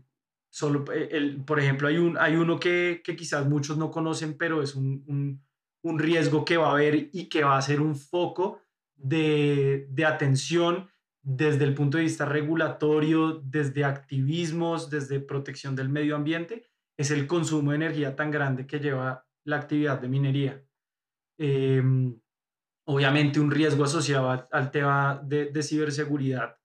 solo, 0.51 0.85
eh, 0.93 1.09
el, 1.13 1.43
por 1.45 1.59
ejemplo, 1.59 1.89
hay, 1.89 1.97
un, 1.97 2.19
hay 2.19 2.37
uno 2.37 2.61
que, 2.61 3.03
que 3.05 3.17
quizás 3.17 3.47
muchos 3.47 3.79
no 3.79 3.91
conocen, 3.91 4.37
pero 4.37 4.63
es 4.63 4.75
un, 4.75 5.05
un, 5.07 5.43
un, 5.83 5.99
riesgo 5.99 6.45
que 6.45 6.57
va 6.57 6.69
a 6.69 6.73
haber 6.73 7.11
y 7.13 7.29
que 7.29 7.45
va 7.45 7.57
a 7.57 7.63
ser 7.63 7.81
un 7.81 7.97
foco 7.97 8.61
de, 8.95 9.87
de 9.91 10.05
atención 10.05 10.89
desde 11.23 11.65
el 11.65 11.75
punto 11.75 11.99
de 11.99 12.05
vista 12.05 12.25
regulatorio, 12.25 13.41
desde 13.45 13.85
activismos, 13.85 14.91
desde 14.91 15.21
protección 15.21 15.77
del 15.77 15.89
medio 15.89 16.17
ambiente, 16.17 16.67
es 16.97 17.11
el 17.11 17.27
consumo 17.27 17.71
de 17.71 17.77
energía 17.77 18.17
tan 18.17 18.31
grande 18.31 18.67
que 18.67 18.81
lleva 18.81 19.27
la 19.45 19.57
actividad 19.57 20.01
de 20.01 20.09
minería. 20.09 20.65
Em, 21.39 22.21
obviamente 22.85 23.41
un 23.41 23.51
riesgo 23.51 23.85
asociado 23.85 24.49
al 24.51 24.71
tema 24.71 25.21
de, 25.25 25.63
ciberseguridad. 25.63 26.57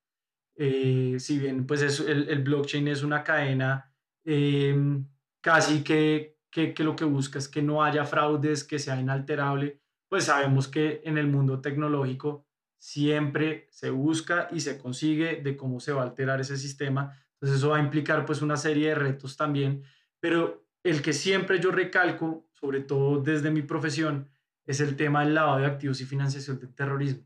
Eh, 0.55 1.17
si 1.19 1.37
bien 1.39 1.67
pues 1.67 1.99
el, 1.99 2.41
blockchain 2.43 2.87
es 2.87 3.03
una 3.03 3.23
cadena 3.23 3.93
em, 4.25 5.07
casi 5.41 5.83
que, 5.83 6.36
que, 6.57 6.73
que 6.73 6.83
lo 6.83 6.95
que 6.95 7.05
busca 7.05 7.37
es 7.37 7.47
que 7.47 7.61
no 7.61 7.83
haya 7.83 8.03
fraudes, 8.03 8.63
que 8.63 8.79
sea 8.79 8.99
inalterable, 8.99 9.79
pues 10.09 10.23
sabemos 10.23 10.67
que 10.67 11.01
en 11.03 11.19
el 11.19 11.27
mundo 11.27 11.61
tecnológico 11.61 12.47
siempre 12.79 13.67
se 13.69 13.91
busca 13.91 14.47
y 14.51 14.61
se 14.61 14.79
consigue 14.79 15.39
de 15.43 15.55
cómo 15.55 15.79
se 15.79 15.91
va 15.91 16.01
a 16.01 16.05
alterar 16.05 16.41
ese 16.41 16.57
sistema. 16.57 17.15
Entonces 17.33 17.59
eso 17.59 17.69
va 17.69 17.77
a 17.77 17.81
implicar 17.83 18.25
pues 18.25 18.41
una 18.41 18.57
serie 18.57 18.89
de 18.89 18.95
retos 18.95 19.37
también, 19.37 19.83
pero 20.19 20.65
el 20.83 21.03
que 21.03 21.13
siempre 21.13 21.59
yo 21.59 21.69
recalco, 21.69 22.49
sobre 22.53 22.79
todo 22.79 23.21
desde 23.21 23.51
mi 23.51 23.61
profesión, 23.61 24.27
es 24.65 24.79
el 24.79 24.95
tema 24.95 25.23
del 25.23 25.35
lavado 25.35 25.59
de 25.59 25.67
activos 25.67 26.01
y 26.01 26.05
financiación 26.05 26.57
del 26.57 26.73
terrorismo. 26.73 27.23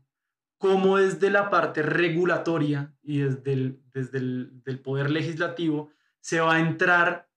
Cómo 0.58 0.98
desde 0.98 1.30
la 1.30 1.48
parte 1.48 1.80
regulatoria 1.80 2.94
y 3.02 3.20
desde 3.20 3.54
el, 3.54 3.80
desde 3.94 4.18
el 4.18 4.62
del 4.62 4.78
poder 4.78 5.10
legislativo 5.10 5.90
se 6.20 6.40
va 6.40 6.56
a 6.56 6.60
entrar 6.60 7.30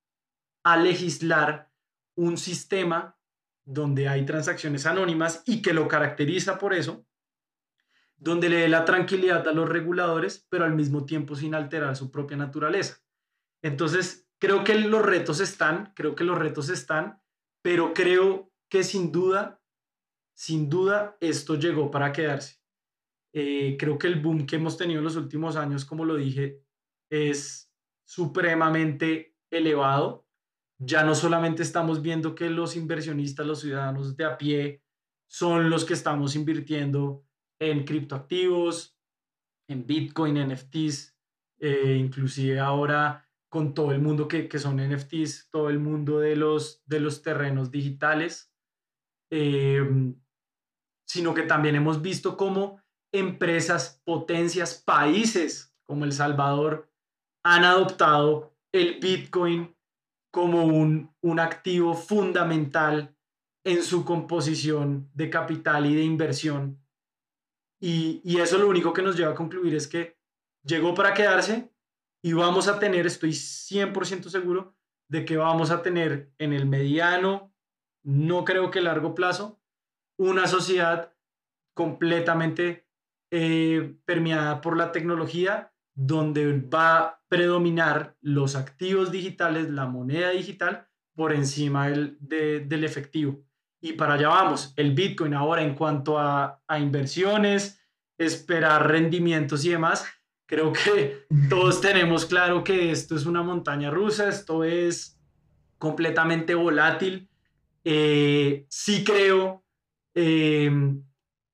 a 0.66 0.76
legislar 0.76 1.72
un 2.16 2.38
sistema 2.38 3.18
donde 3.64 4.08
hay 4.08 4.26
transacciones 4.26 4.86
anónimas 4.86 5.44
y 5.46 5.62
que 5.62 5.74
lo 5.74 5.88
caracteriza 5.88 6.58
por 6.58 6.74
eso, 6.74 7.06
donde 8.18 8.50
le 8.50 8.58
dé 8.58 8.68
la 8.70 8.86
tranquilidad 8.86 9.48
a 9.48 9.54
los 9.54 9.68
reguladores, 9.68 10.46
pero 10.50 10.66
al 10.66 10.76
mismo 10.76 11.06
tiempo 11.06 11.36
sin 11.36 11.56
alterar 11.56 11.96
su 11.96 12.12
propia 12.12 12.38
naturaleza. 12.38 13.02
Entonces, 13.62 14.28
creo 14.38 14.64
que 14.64 14.76
los 14.76 15.04
retos 15.04 15.40
están, 15.40 15.92
creo 15.96 16.16
que 16.16 16.24
los 16.24 16.38
retos 16.38 16.70
están, 16.70 17.22
pero 17.62 17.94
creo 17.94 18.52
que 18.70 18.84
sin 18.84 19.12
duda, 19.12 19.62
sin 20.34 20.70
duda, 20.70 21.18
esto 21.20 21.56
llegó 21.56 21.90
para 21.90 22.12
quedarse. 22.12 22.60
Eh, 23.34 23.76
creo 23.78 23.98
que 23.98 24.08
el 24.08 24.22
boom 24.22 24.46
que 24.46 24.56
hemos 24.56 24.78
tenido 24.78 25.00
en 25.00 25.06
los 25.06 25.16
últimos 25.16 25.56
años, 25.56 25.84
como 25.84 26.06
lo 26.06 26.16
dije, 26.16 26.62
es 27.10 27.72
supremamente 28.06 29.36
elevado. 29.50 30.25
Ya 30.78 31.04
no 31.04 31.16
solamente 31.16 31.64
estamos 31.64 32.02
viendo 32.02 32.36
que 32.36 32.50
los 32.50 32.76
inversionistas, 32.76 33.46
los 33.46 33.62
ciudadanos 33.62 34.18
de 34.18 34.26
a 34.26 34.38
pie, 34.38 34.84
son 35.28 35.70
los 35.70 35.86
que 35.86 35.94
estamos 35.94 36.36
invirtiendo 36.36 37.26
en 37.60 37.86
criptoactivos, 37.86 38.98
en 39.68 39.86
Bitcoin, 39.86 40.38
NFTs, 40.48 41.16
eh, 41.60 41.98
inclusive 42.00 42.60
ahora 42.60 43.28
con 43.50 43.74
todo 43.74 43.92
el 43.92 44.02
mundo 44.02 44.28
que, 44.28 44.50
son 44.60 44.78
NFTs, 44.78 45.50
todo 45.50 45.70
el 45.70 45.80
mundo 45.80 46.20
de 46.20 46.36
los, 46.36 46.84
de 46.86 47.00
los 47.00 47.22
terrenos 47.22 47.72
digitales, 47.72 48.52
em, 49.32 50.20
sino 51.08 51.34
que 51.34 51.44
también 51.44 51.76
hemos 51.76 52.02
visto 52.02 52.36
cómo 52.36 52.82
empresas, 53.14 54.02
potencias, 54.04 54.76
países 54.76 55.74
como 55.86 56.04
El 56.04 56.12
Salvador 56.12 56.92
han 57.46 57.64
adoptado 57.64 58.54
el 58.74 59.00
Bitcoin 59.00 59.75
como 60.36 60.66
un, 60.66 61.16
un 61.22 61.40
activo 61.40 61.94
fundamental 61.94 63.16
en 63.64 63.82
su 63.82 64.04
composición 64.04 65.10
de 65.14 65.30
capital 65.30 65.86
y 65.86 65.96
de 65.96 66.04
inversión. 66.04 66.86
Y, 67.80 68.20
y 68.22 68.42
eso 68.42 68.58
lo 68.58 68.68
único 68.68 68.92
que 68.92 69.02
nos 69.02 69.16
lleva 69.16 69.32
a 69.32 69.36
concluir 69.36 69.74
es 69.76 69.88
que 69.88 70.20
llegó 70.62 70.94
para 70.94 71.14
quedarse 71.14 71.72
y 72.22 72.34
vamos 72.34 72.68
a 72.68 72.80
tener, 72.80 73.08
estoy 73.08 73.30
100% 73.30 74.28
seguro, 74.28 74.76
de 75.08 75.24
que 75.24 75.38
vamos 75.38 75.72
a 75.72 75.82
tener 75.82 76.34
en 76.38 76.52
el 76.52 76.66
mediano, 76.66 77.54
no 78.04 78.44
creo 78.44 78.72
que 78.72 78.82
largo 78.82 79.16
plazo, 79.16 79.62
una 80.20 80.48
sociedad 80.48 81.14
completamente 81.74 82.90
eh, 83.32 83.96
permeada 84.04 84.60
por 84.60 84.76
la 84.76 84.92
tecnología, 84.92 85.74
donde 85.96 86.60
va 86.62 87.00
a 87.00 87.22
predominar 87.28 88.16
los 88.22 88.56
activos 88.56 89.12
digitales, 89.12 89.70
la 89.70 89.88
moneda 89.88 90.30
digital, 90.30 90.88
por 91.16 91.34
encima 91.34 91.88
del, 91.90 92.18
del 92.20 92.84
efectivo. 92.84 93.42
Y 93.82 93.94
para 93.94 94.16
allá 94.16 94.30
vamos, 94.30 94.74
el 94.76 94.94
Bitcoin 94.94 95.34
ahora 95.34 95.64
en 95.64 95.76
cuanto 95.76 96.20
a, 96.20 96.62
a 96.68 96.80
inversiones, 96.80 97.80
esperar 98.18 98.90
rendimientos 98.90 99.64
y 99.66 99.70
demás, 99.70 100.06
creo 100.46 100.74
que 100.74 101.26
todos 101.50 101.82
tenemos 101.82 102.26
claro 102.26 102.64
que 102.64 102.92
esto 102.92 103.16
es 103.16 103.26
una 103.26 103.44
montaña 103.44 103.90
rusa, 103.90 104.28
esto 104.28 104.64
es 104.64 105.20
completamente 105.78 106.56
volátil. 106.56 107.30
Eh, 107.84 108.66
sí 108.70 109.04
creo 109.04 109.64
eh, 110.16 110.72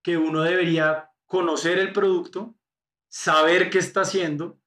que 0.02 0.18
uno 0.18 0.42
debería 0.42 1.10
conocer 1.26 1.80
el 1.80 1.92
producto, 1.92 2.56
saber 3.12 3.70
qué 3.70 3.78
está 3.78 4.01
haciendo 4.01 4.59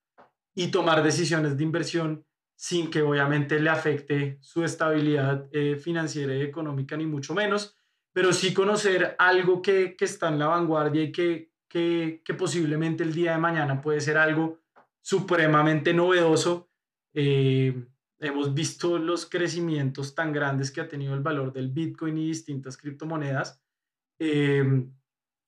y 0.53 0.67
tomar 0.67 1.03
decisiones 1.03 1.57
de 1.57 1.63
inversión 1.63 2.25
sin 2.55 2.89
que 2.89 3.01
obviamente 3.01 3.59
le 3.59 3.69
afecte 3.69 4.37
su 4.39 4.63
estabilidad 4.63 5.49
eh, 5.51 5.75
financiera 5.75 6.33
y 6.35 6.43
económica, 6.43 6.95
ni 6.95 7.05
mucho 7.05 7.33
menos, 7.33 7.75
pero 8.13 8.31
sí 8.31 8.53
conocer 8.53 9.15
algo 9.17 9.61
que, 9.61 9.95
que 9.97 10.05
está 10.05 10.29
en 10.29 10.39
la 10.39 10.47
vanguardia 10.47 11.01
y 11.01 11.11
que, 11.11 11.51
que, 11.67 12.21
que, 12.23 12.33
posiblemente 12.35 13.03
el 13.03 13.13
día 13.13 13.31
de 13.31 13.39
mañana 13.39 13.81
puede 13.81 13.99
ser 13.99 14.17
algo 14.17 14.61
supremamente 15.01 15.93
novedoso. 15.93 16.69
Eh, 17.13 17.87
hemos 18.19 18.53
visto 18.53 18.99
los 18.99 19.25
crecimientos 19.25 20.15
tan 20.15 20.31
grandes 20.31 20.71
que 20.71 20.81
ha 20.81 20.87
tenido 20.87 21.15
el 21.15 21.21
valor 21.21 21.51
del 21.51 21.71
Bitcoin 21.71 22.17
y 22.19 22.27
distintas 22.27 22.77
criptomonedas. 22.77 23.61
Eh, 24.19 24.87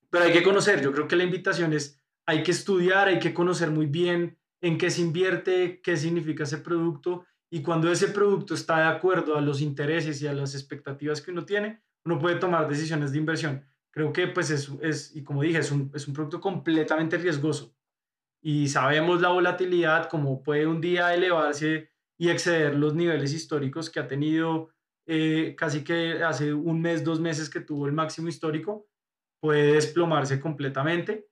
pero 0.09 0.25
hay 0.25 0.33
que 0.33 0.43
conocer, 0.43 0.81
yo 0.81 0.91
creo 0.91 1.07
que 1.07 1.15
la 1.15 1.23
invitación 1.23 1.71
es, 1.73 2.01
hay 2.27 2.43
que 2.43 2.51
estudiar, 2.51 3.07
hay 3.07 3.19
que 3.19 3.33
conocer 3.33 3.71
muy 3.71 3.87
bien 3.87 4.37
en 4.61 4.77
qué 4.77 4.91
se 4.91 5.01
invierte, 5.01 5.81
qué 5.81 5.97
significa 5.97 6.43
ese 6.43 6.59
producto 6.59 7.25
y 7.49 7.61
cuando 7.61 7.91
ese 7.91 8.09
producto 8.09 8.53
está 8.53 8.77
de 8.79 8.95
acuerdo 8.95 9.37
a 9.37 9.41
los 9.41 9.61
intereses 9.61 10.21
y 10.21 10.27
a 10.27 10.33
las 10.33 10.53
expectativas 10.53 11.21
que 11.21 11.31
uno 11.31 11.45
tiene, 11.45 11.81
uno 12.05 12.19
puede 12.19 12.35
tomar 12.35 12.67
decisiones 12.67 13.11
de 13.11 13.19
inversión. 13.19 13.65
Creo 13.91 14.11
que 14.11 14.27
pues 14.27 14.51
es, 14.51 14.69
es 14.81 15.15
y 15.15 15.23
como 15.23 15.41
dije, 15.41 15.59
es 15.59 15.71
un, 15.71 15.89
es 15.95 16.07
un 16.07 16.13
producto 16.13 16.41
completamente 16.41 17.17
riesgoso 17.17 17.73
y 18.41 18.67
sabemos 18.67 19.21
la 19.21 19.29
volatilidad, 19.29 20.09
como 20.09 20.43
puede 20.43 20.67
un 20.67 20.81
día 20.81 21.13
elevarse 21.13 21.91
y 22.17 22.29
exceder 22.29 22.75
los 22.75 22.93
niveles 22.93 23.33
históricos 23.33 23.89
que 23.89 23.99
ha 23.99 24.07
tenido 24.07 24.69
eh, 25.05 25.55
casi 25.57 25.83
que 25.83 26.23
hace 26.23 26.53
un 26.53 26.81
mes, 26.81 27.03
dos 27.03 27.19
meses 27.19 27.49
que 27.49 27.61
tuvo 27.61 27.87
el 27.87 27.93
máximo 27.93 28.27
histórico, 28.27 28.87
puede 29.39 29.73
desplomarse 29.73 30.39
completamente. 30.39 31.29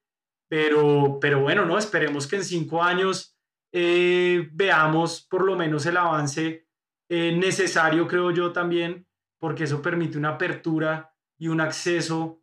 Pero, 0.58 1.18
pero 1.20 1.42
bueno, 1.42 1.66
no, 1.66 1.78
esperemos 1.78 2.28
que 2.28 2.38
en 2.38 2.46
cinco 2.46 2.82
años 2.82 3.38
eh, 3.74 4.48
veamos 4.54 5.28
por 5.30 5.44
lo 5.44 5.58
menos 5.58 5.86
el 5.86 5.98
avance 5.98 6.70
eh, 7.10 7.36
necesario, 7.36 8.08
creo 8.08 8.32
yo 8.32 8.54
también, 8.54 9.06
porque 9.38 9.66
eso 9.66 9.82
permite 9.82 10.18
una 10.18 10.30
apertura 10.30 11.14
y 11.38 11.50
un 11.50 11.60
acceso 11.60 12.42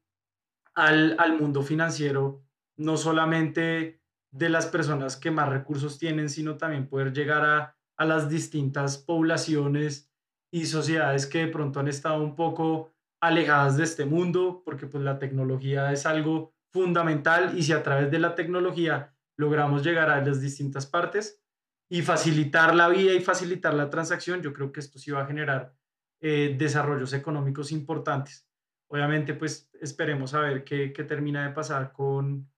al, 0.74 1.16
al 1.18 1.40
mundo 1.40 1.62
financiero, 1.62 2.44
no 2.76 2.98
solamente 2.98 4.02
de 4.30 4.50
las 4.50 4.66
personas 4.66 5.16
que 5.16 5.30
más 5.30 5.48
recursos 5.48 5.98
tienen, 5.98 6.28
sino 6.28 6.58
también 6.58 6.90
poder 6.90 7.14
llegar 7.14 7.46
a, 7.46 7.78
a 7.96 8.04
las 8.04 8.28
distintas 8.28 8.98
poblaciones 8.98 10.12
y 10.50 10.66
sociedades 10.66 11.26
que 11.26 11.46
de 11.46 11.48
pronto 11.48 11.80
han 11.80 11.88
estado 11.88 12.22
un 12.22 12.36
poco 12.36 12.92
alejadas 13.22 13.78
de 13.78 13.84
este 13.84 14.04
mundo, 14.04 14.60
porque 14.66 14.86
pues 14.86 15.02
la 15.02 15.18
tecnología 15.18 15.90
es 15.92 16.04
algo 16.04 16.52
fundamental 16.72 17.56
y 17.56 17.62
si 17.62 17.72
a 17.72 17.82
través 17.82 18.10
de 18.10 18.18
la 18.18 18.34
tecnología 18.34 19.14
logramos 19.36 19.84
llegar 19.84 20.10
a 20.10 20.24
las 20.24 20.40
distintas 20.40 20.86
partes 20.86 21.42
y 21.88 22.02
facilitar 22.02 22.74
la 22.74 22.88
vida 22.88 23.12
y 23.12 23.20
facilitar 23.20 23.74
la 23.74 23.90
transacción, 23.90 24.40
yo 24.42 24.52
creo 24.52 24.72
que 24.72 24.80
esto 24.80 24.98
sí 24.98 25.10
va 25.10 25.22
a 25.22 25.26
generar 25.26 25.74
eh, 26.20 26.56
desarrollos 26.58 27.12
económicos 27.12 27.72
importantes. 27.72 28.48
Obviamente, 28.88 29.34
pues 29.34 29.68
esperemos 29.80 30.34
a 30.34 30.40
ver 30.40 30.64
qué, 30.64 30.88
termina 31.06 31.46
de 31.46 31.54
pasar 31.54 31.92
con, 31.92 32.50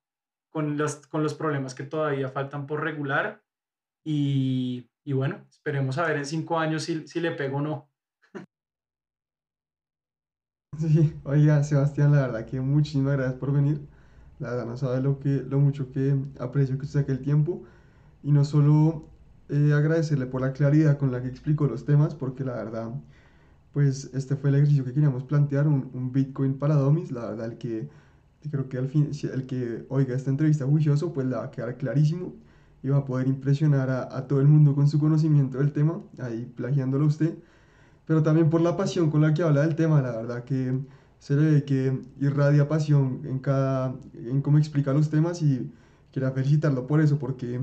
con, 0.50 0.76
los, 0.76 1.06
con 1.08 1.22
los 1.22 1.34
problemas 1.34 1.74
que 1.74 1.84
todavía 1.84 2.28
faltan 2.28 2.66
por 2.66 2.82
regular 2.82 3.42
y, 4.04 4.88
y 5.04 5.12
bueno, 5.12 5.44
esperemos 5.50 5.98
a 5.98 6.06
ver 6.06 6.18
en 6.18 6.26
cinco 6.26 6.58
años 6.58 6.84
si, 6.84 7.06
si 7.08 7.20
le 7.20 7.32
pego 7.32 7.58
o 7.58 7.62
no. 7.62 7.90
Sí, 10.78 11.14
oiga, 11.22 11.62
Sebastián, 11.62 12.12
la 12.12 12.22
verdad 12.26 12.46
que 12.46 12.60
muchísimas 12.60 13.14
gracias 13.16 13.38
por 13.38 13.52
venir. 13.52 13.93
La 14.38 14.50
verdad 14.50 14.66
no 14.66 14.76
sabe 14.76 15.00
lo, 15.00 15.18
que, 15.20 15.44
lo 15.48 15.60
mucho 15.60 15.90
que 15.92 16.16
aprecio 16.38 16.76
que 16.78 16.84
usted 16.84 17.00
saque 17.00 17.12
el 17.12 17.20
tiempo. 17.20 17.62
Y 18.22 18.32
no 18.32 18.44
solo 18.44 19.04
eh, 19.48 19.72
agradecerle 19.74 20.26
por 20.26 20.40
la 20.40 20.52
claridad 20.52 20.98
con 20.98 21.12
la 21.12 21.22
que 21.22 21.28
explicó 21.28 21.66
los 21.66 21.84
temas, 21.84 22.14
porque 22.14 22.44
la 22.44 22.54
verdad, 22.54 22.90
pues 23.72 24.10
este 24.14 24.36
fue 24.36 24.50
el 24.50 24.56
ejercicio 24.56 24.84
que 24.84 24.94
queríamos 24.94 25.24
plantear, 25.24 25.68
un, 25.68 25.90
un 25.94 26.12
Bitcoin 26.12 26.54
para 26.58 26.74
domis. 26.74 27.12
La 27.12 27.30
verdad, 27.30 27.46
el 27.52 27.58
que 27.58 27.88
creo 28.50 28.68
que 28.68 28.78
al 28.78 28.88
fin, 28.88 29.10
el 29.32 29.46
que 29.46 29.86
oiga 29.88 30.14
esta 30.14 30.30
entrevista 30.30 30.66
juicioso, 30.66 31.12
pues 31.12 31.26
le 31.26 31.36
va 31.36 31.44
a 31.44 31.50
quedar 31.50 31.76
clarísimo 31.76 32.34
y 32.82 32.88
va 32.90 32.98
a 32.98 33.04
poder 33.04 33.26
impresionar 33.28 33.90
a, 33.90 34.16
a 34.16 34.26
todo 34.28 34.40
el 34.40 34.48
mundo 34.48 34.74
con 34.74 34.88
su 34.88 34.98
conocimiento 34.98 35.58
del 35.58 35.72
tema, 35.72 36.02
ahí 36.18 36.52
plagiándolo 36.56 37.06
usted 37.06 37.34
pero 38.06 38.22
también 38.22 38.50
por 38.50 38.60
la 38.60 38.76
pasión 38.76 39.10
con 39.10 39.22
la 39.22 39.34
que 39.34 39.42
habla 39.42 39.62
del 39.62 39.76
tema, 39.76 40.02
la 40.02 40.12
verdad 40.12 40.44
que 40.44 40.78
se 41.18 41.36
le 41.36 41.52
ve 41.52 41.64
que 41.64 42.00
irradia 42.20 42.68
pasión 42.68 43.20
en 43.24 43.38
cada, 43.38 43.94
en 44.14 44.42
cómo 44.42 44.58
explica 44.58 44.92
los 44.92 45.10
temas 45.10 45.42
y 45.42 45.70
quiero 46.12 46.30
felicitarlo 46.32 46.86
por 46.86 47.00
eso, 47.00 47.18
porque 47.18 47.60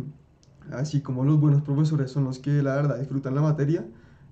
así 0.71 1.01
como 1.01 1.23
los 1.23 1.39
buenos 1.39 1.61
profesores 1.61 2.11
son 2.11 2.25
los 2.25 2.39
que 2.39 2.61
la 2.63 2.75
verdad 2.75 2.99
disfrutan 2.99 3.35
la 3.35 3.41
materia, 3.41 3.85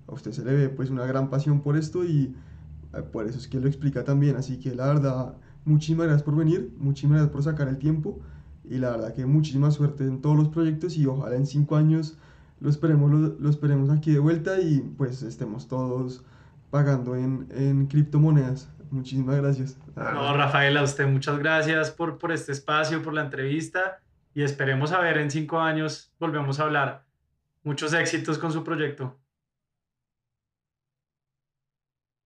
a 0.06 0.12
usted 0.12 0.32
se 0.32 0.44
le 0.44 0.54
ve 0.54 0.68
pues 0.68 0.90
una 0.90 1.06
gran 1.06 1.30
pasión 1.30 1.60
por 1.60 1.76
esto 1.76 2.04
y 2.04 2.34
eh, 2.94 3.02
por 3.02 3.26
eso 3.26 3.38
es 3.38 3.48
que 3.48 3.60
lo 3.60 3.68
explica 3.68 4.04
también, 4.04 4.36
así 4.36 4.58
que 4.58 4.74
la 4.74 4.86
verdad, 4.86 5.34
muchísimas 5.64 6.06
gracias 6.06 6.24
por 6.24 6.36
venir, 6.36 6.74
muchísimas 6.78 7.18
gracias 7.18 7.32
por 7.32 7.42
sacar 7.42 7.68
el 7.68 7.78
tiempo 7.78 8.18
y 8.68 8.78
la 8.78 8.90
verdad 8.90 9.14
que 9.14 9.26
muchísima 9.26 9.70
suerte 9.70 10.04
en 10.04 10.20
todos 10.20 10.36
los 10.36 10.48
proyectos 10.48 10.96
y 10.96 11.06
ojalá 11.06 11.36
en 11.36 11.46
cinco 11.46 11.76
años 11.76 12.16
lo 12.60 12.68
esperemos, 12.68 13.10
lo, 13.10 13.48
esperemos 13.48 13.90
aquí 13.90 14.12
de 14.12 14.18
vuelta 14.18 14.60
y 14.60 14.80
pues 14.98 15.22
estemos 15.22 15.66
todos 15.66 16.24
pagando 16.70 17.16
en, 17.16 17.46
en 17.50 17.86
criptomonedas. 17.86 18.68
Muchísimas 18.90 19.36
gracias. 19.36 19.78
No, 19.96 20.36
Rafael, 20.36 20.76
a 20.76 20.82
usted 20.82 21.06
muchas 21.06 21.38
gracias 21.38 21.90
por, 21.90 22.18
por 22.18 22.32
este 22.32 22.52
espacio, 22.52 23.02
por 23.02 23.14
la 23.14 23.22
entrevista 23.22 24.00
y 24.34 24.42
esperemos 24.42 24.92
a 24.92 25.00
ver 25.00 25.18
en 25.18 25.30
cinco 25.30 25.60
años, 25.60 26.12
volvemos 26.18 26.58
a 26.60 26.64
hablar. 26.64 27.04
Muchos 27.62 27.92
éxitos 27.92 28.38
con 28.38 28.52
su 28.52 28.64
proyecto. 28.64 29.18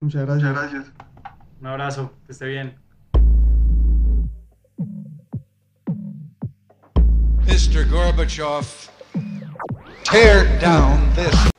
Muchas 0.01 0.25
gracias. 0.25 0.49
Muchas 0.49 0.71
gracias. 0.71 0.93
Un 1.59 1.67
abrazo, 1.67 2.13
que 2.25 2.31
esté 2.31 2.47
bien. 2.47 2.75
Mr. 7.47 7.87
Gorbachev. 7.89 8.95
tear 10.05 10.45
down 10.59 11.13
this 11.15 11.54